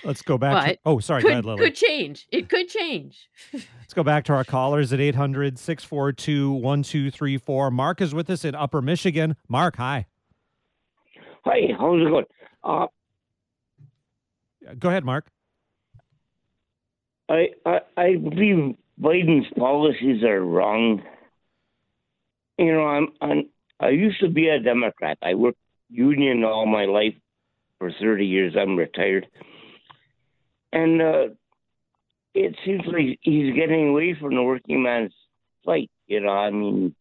Let's 0.04 0.22
go 0.22 0.38
back. 0.38 0.52
But 0.52 0.72
to, 0.74 0.78
oh, 0.86 0.98
sorry. 1.00 1.22
could, 1.22 1.44
ahead, 1.44 1.58
could 1.58 1.74
change. 1.74 2.28
It 2.30 2.48
could 2.48 2.68
change. 2.68 3.28
Let's 3.52 3.94
go 3.94 4.04
back 4.04 4.24
to 4.24 4.32
our 4.32 4.44
callers 4.44 4.92
at 4.92 5.00
800 5.00 5.58
642 5.58 6.52
1234. 6.52 7.70
Mark 7.70 8.00
is 8.00 8.14
with 8.14 8.30
us 8.30 8.44
in 8.44 8.54
Upper 8.54 8.80
Michigan. 8.80 9.36
Mark, 9.48 9.76
hi. 9.76 10.06
Hi, 11.44 11.68
how's 11.78 12.00
it 12.00 12.10
going? 12.10 12.24
Uh, 12.62 12.86
Go 14.78 14.88
ahead, 14.88 15.04
Mark. 15.04 15.26
I, 17.28 17.48
I 17.64 17.80
I 17.96 18.16
believe 18.16 18.76
Biden's 19.00 19.46
policies 19.56 20.22
are 20.24 20.40
wrong. 20.40 21.02
You 22.58 22.72
know, 22.72 22.86
I'm, 22.86 23.08
I'm 23.20 23.48
I 23.80 23.90
used 23.90 24.20
to 24.20 24.28
be 24.28 24.48
a 24.48 24.58
Democrat. 24.60 25.18
I 25.22 25.34
worked 25.34 25.58
union 25.88 26.44
all 26.44 26.66
my 26.66 26.84
life 26.86 27.14
for 27.78 27.92
30 28.00 28.26
years. 28.26 28.54
I'm 28.58 28.76
retired, 28.76 29.26
and 30.72 31.00
uh, 31.00 31.28
it 32.34 32.56
seems 32.64 32.82
like 32.86 33.18
he's 33.22 33.54
getting 33.54 33.90
away 33.90 34.16
from 34.18 34.34
the 34.34 34.42
working 34.42 34.82
man's 34.82 35.14
fight. 35.64 35.90
You 36.06 36.20
know, 36.20 36.30
I 36.30 36.50
mean, 36.50 36.94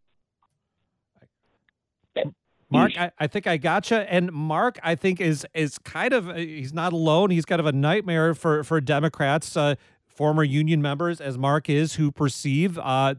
Mark, 2.70 2.97
I, 2.97 3.11
I 3.18 3.28
think 3.28 3.47
I 3.47 3.57
gotcha. 3.57 4.11
And 4.11 4.32
Mark, 4.32 4.78
I 4.84 4.95
think 4.95 5.22
is 5.22 5.45
is 5.53 5.78
kind 5.78 6.13
of 6.13 6.36
he's 6.36 6.74
not 6.74 6.93
alone. 6.93 7.30
He's 7.30 7.45
kind 7.45 7.59
of 7.59 7.65
a 7.65 7.72
nightmare 7.72 8.34
for 8.34 8.63
for 8.63 8.82
Democrats, 8.82 9.55
uh, 9.55 9.76
former 10.05 10.43
union 10.43 10.82
members, 10.82 11.22
as 11.22 11.38
Mark 11.38 11.70
is, 11.70 11.95
who 11.95 12.11
perceive, 12.11 12.78
uh, 12.80 13.15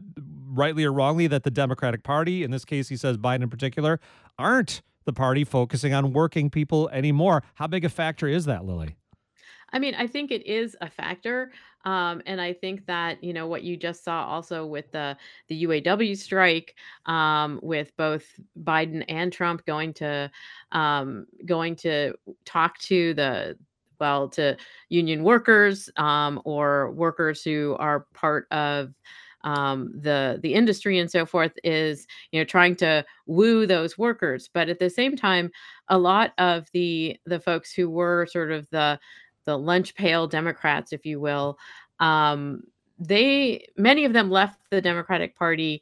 rightly 0.47 0.83
or 0.83 0.93
wrongly, 0.93 1.27
that 1.27 1.43
the 1.43 1.51
Democratic 1.51 2.03
Party, 2.03 2.43
in 2.43 2.51
this 2.51 2.65
case, 2.65 2.89
he 2.89 2.97
says 2.97 3.17
Biden 3.17 3.41
in 3.41 3.49
particular, 3.49 3.99
aren't 4.37 4.81
the 5.05 5.13
party 5.13 5.43
focusing 5.43 5.93
on 5.93 6.13
working 6.13 6.51
people 6.51 6.87
anymore. 6.89 7.41
How 7.55 7.65
big 7.65 7.83
a 7.83 7.89
factor 7.89 8.27
is 8.27 8.45
that, 8.45 8.65
Lilly? 8.65 8.95
I 9.73 9.79
mean, 9.79 9.95
I 9.95 10.07
think 10.07 10.31
it 10.31 10.45
is 10.45 10.75
a 10.81 10.89
factor. 10.89 11.51
Um, 11.85 12.21
and 12.25 12.41
I 12.41 12.53
think 12.53 12.85
that, 12.87 13.23
you 13.23 13.31
know, 13.33 13.47
what 13.47 13.63
you 13.63 13.77
just 13.77 14.03
saw 14.03 14.25
also 14.25 14.65
with 14.65 14.91
the 14.91 15.15
the 15.47 15.63
UAW 15.63 16.17
strike, 16.17 16.75
um, 17.05 17.59
with 17.63 17.95
both 17.95 18.25
Biden 18.63 19.05
and 19.07 19.31
Trump 19.31 19.65
going 19.65 19.93
to 19.95 20.29
um, 20.71 21.25
going 21.45 21.75
to 21.77 22.13
talk 22.45 22.77
to 22.79 23.13
the 23.13 23.57
well 23.99 24.29
to 24.29 24.57
union 24.89 25.23
workers 25.23 25.89
um, 25.97 26.41
or 26.45 26.91
workers 26.91 27.43
who 27.43 27.75
are 27.79 28.07
part 28.13 28.47
of 28.51 28.93
um, 29.43 29.91
the 30.01 30.39
the 30.43 30.53
industry 30.53 30.99
and 30.99 31.09
so 31.09 31.25
forth 31.25 31.53
is 31.63 32.07
you 32.31 32.39
know 32.39 32.43
trying 32.43 32.75
to 32.75 33.05
woo 33.25 33.65
those 33.65 33.97
workers 33.97 34.49
but 34.53 34.67
at 34.67 34.79
the 34.79 34.89
same 34.89 35.15
time 35.15 35.49
a 35.87 35.97
lot 35.97 36.33
of 36.37 36.67
the 36.73 37.17
the 37.25 37.39
folks 37.39 37.71
who 37.71 37.89
were 37.89 38.27
sort 38.29 38.51
of 38.51 38.67
the 38.71 38.99
the 39.49 39.57
lunch 39.57 39.95
pail 39.95 40.27
democrats 40.27 40.93
if 40.93 41.05
you 41.05 41.19
will 41.19 41.57
um, 41.99 42.61
they 42.99 43.65
many 43.77 44.05
of 44.05 44.13
them 44.13 44.29
left 44.29 44.59
the 44.69 44.79
democratic 44.79 45.35
party 45.35 45.81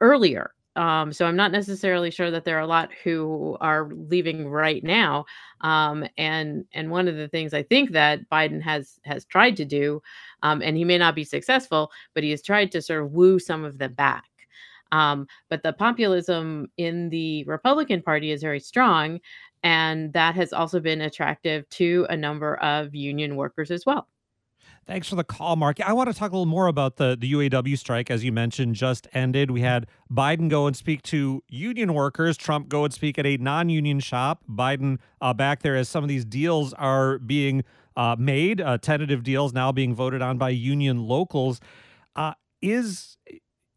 earlier 0.00 0.54
um, 0.76 1.12
so 1.12 1.26
I'm 1.26 1.36
not 1.36 1.52
necessarily 1.52 2.10
sure 2.10 2.30
that 2.30 2.44
there 2.44 2.56
are 2.56 2.62
a 2.62 2.66
lot 2.66 2.90
who 3.04 3.56
are 3.60 3.88
leaving 3.92 4.48
right 4.48 4.82
now. 4.82 5.24
Um, 5.60 6.04
and 6.18 6.64
and 6.72 6.90
one 6.90 7.06
of 7.06 7.16
the 7.16 7.28
things 7.28 7.54
I 7.54 7.62
think 7.62 7.92
that 7.92 8.28
Biden 8.28 8.60
has 8.62 8.98
has 9.04 9.24
tried 9.24 9.56
to 9.58 9.64
do, 9.64 10.02
um, 10.42 10.62
and 10.62 10.76
he 10.76 10.84
may 10.84 10.98
not 10.98 11.14
be 11.14 11.24
successful, 11.24 11.92
but 12.12 12.24
he 12.24 12.30
has 12.30 12.42
tried 12.42 12.72
to 12.72 12.82
sort 12.82 13.02
of 13.02 13.12
woo 13.12 13.38
some 13.38 13.64
of 13.64 13.78
them 13.78 13.92
back. 13.94 14.24
Um, 14.92 15.26
but 15.48 15.62
the 15.62 15.72
populism 15.72 16.70
in 16.76 17.08
the 17.08 17.44
Republican 17.44 18.02
Party 18.02 18.30
is 18.30 18.42
very 18.42 18.60
strong, 18.60 19.20
and 19.64 20.12
that 20.12 20.34
has 20.34 20.52
also 20.52 20.78
been 20.78 21.00
attractive 21.00 21.68
to 21.70 22.06
a 22.10 22.16
number 22.16 22.56
of 22.56 22.94
union 22.94 23.34
workers 23.34 23.70
as 23.70 23.84
well. 23.86 24.06
Thanks 24.86 25.08
for 25.08 25.16
the 25.16 25.24
call, 25.24 25.56
Mark. 25.56 25.80
I 25.80 25.94
want 25.94 26.12
to 26.12 26.14
talk 26.14 26.30
a 26.30 26.34
little 26.34 26.44
more 26.44 26.66
about 26.66 26.96
the, 26.96 27.16
the 27.18 27.32
UAW 27.32 27.78
strike, 27.78 28.10
as 28.10 28.22
you 28.22 28.32
mentioned, 28.32 28.74
just 28.74 29.08
ended. 29.14 29.50
We 29.50 29.62
had 29.62 29.86
Biden 30.12 30.50
go 30.50 30.66
and 30.66 30.76
speak 30.76 31.00
to 31.04 31.42
union 31.48 31.94
workers, 31.94 32.36
Trump 32.36 32.68
go 32.68 32.84
and 32.84 32.92
speak 32.92 33.18
at 33.18 33.24
a 33.24 33.38
non 33.38 33.70
union 33.70 33.98
shop. 34.00 34.42
Biden 34.46 34.98
uh, 35.22 35.32
back 35.32 35.62
there 35.62 35.74
as 35.74 35.88
some 35.88 36.04
of 36.04 36.08
these 36.08 36.26
deals 36.26 36.74
are 36.74 37.18
being 37.18 37.64
uh, 37.96 38.16
made, 38.18 38.60
uh, 38.60 38.76
tentative 38.76 39.22
deals 39.22 39.54
now 39.54 39.72
being 39.72 39.94
voted 39.94 40.20
on 40.20 40.36
by 40.36 40.50
union 40.50 40.98
locals. 41.08 41.60
Uh, 42.14 42.34
is 42.60 43.16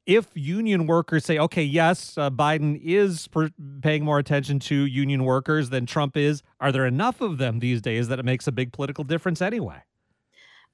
if 0.08 0.28
union 0.34 0.88
workers 0.88 1.26
say, 1.26 1.38
okay, 1.38 1.64
yes, 1.64 2.18
uh, 2.18 2.32
Biden 2.32 2.80
is 2.82 3.28
per- 3.28 3.52
paying 3.82 4.04
more 4.04 4.18
attention 4.18 4.58
to 4.62 4.86
union 4.86 5.26
workers 5.26 5.70
than 5.70 5.86
Trump 5.86 6.16
is, 6.16 6.42
are 6.62 6.72
there 6.72 6.86
enough 6.86 7.20
of 7.22 7.38
them 7.38 7.60
these 7.60 7.82
days 7.82 8.08
that 8.08 8.18
it 8.18 8.26
makes 8.26 8.48
a 8.48 8.52
big 8.52 8.72
political 8.72 9.04
difference 9.04 9.42
anyway? 9.42 9.84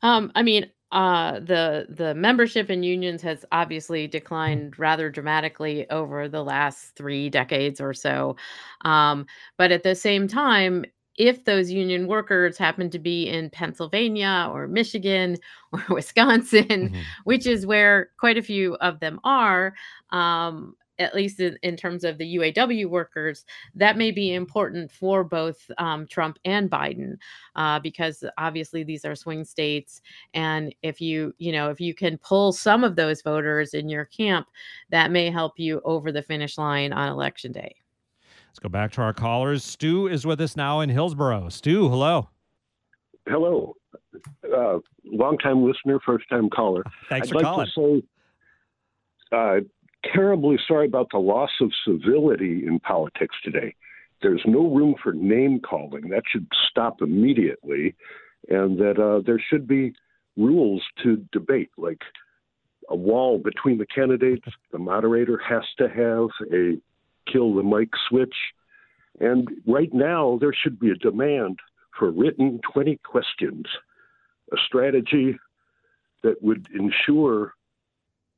Um, 0.03 0.31
I 0.35 0.43
mean, 0.43 0.69
uh, 0.91 1.39
the 1.39 1.87
the 1.89 2.13
membership 2.13 2.69
in 2.69 2.83
unions 2.83 3.23
has 3.23 3.43
obviously 3.51 4.05
declined 4.05 4.77
rather 4.77 5.09
dramatically 5.09 5.89
over 5.89 6.29
the 6.29 6.43
last 6.43 6.95
three 6.95 7.31
decades 7.31 7.81
or 7.81 7.95
so. 7.95 8.35
Um, 8.81 9.25
but 9.57 9.71
at 9.71 9.81
the 9.81 9.95
same 9.95 10.27
time, 10.27 10.85
if 11.17 11.45
those 11.45 11.71
union 11.71 12.07
workers 12.07 12.57
happen 12.57 12.89
to 12.89 12.99
be 12.99 13.27
in 13.29 13.49
Pennsylvania 13.49 14.49
or 14.51 14.67
Michigan 14.67 15.37
or 15.71 15.83
Wisconsin, 15.89 16.63
Mm-hmm. 16.63 16.99
which 17.25 17.45
is 17.45 17.65
where 17.65 18.09
quite 18.17 18.37
a 18.37 18.41
few 18.41 18.75
of 18.75 18.99
them 18.99 19.19
are, 19.23 19.73
um, 20.11 20.75
at 20.99 21.15
least 21.15 21.39
in, 21.39 21.57
in 21.63 21.75
terms 21.75 22.03
of 22.03 22.17
the 22.17 22.35
UAW 22.35 22.85
workers, 22.87 23.45
that 23.75 23.97
may 23.97 24.11
be 24.11 24.33
important 24.33 24.91
for 24.91 25.23
both 25.23 25.69
um, 25.79 26.05
Trump 26.07 26.37
and 26.45 26.69
Biden, 26.69 27.17
uh, 27.55 27.79
because 27.79 28.23
obviously 28.37 28.83
these 28.83 29.03
are 29.03 29.15
swing 29.15 29.43
states, 29.43 30.01
and 30.33 30.73
if 30.83 31.01
you 31.01 31.33
you 31.39 31.51
know 31.51 31.69
if 31.71 31.81
you 31.81 31.93
can 31.95 32.17
pull 32.19 32.53
some 32.53 32.83
of 32.83 32.95
those 32.95 33.21
voters 33.23 33.73
in 33.73 33.89
your 33.89 34.05
camp, 34.05 34.47
that 34.91 35.11
may 35.11 35.31
help 35.31 35.57
you 35.57 35.81
over 35.83 36.11
the 36.11 36.21
finish 36.21 36.57
line 36.57 36.93
on 36.93 37.09
election 37.09 37.51
day. 37.51 37.75
Let's 38.53 38.59
go 38.59 38.69
back 38.69 38.91
to 38.91 39.01
our 39.01 39.13
callers. 39.13 39.63
Stu 39.63 40.07
is 40.07 40.27
with 40.27 40.39
us 40.39 40.55
now 40.55 40.81
in 40.81 40.89
Hillsboro. 40.89 41.49
Stu, 41.49 41.89
hello. 41.89 42.29
Hello. 43.27 43.75
Uh, 44.55 44.77
long 45.03 45.39
time 45.39 45.65
listener, 45.65 45.99
first 46.05 46.29
time 46.29 46.51
caller. 46.51 46.83
Thanks 47.09 47.29
I'd 47.29 47.31
for 47.31 47.35
like 47.37 47.45
calling. 47.45 47.67
to 47.73 48.01
say, 49.31 49.35
uh, 49.35 49.55
terribly 50.13 50.59
sorry 50.67 50.85
about 50.85 51.07
the 51.11 51.17
loss 51.17 51.49
of 51.61 51.71
civility 51.83 52.63
in 52.67 52.79
politics 52.79 53.35
today. 53.43 53.73
there's 54.21 54.43
no 54.45 54.69
room 54.71 54.93
for 55.01 55.13
name 55.13 55.59
calling. 55.59 56.09
That 56.09 56.21
should 56.31 56.45
stop 56.69 57.01
immediately, 57.01 57.95
and 58.49 58.77
that 58.77 58.99
uh, 58.99 59.23
there 59.25 59.41
should 59.49 59.67
be 59.67 59.95
rules 60.37 60.83
to 61.01 61.25
debate, 61.31 61.71
like 61.75 62.01
a 62.87 62.95
wall 62.95 63.39
between 63.39 63.79
the 63.79 63.87
candidates. 63.87 64.45
The 64.71 64.77
moderator 64.77 65.39
has 65.39 65.63
to 65.79 65.89
have 65.89 66.29
a 66.53 66.77
kill 67.31 67.53
the 67.55 67.63
mic 67.63 67.89
switch. 68.09 68.35
And 69.19 69.47
right 69.67 69.93
now, 69.93 70.37
there 70.39 70.53
should 70.53 70.79
be 70.79 70.89
a 70.89 70.95
demand 70.95 71.59
for 71.97 72.11
written 72.11 72.59
20 72.71 72.99
questions, 73.03 73.65
a 74.51 74.57
strategy 74.65 75.37
that 76.23 76.41
would 76.41 76.67
ensure 76.73 77.53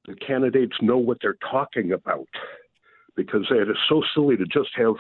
the 0.07 0.15
candidates 0.15 0.75
know 0.81 0.97
what 0.97 1.19
they're 1.21 1.38
talking 1.49 1.91
about. 1.91 2.27
Because 3.15 3.45
it 3.49 3.69
is 3.69 3.77
so 3.88 4.03
silly 4.13 4.36
to 4.36 4.45
just 4.45 4.71
have 4.75 4.95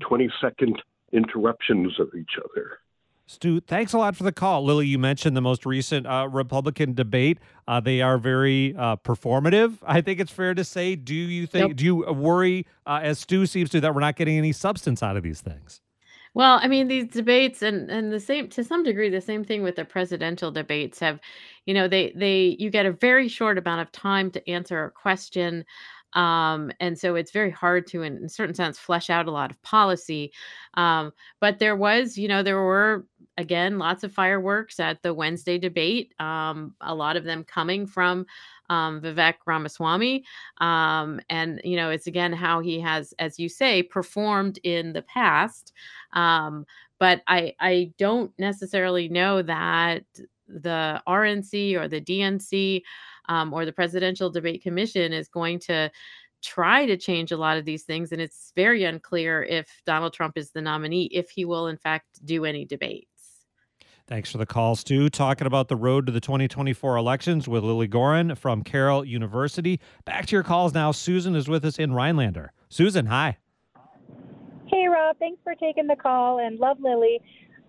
20 0.00 0.30
second 0.40 0.82
interruptions 1.12 2.00
of 2.00 2.08
each 2.18 2.32
other. 2.38 2.78
Stu, 3.32 3.60
thanks 3.60 3.92
a 3.92 3.98
lot 3.98 4.14
for 4.14 4.24
the 4.24 4.32
call. 4.32 4.64
Lilly, 4.64 4.86
you 4.86 4.98
mentioned 4.98 5.36
the 5.36 5.40
most 5.40 5.64
recent 5.66 6.06
uh, 6.06 6.28
Republican 6.30 6.94
debate. 6.94 7.38
Uh, 7.66 7.80
they 7.80 8.00
are 8.00 8.18
very 8.18 8.74
uh, 8.76 8.96
performative. 8.96 9.78
I 9.86 10.00
think 10.00 10.20
it's 10.20 10.30
fair 10.30 10.54
to 10.54 10.64
say. 10.64 10.96
Do 10.96 11.14
you 11.14 11.46
think? 11.46 11.76
Do 11.76 11.84
you 11.84 11.96
worry, 12.12 12.66
uh, 12.86 13.00
as 13.02 13.20
Stu 13.20 13.46
seems 13.46 13.70
to, 13.70 13.80
that 13.80 13.94
we're 13.94 14.00
not 14.00 14.16
getting 14.16 14.36
any 14.38 14.52
substance 14.52 15.02
out 15.02 15.16
of 15.16 15.22
these 15.22 15.40
things? 15.40 15.80
Well, 16.34 16.58
I 16.62 16.68
mean, 16.68 16.88
these 16.88 17.08
debates 17.08 17.62
and 17.62 17.90
and 17.90 18.12
the 18.12 18.20
same 18.20 18.48
to 18.50 18.64
some 18.64 18.82
degree, 18.82 19.10
the 19.10 19.20
same 19.20 19.44
thing 19.44 19.62
with 19.62 19.76
the 19.76 19.84
presidential 19.84 20.50
debates 20.50 20.98
have, 21.00 21.20
you 21.66 21.74
know, 21.74 21.88
they 21.88 22.12
they 22.16 22.56
you 22.58 22.70
get 22.70 22.86
a 22.86 22.92
very 22.92 23.28
short 23.28 23.58
amount 23.58 23.82
of 23.82 23.92
time 23.92 24.30
to 24.30 24.50
answer 24.50 24.84
a 24.84 24.90
question. 24.90 25.64
Um, 26.14 26.70
and 26.78 26.98
so 26.98 27.14
it's 27.14 27.30
very 27.30 27.50
hard 27.50 27.86
to, 27.88 28.02
in 28.02 28.22
a 28.24 28.28
certain 28.28 28.54
sense, 28.54 28.78
flesh 28.78 29.08
out 29.08 29.28
a 29.28 29.30
lot 29.30 29.50
of 29.50 29.62
policy. 29.62 30.30
Um, 30.74 31.12
but 31.40 31.58
there 31.58 31.74
was, 31.74 32.18
you 32.18 32.28
know, 32.28 32.42
there 32.42 32.60
were 32.60 33.06
again 33.38 33.78
lots 33.78 34.04
of 34.04 34.12
fireworks 34.12 34.78
at 34.80 35.02
the 35.02 35.14
Wednesday 35.14 35.58
debate. 35.58 36.12
Um, 36.18 36.74
a 36.80 36.94
lot 36.94 37.16
of 37.16 37.24
them 37.24 37.44
coming 37.44 37.86
from 37.86 38.26
um, 38.70 39.00
Vivek 39.00 39.34
Ramaswamy, 39.46 40.24
um, 40.58 41.20
and 41.30 41.60
you 41.64 41.76
know, 41.76 41.90
it's 41.90 42.06
again 42.06 42.32
how 42.32 42.60
he 42.60 42.80
has, 42.80 43.14
as 43.18 43.38
you 43.38 43.48
say, 43.48 43.82
performed 43.82 44.58
in 44.62 44.92
the 44.92 45.02
past. 45.02 45.72
Um, 46.12 46.66
but 46.98 47.22
I, 47.26 47.54
I 47.58 47.92
don't 47.98 48.32
necessarily 48.38 49.08
know 49.08 49.42
that 49.42 50.04
the 50.46 51.02
RNC 51.08 51.74
or 51.74 51.88
the 51.88 52.00
DNC 52.00 52.82
um, 53.28 53.52
or 53.52 53.64
the 53.64 53.72
Presidential 53.72 54.30
Debate 54.30 54.62
Commission 54.62 55.12
is 55.12 55.26
going 55.28 55.58
to 55.60 55.90
try 56.42 56.86
to 56.86 56.96
change 56.96 57.32
a 57.32 57.36
lot 57.36 57.56
of 57.56 57.64
these 57.64 57.84
things. 57.84 58.12
And 58.12 58.20
it's 58.20 58.52
very 58.54 58.84
unclear 58.84 59.42
if 59.44 59.82
Donald 59.86 60.12
Trump 60.12 60.36
is 60.36 60.50
the 60.50 60.60
nominee, 60.60 61.04
if 61.06 61.30
he 61.30 61.44
will, 61.44 61.68
in 61.68 61.76
fact, 61.76 62.24
do 62.24 62.44
any 62.44 62.64
debates. 62.64 63.11
Thanks 64.12 64.30
for 64.30 64.36
the 64.36 64.44
call, 64.44 64.76
Stu. 64.76 65.08
Talking 65.08 65.46
about 65.46 65.68
the 65.68 65.76
road 65.76 66.04
to 66.04 66.12
the 66.12 66.20
2024 66.20 66.96
elections 66.96 67.48
with 67.48 67.64
Lilly 67.64 67.86
Goren 67.86 68.34
from 68.34 68.62
Carroll 68.62 69.06
University. 69.06 69.80
Back 70.04 70.26
to 70.26 70.36
your 70.36 70.42
calls 70.42 70.74
now. 70.74 70.92
Susan 70.92 71.34
is 71.34 71.48
with 71.48 71.64
us 71.64 71.78
in 71.78 71.94
Rhinelander. 71.94 72.52
Susan, 72.68 73.06
hi. 73.06 73.38
Hey, 74.66 74.86
Rob. 74.86 75.16
Thanks 75.18 75.40
for 75.42 75.54
taking 75.54 75.86
the 75.86 75.96
call 75.96 76.40
and 76.40 76.58
love 76.58 76.78
Lilly. 76.78 77.22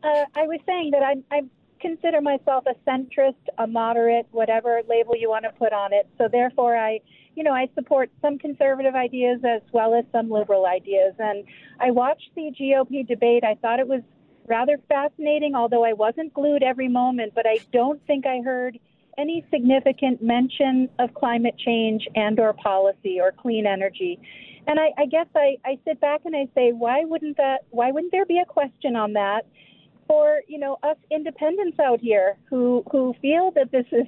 Uh, 0.04 0.26
I 0.36 0.46
was 0.46 0.60
saying 0.66 0.92
that 0.92 1.02
I, 1.02 1.16
I 1.34 1.44
consider 1.80 2.20
myself 2.20 2.66
a 2.68 2.76
centrist, 2.86 3.36
a 3.58 3.66
moderate, 3.66 4.28
whatever 4.32 4.82
label 4.90 5.16
you 5.16 5.30
want 5.30 5.46
to 5.46 5.52
put 5.52 5.72
on 5.72 5.94
it. 5.94 6.10
So 6.18 6.28
therefore, 6.30 6.76
I, 6.76 7.00
you 7.36 7.46
know, 7.46 7.54
I 7.54 7.70
support 7.74 8.12
some 8.22 8.38
conservative 8.38 8.96
ideas 8.96 9.40
as 9.46 9.62
well 9.72 9.96
as 9.96 10.04
some 10.12 10.30
liberal 10.30 10.66
ideas. 10.66 11.14
And 11.20 11.46
I 11.80 11.92
watched 11.92 12.32
the 12.36 12.52
GOP 12.60 13.08
debate. 13.08 13.46
I 13.46 13.56
thought 13.62 13.80
it 13.80 13.88
was 13.88 14.02
rather 14.48 14.78
fascinating, 14.88 15.56
although 15.56 15.84
I 15.84 15.94
wasn't 15.94 16.34
glued 16.34 16.64
every 16.64 16.88
moment. 16.88 17.34
But 17.36 17.46
I 17.48 17.60
don't 17.72 18.06
think 18.06 18.26
I 18.26 18.42
heard 18.42 18.80
any 19.18 19.46
significant 19.52 20.22
mention 20.22 20.90
of 21.00 21.14
climate 21.14 21.56
change 21.58 22.08
and 22.16 22.40
or 22.40 22.54
policy 22.54 23.20
or 23.20 23.32
clean 23.32 23.66
energy. 23.68 24.20
And 24.68 24.80
I, 24.80 24.92
I 24.98 25.06
guess 25.06 25.28
I, 25.36 25.58
I 25.66 25.78
sit 25.86 26.00
back 26.00 26.22
and 26.26 26.36
I 26.36 26.48
say, 26.56 26.72
why 26.72 27.04
wouldn't 27.04 27.38
that? 27.38 27.66
Why 27.70 27.92
wouldn't 27.92 28.12
there 28.12 28.26
be 28.26 28.40
a 28.40 28.46
question 28.46 28.96
on 28.96 29.14
that 29.14 29.46
for 30.08 30.42
you 30.48 30.60
know 30.60 30.78
us 30.84 30.98
independents 31.12 31.80
out 31.80 32.00
here 32.00 32.38
who 32.50 32.84
who 32.92 33.14
feel 33.22 33.52
that 33.56 33.72
this 33.72 33.86
is 33.92 34.08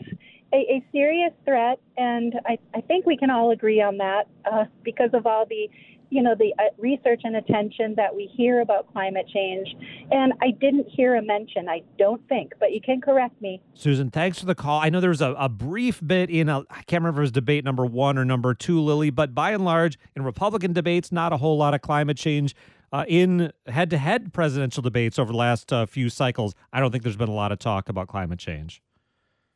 a, 0.54 0.58
a 0.58 0.86
serious 0.92 1.34
threat? 1.44 1.80
And 1.98 2.36
I, 2.46 2.58
I 2.74 2.82
think 2.82 3.06
we 3.06 3.18
can 3.18 3.30
all 3.30 3.52
agree 3.52 3.82
on 3.82 3.98
that 3.98 4.28
uh, 4.50 4.66
because 4.84 5.10
of 5.14 5.28
all 5.28 5.46
the 5.46 5.70
you 6.10 6.22
know 6.22 6.36
the 6.38 6.54
uh, 6.60 6.64
research 6.78 7.22
and 7.24 7.36
attention 7.36 7.94
that 7.96 8.16
we 8.16 8.30
hear 8.36 8.62
about 8.62 8.92
climate 8.92 9.28
change. 9.34 9.68
And 10.12 10.34
i 10.42 10.52
didn't 10.52 10.88
hear 10.90 11.16
a 11.16 11.22
mention 11.22 11.68
i 11.70 11.82
don't 11.98 12.28
think 12.28 12.54
but 12.60 12.72
you 12.72 12.82
can 12.82 13.02
correct 13.02 13.42
me. 13.42 13.62
Susan 13.74 14.10
thanks 14.10 14.40
for 14.40 14.46
the 14.46 14.56
call. 14.56 14.82
I 14.82 14.90
know 14.90 15.00
there 15.00 15.10
was 15.10 15.22
a, 15.22 15.36
a 15.38 15.50
brief 15.50 16.02
bit 16.06 16.30
in 16.30 16.50
a 16.50 16.60
i 16.70 16.82
can't 16.84 17.04
remember 17.04 17.22
if 17.22 17.24
it 17.24 17.28
was 17.28 17.32
debate 17.32 17.64
number 17.64 17.86
one 17.86 18.18
or 18.18 18.26
number 18.26 18.54
two 18.54 18.82
lilly 18.82 19.10
but 19.10 19.34
by 19.34 19.52
and 19.52 19.66
large 19.66 19.98
in 20.16 20.24
republican 20.24 20.74
debates 20.74 21.12
not 21.12 21.34
a 21.34 21.38
whole 21.38 21.58
lot 21.58 21.74
of 21.74 21.82
climate 21.82 22.18
change 22.18 22.56
uh, 22.96 23.04
in 23.08 23.52
head-to-head 23.68 24.32
presidential 24.32 24.82
debates 24.82 25.20
over 25.20 25.34
the 25.34 25.38
last 25.38 25.74
uh, 25.74 25.86
few 25.86 26.10
cycles. 26.10 26.54
I 26.72 26.80
don't 26.80 26.92
think 26.92 27.04
there's 27.04 27.18
been 27.18 27.28
a 27.28 27.34
lot 27.34 27.52
of 27.52 27.60
talk 27.60 27.90
about 27.90 28.08
climate 28.08 28.40
change. 28.40 28.82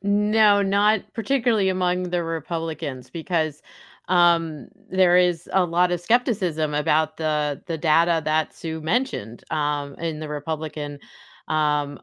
No, 0.02 0.62
not 0.62 1.14
particularly 1.14 1.70
among 1.70 2.04
the 2.10 2.24
Republicans, 2.24 3.10
because 3.10 3.62
um, 4.10 4.68
there 4.90 5.18
is 5.18 5.48
a 5.54 5.64
lot 5.66 5.92
of 5.92 6.02
skepticism 6.02 6.74
about 6.74 7.18
the 7.18 7.62
the 7.68 7.78
data 7.78 8.22
that 8.26 8.54
Sue 8.54 8.82
mentioned 8.82 9.44
um, 9.52 9.96
in 9.96 10.20
the 10.20 10.28
Republican 10.28 11.00
um, 11.50 11.98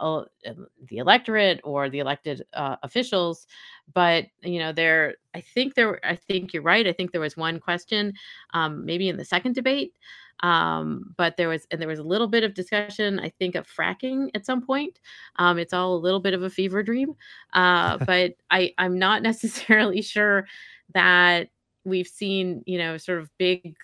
the 0.88 0.98
electorate 0.98 1.61
or 1.64 1.88
the 1.88 2.00
elected 2.00 2.42
uh, 2.54 2.76
officials. 2.82 3.46
But 3.92 4.26
you 4.42 4.59
know, 4.59 4.72
there 4.72 5.14
I 5.34 5.40
think 5.40 5.74
there 5.74 6.04
I 6.04 6.16
think 6.16 6.52
you're 6.52 6.62
right. 6.62 6.86
I 6.86 6.92
think 6.92 7.12
there 7.12 7.20
was 7.20 7.36
one 7.36 7.61
question, 7.61 8.12
um, 8.54 8.84
maybe 8.84 9.09
in 9.09 9.16
the 9.16 9.24
second 9.24 9.54
debate. 9.54 9.92
Um, 10.40 11.14
but 11.16 11.36
there 11.36 11.48
was 11.48 11.66
and 11.70 11.80
there 11.80 11.88
was 11.88 11.98
a 11.98 12.04
little 12.04 12.26
bit 12.26 12.44
of 12.44 12.54
discussion, 12.54 13.18
I 13.20 13.30
think, 13.30 13.54
of 13.54 13.66
fracking 13.66 14.30
at 14.34 14.44
some 14.44 14.61
point. 14.61 14.98
Um, 15.36 15.59
it's 15.59 15.72
all 15.72 15.94
a 15.94 15.98
little 15.98 16.20
bit 16.20 16.34
of 16.34 16.42
a 16.42 16.50
fever 16.50 16.82
dream, 16.82 17.14
uh, 17.54 17.98
but 18.07 18.34
I 18.50 18.72
I'm 18.78 18.98
not 18.98 19.22
necessarily 19.30 20.02
sure 20.02 20.46
that 20.94 21.48
we've 21.87 22.09
seen, 22.09 22.62
you 22.66 22.78
know, 22.78 22.97
sort 22.99 23.20
of 23.20 23.30
big 23.39 23.76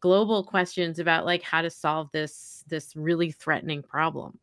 global 0.00 0.44
questions 0.44 0.98
about 0.98 1.24
like 1.26 1.42
how 1.42 1.62
to 1.62 1.70
solve 1.70 2.08
this 2.12 2.62
this 2.68 2.94
really 2.94 3.32
threatening 3.32 3.82
problem. 3.82 4.38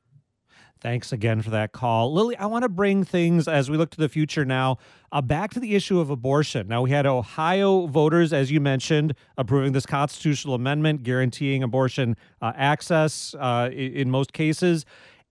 Thanks 0.82 1.12
again 1.12 1.41
for 1.41 1.51
that 1.51 1.72
call. 1.72 2.14
Lilly, 2.14 2.36
I 2.36 2.45
want 2.47 2.64
to 2.64 2.70
bring 2.70 3.03
things 3.03 3.47
as 3.47 3.72
we 3.72 3.78
look 3.78 3.91
to 3.91 3.97
the 3.97 4.10
future 4.10 4.43
now 4.43 4.78
uh, 5.12 5.22
back 5.22 5.51
to 5.53 5.60
the 5.60 5.74
issue 5.74 5.99
of 5.99 6.10
abortion. 6.10 6.68
Now, 6.68 6.82
we 6.82 6.91
had 6.91 7.06
Ohio 7.06 7.88
voters, 7.88 8.34
as 8.34 8.51
you 8.51 8.60
mentioned, 8.60 9.16
approving 9.38 9.72
this 9.72 9.86
constitutional 9.86 10.53
amendment 10.53 11.03
guaranteeing 11.03 11.64
abortion 11.64 12.18
uh, 12.41 12.51
access 12.56 13.34
uh, 13.39 13.70
in 13.72 14.12
most 14.12 14.34
cases. 14.34 14.86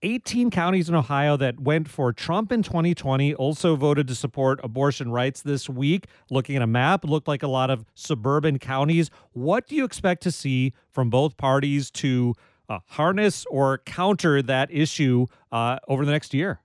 18 0.05 0.51
counties 0.51 0.87
in 0.87 0.93
Ohio 0.93 1.35
that 1.35 1.59
went 1.59 1.89
for 1.89 2.13
Trump 2.13 2.51
in 2.51 2.61
2020 2.61 3.33
also 3.33 3.75
voted 3.75 4.07
to 4.07 4.13
support 4.13 4.59
abortion 4.63 5.11
rights 5.11 5.41
this 5.41 5.67
week. 5.67 6.05
Looking 6.29 6.55
at 6.55 6.61
a 6.61 6.67
map, 6.67 7.03
it 7.03 7.09
looked 7.09 7.27
like 7.27 7.41
a 7.41 7.47
lot 7.47 7.71
of 7.71 7.83
suburban 7.95 8.59
counties. 8.59 9.09
What 9.33 9.67
do 9.67 9.75
you 9.75 9.83
expect 9.83 10.21
to 10.23 10.31
see 10.31 10.73
from 10.91 11.09
both 11.09 11.37
parties 11.37 11.89
to 11.91 12.35
uh, 12.69 12.79
harness 12.85 13.45
or 13.49 13.79
counter 13.79 14.43
that 14.43 14.69
issue 14.71 15.25
uh, 15.51 15.79
over 15.87 16.05
the 16.05 16.11
next 16.11 16.35
year? 16.35 16.59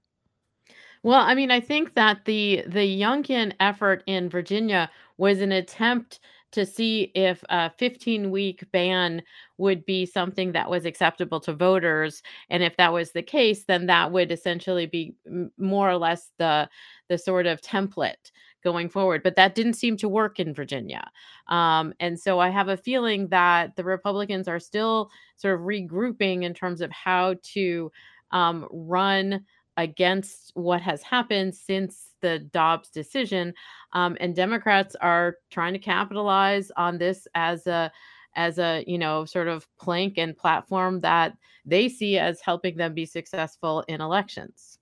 Well, 1.02 1.20
I 1.20 1.34
mean, 1.34 1.50
I 1.50 1.60
think 1.60 1.94
that 1.94 2.26
the 2.26 2.62
the 2.66 3.00
Youngkin 3.00 3.54
effort 3.58 4.02
in 4.06 4.28
Virginia 4.28 4.90
was 5.16 5.40
an 5.40 5.50
attempt 5.50 6.20
to 6.52 6.66
see 6.66 7.12
if 7.14 7.42
a 7.48 7.70
15 7.78 8.30
week 8.30 8.64
ban 8.72 9.22
would 9.58 9.84
be 9.84 10.04
something 10.06 10.52
that 10.52 10.70
was 10.70 10.84
acceptable 10.84 11.40
to 11.40 11.52
voters 11.52 12.22
and 12.48 12.62
if 12.62 12.76
that 12.76 12.92
was 12.92 13.12
the 13.12 13.22
case 13.22 13.64
then 13.64 13.86
that 13.86 14.10
would 14.10 14.32
essentially 14.32 14.86
be 14.86 15.14
more 15.58 15.88
or 15.90 15.96
less 15.96 16.30
the 16.38 16.68
the 17.08 17.18
sort 17.18 17.46
of 17.46 17.60
template 17.60 18.30
going 18.62 18.88
forward 18.88 19.22
but 19.22 19.36
that 19.36 19.54
didn't 19.54 19.74
seem 19.74 19.96
to 19.96 20.08
work 20.08 20.38
in 20.38 20.52
virginia. 20.54 21.08
Um, 21.48 21.92
and 22.00 22.18
so 22.18 22.38
i 22.38 22.48
have 22.48 22.68
a 22.68 22.76
feeling 22.76 23.28
that 23.28 23.76
the 23.76 23.84
republicans 23.84 24.48
are 24.48 24.60
still 24.60 25.10
sort 25.36 25.54
of 25.54 25.60
regrouping 25.60 26.44
in 26.44 26.54
terms 26.54 26.80
of 26.80 26.90
how 26.90 27.36
to 27.54 27.90
um, 28.32 28.66
run 28.70 29.44
against 29.80 30.52
what 30.54 30.82
has 30.82 31.02
happened 31.02 31.54
since 31.54 32.10
the 32.20 32.38
Dobbs 32.38 32.90
decision. 32.90 33.54
Um, 33.94 34.16
and 34.20 34.36
Democrats 34.36 34.94
are 35.00 35.36
trying 35.50 35.72
to 35.72 35.78
capitalize 35.78 36.70
on 36.76 36.98
this 36.98 37.26
as 37.34 37.66
a 37.66 37.90
as 38.36 38.58
a 38.58 38.84
you 38.86 38.98
know 38.98 39.24
sort 39.24 39.48
of 39.48 39.66
plank 39.80 40.18
and 40.18 40.36
platform 40.36 41.00
that 41.00 41.32
they 41.64 41.88
see 41.88 42.18
as 42.18 42.40
helping 42.40 42.76
them 42.76 42.92
be 42.94 43.06
successful 43.06 43.82
in 43.88 44.00
elections. 44.00 44.78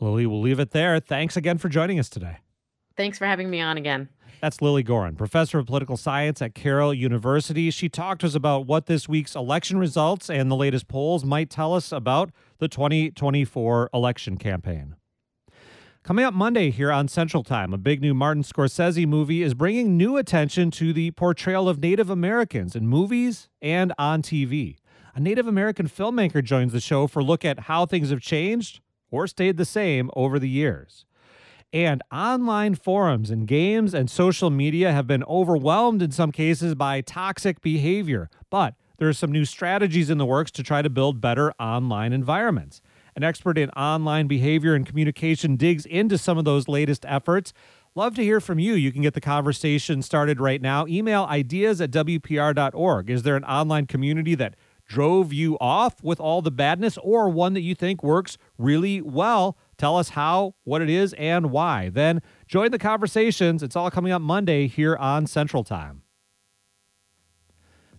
Lilly, 0.00 0.26
we'll 0.26 0.40
leave 0.40 0.60
it 0.60 0.72
there. 0.72 0.98
Thanks 0.98 1.36
again 1.36 1.58
for 1.58 1.68
joining 1.68 1.98
us 1.98 2.08
today. 2.08 2.38
Thanks 2.96 3.18
for 3.18 3.26
having 3.26 3.48
me 3.48 3.60
on 3.60 3.76
again. 3.76 4.08
That's 4.40 4.62
Lilly 4.62 4.82
Goren, 4.82 5.16
professor 5.16 5.58
of 5.58 5.66
political 5.66 5.98
science 5.98 6.40
at 6.40 6.54
Carroll 6.54 6.94
University. 6.94 7.70
She 7.70 7.90
talked 7.90 8.22
to 8.22 8.26
us 8.26 8.34
about 8.34 8.66
what 8.66 8.86
this 8.86 9.06
week's 9.06 9.34
election 9.34 9.78
results 9.78 10.30
and 10.30 10.50
the 10.50 10.56
latest 10.56 10.88
polls 10.88 11.26
might 11.26 11.50
tell 11.50 11.74
us 11.74 11.92
about 11.92 12.30
the 12.58 12.66
2024 12.66 13.90
election 13.92 14.38
campaign. 14.38 14.96
Coming 16.02 16.24
up 16.24 16.32
Monday 16.32 16.70
here 16.70 16.90
on 16.90 17.06
Central 17.06 17.42
Time, 17.42 17.74
a 17.74 17.78
big 17.78 18.00
new 18.00 18.14
Martin 18.14 18.42
Scorsese 18.42 19.06
movie 19.06 19.42
is 19.42 19.52
bringing 19.52 19.98
new 19.98 20.16
attention 20.16 20.70
to 20.70 20.94
the 20.94 21.10
portrayal 21.10 21.68
of 21.68 21.78
Native 21.78 22.08
Americans 22.08 22.74
in 22.74 22.88
movies 22.88 23.50
and 23.60 23.92
on 23.98 24.22
TV. 24.22 24.78
A 25.14 25.20
Native 25.20 25.46
American 25.46 25.86
filmmaker 25.86 26.42
joins 26.42 26.72
the 26.72 26.80
show 26.80 27.06
for 27.06 27.20
a 27.20 27.24
look 27.24 27.44
at 27.44 27.60
how 27.60 27.84
things 27.84 28.08
have 28.08 28.22
changed 28.22 28.80
or 29.10 29.26
stayed 29.26 29.58
the 29.58 29.66
same 29.66 30.10
over 30.16 30.38
the 30.38 30.48
years. 30.48 31.04
And 31.72 32.02
online 32.10 32.74
forums 32.74 33.30
and 33.30 33.46
games 33.46 33.94
and 33.94 34.10
social 34.10 34.50
media 34.50 34.92
have 34.92 35.06
been 35.06 35.22
overwhelmed 35.24 36.02
in 36.02 36.10
some 36.10 36.32
cases 36.32 36.74
by 36.74 37.00
toxic 37.00 37.60
behavior. 37.60 38.28
But 38.50 38.74
there 38.98 39.08
are 39.08 39.12
some 39.12 39.30
new 39.30 39.44
strategies 39.44 40.10
in 40.10 40.18
the 40.18 40.26
works 40.26 40.50
to 40.52 40.64
try 40.64 40.82
to 40.82 40.90
build 40.90 41.20
better 41.20 41.52
online 41.60 42.12
environments. 42.12 42.82
An 43.14 43.22
expert 43.22 43.56
in 43.56 43.70
online 43.70 44.26
behavior 44.26 44.74
and 44.74 44.84
communication 44.84 45.56
digs 45.56 45.86
into 45.86 46.18
some 46.18 46.38
of 46.38 46.44
those 46.44 46.66
latest 46.66 47.04
efforts. 47.06 47.52
Love 47.94 48.14
to 48.16 48.22
hear 48.22 48.40
from 48.40 48.58
you. 48.58 48.74
You 48.74 48.92
can 48.92 49.02
get 49.02 49.14
the 49.14 49.20
conversation 49.20 50.02
started 50.02 50.40
right 50.40 50.60
now. 50.60 50.86
Email 50.88 51.24
ideas 51.24 51.80
at 51.80 51.90
WPR.org. 51.92 53.10
Is 53.10 53.22
there 53.22 53.36
an 53.36 53.44
online 53.44 53.86
community 53.86 54.34
that 54.34 54.54
drove 54.86 55.32
you 55.32 55.56
off 55.60 56.02
with 56.02 56.18
all 56.18 56.42
the 56.42 56.50
badness 56.50 56.98
or 56.98 57.28
one 57.28 57.54
that 57.54 57.60
you 57.60 57.76
think 57.76 58.02
works 58.02 58.36
really 58.58 59.00
well? 59.00 59.56
Tell 59.80 59.96
us 59.96 60.10
how, 60.10 60.56
what 60.64 60.82
it 60.82 60.90
is, 60.90 61.14
and 61.14 61.50
why. 61.50 61.88
Then 61.88 62.20
join 62.46 62.70
the 62.70 62.78
conversations. 62.78 63.62
It's 63.62 63.74
all 63.74 63.90
coming 63.90 64.12
up 64.12 64.20
Monday 64.20 64.66
here 64.66 64.94
on 64.94 65.26
Central 65.26 65.64
Time. 65.64 66.02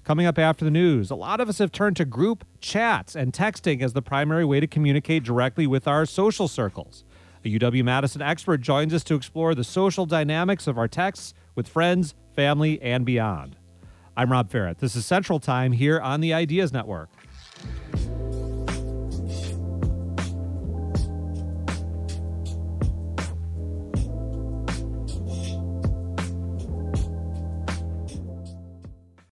Coming 0.04 0.28
up 0.28 0.38
after 0.38 0.64
the 0.64 0.70
news, 0.70 1.10
a 1.10 1.16
lot 1.16 1.42
of 1.42 1.50
us 1.50 1.58
have 1.58 1.72
turned 1.72 1.96
to 1.96 2.06
group 2.06 2.46
chats 2.60 3.16
and 3.16 3.34
texting 3.34 3.82
as 3.82 3.94
the 3.94 4.02
primary 4.04 4.46
way 4.46 4.60
to 4.60 4.68
communicate 4.68 5.24
directly 5.24 5.66
with 5.66 5.88
our 5.88 6.06
social 6.06 6.48
circles. 6.48 7.04
A 7.44 7.48
UW 7.48 7.84
Madison 7.84 8.22
expert 8.22 8.62
joins 8.62 8.94
us 8.94 9.04
to 9.06 9.16
explore 9.16 9.56
the 9.56 9.64
social 9.64 10.06
dynamics 10.06 10.68
of 10.68 10.78
our 10.78 10.88
texts 10.88 11.34
with 11.56 11.68
friends, 11.68 12.14
family, 12.36 12.80
and 12.84 13.08
beyond. 13.08 13.56
I'm 14.16 14.32
Rob 14.32 14.52
Ferrett. 14.52 14.78
This 14.78 14.96
is 14.96 15.08
Central 15.08 15.40
Time 15.40 15.72
here 15.72 16.00
on 16.00 16.22
the 16.22 16.32
Ideas 16.32 16.72
Network. 16.72 17.10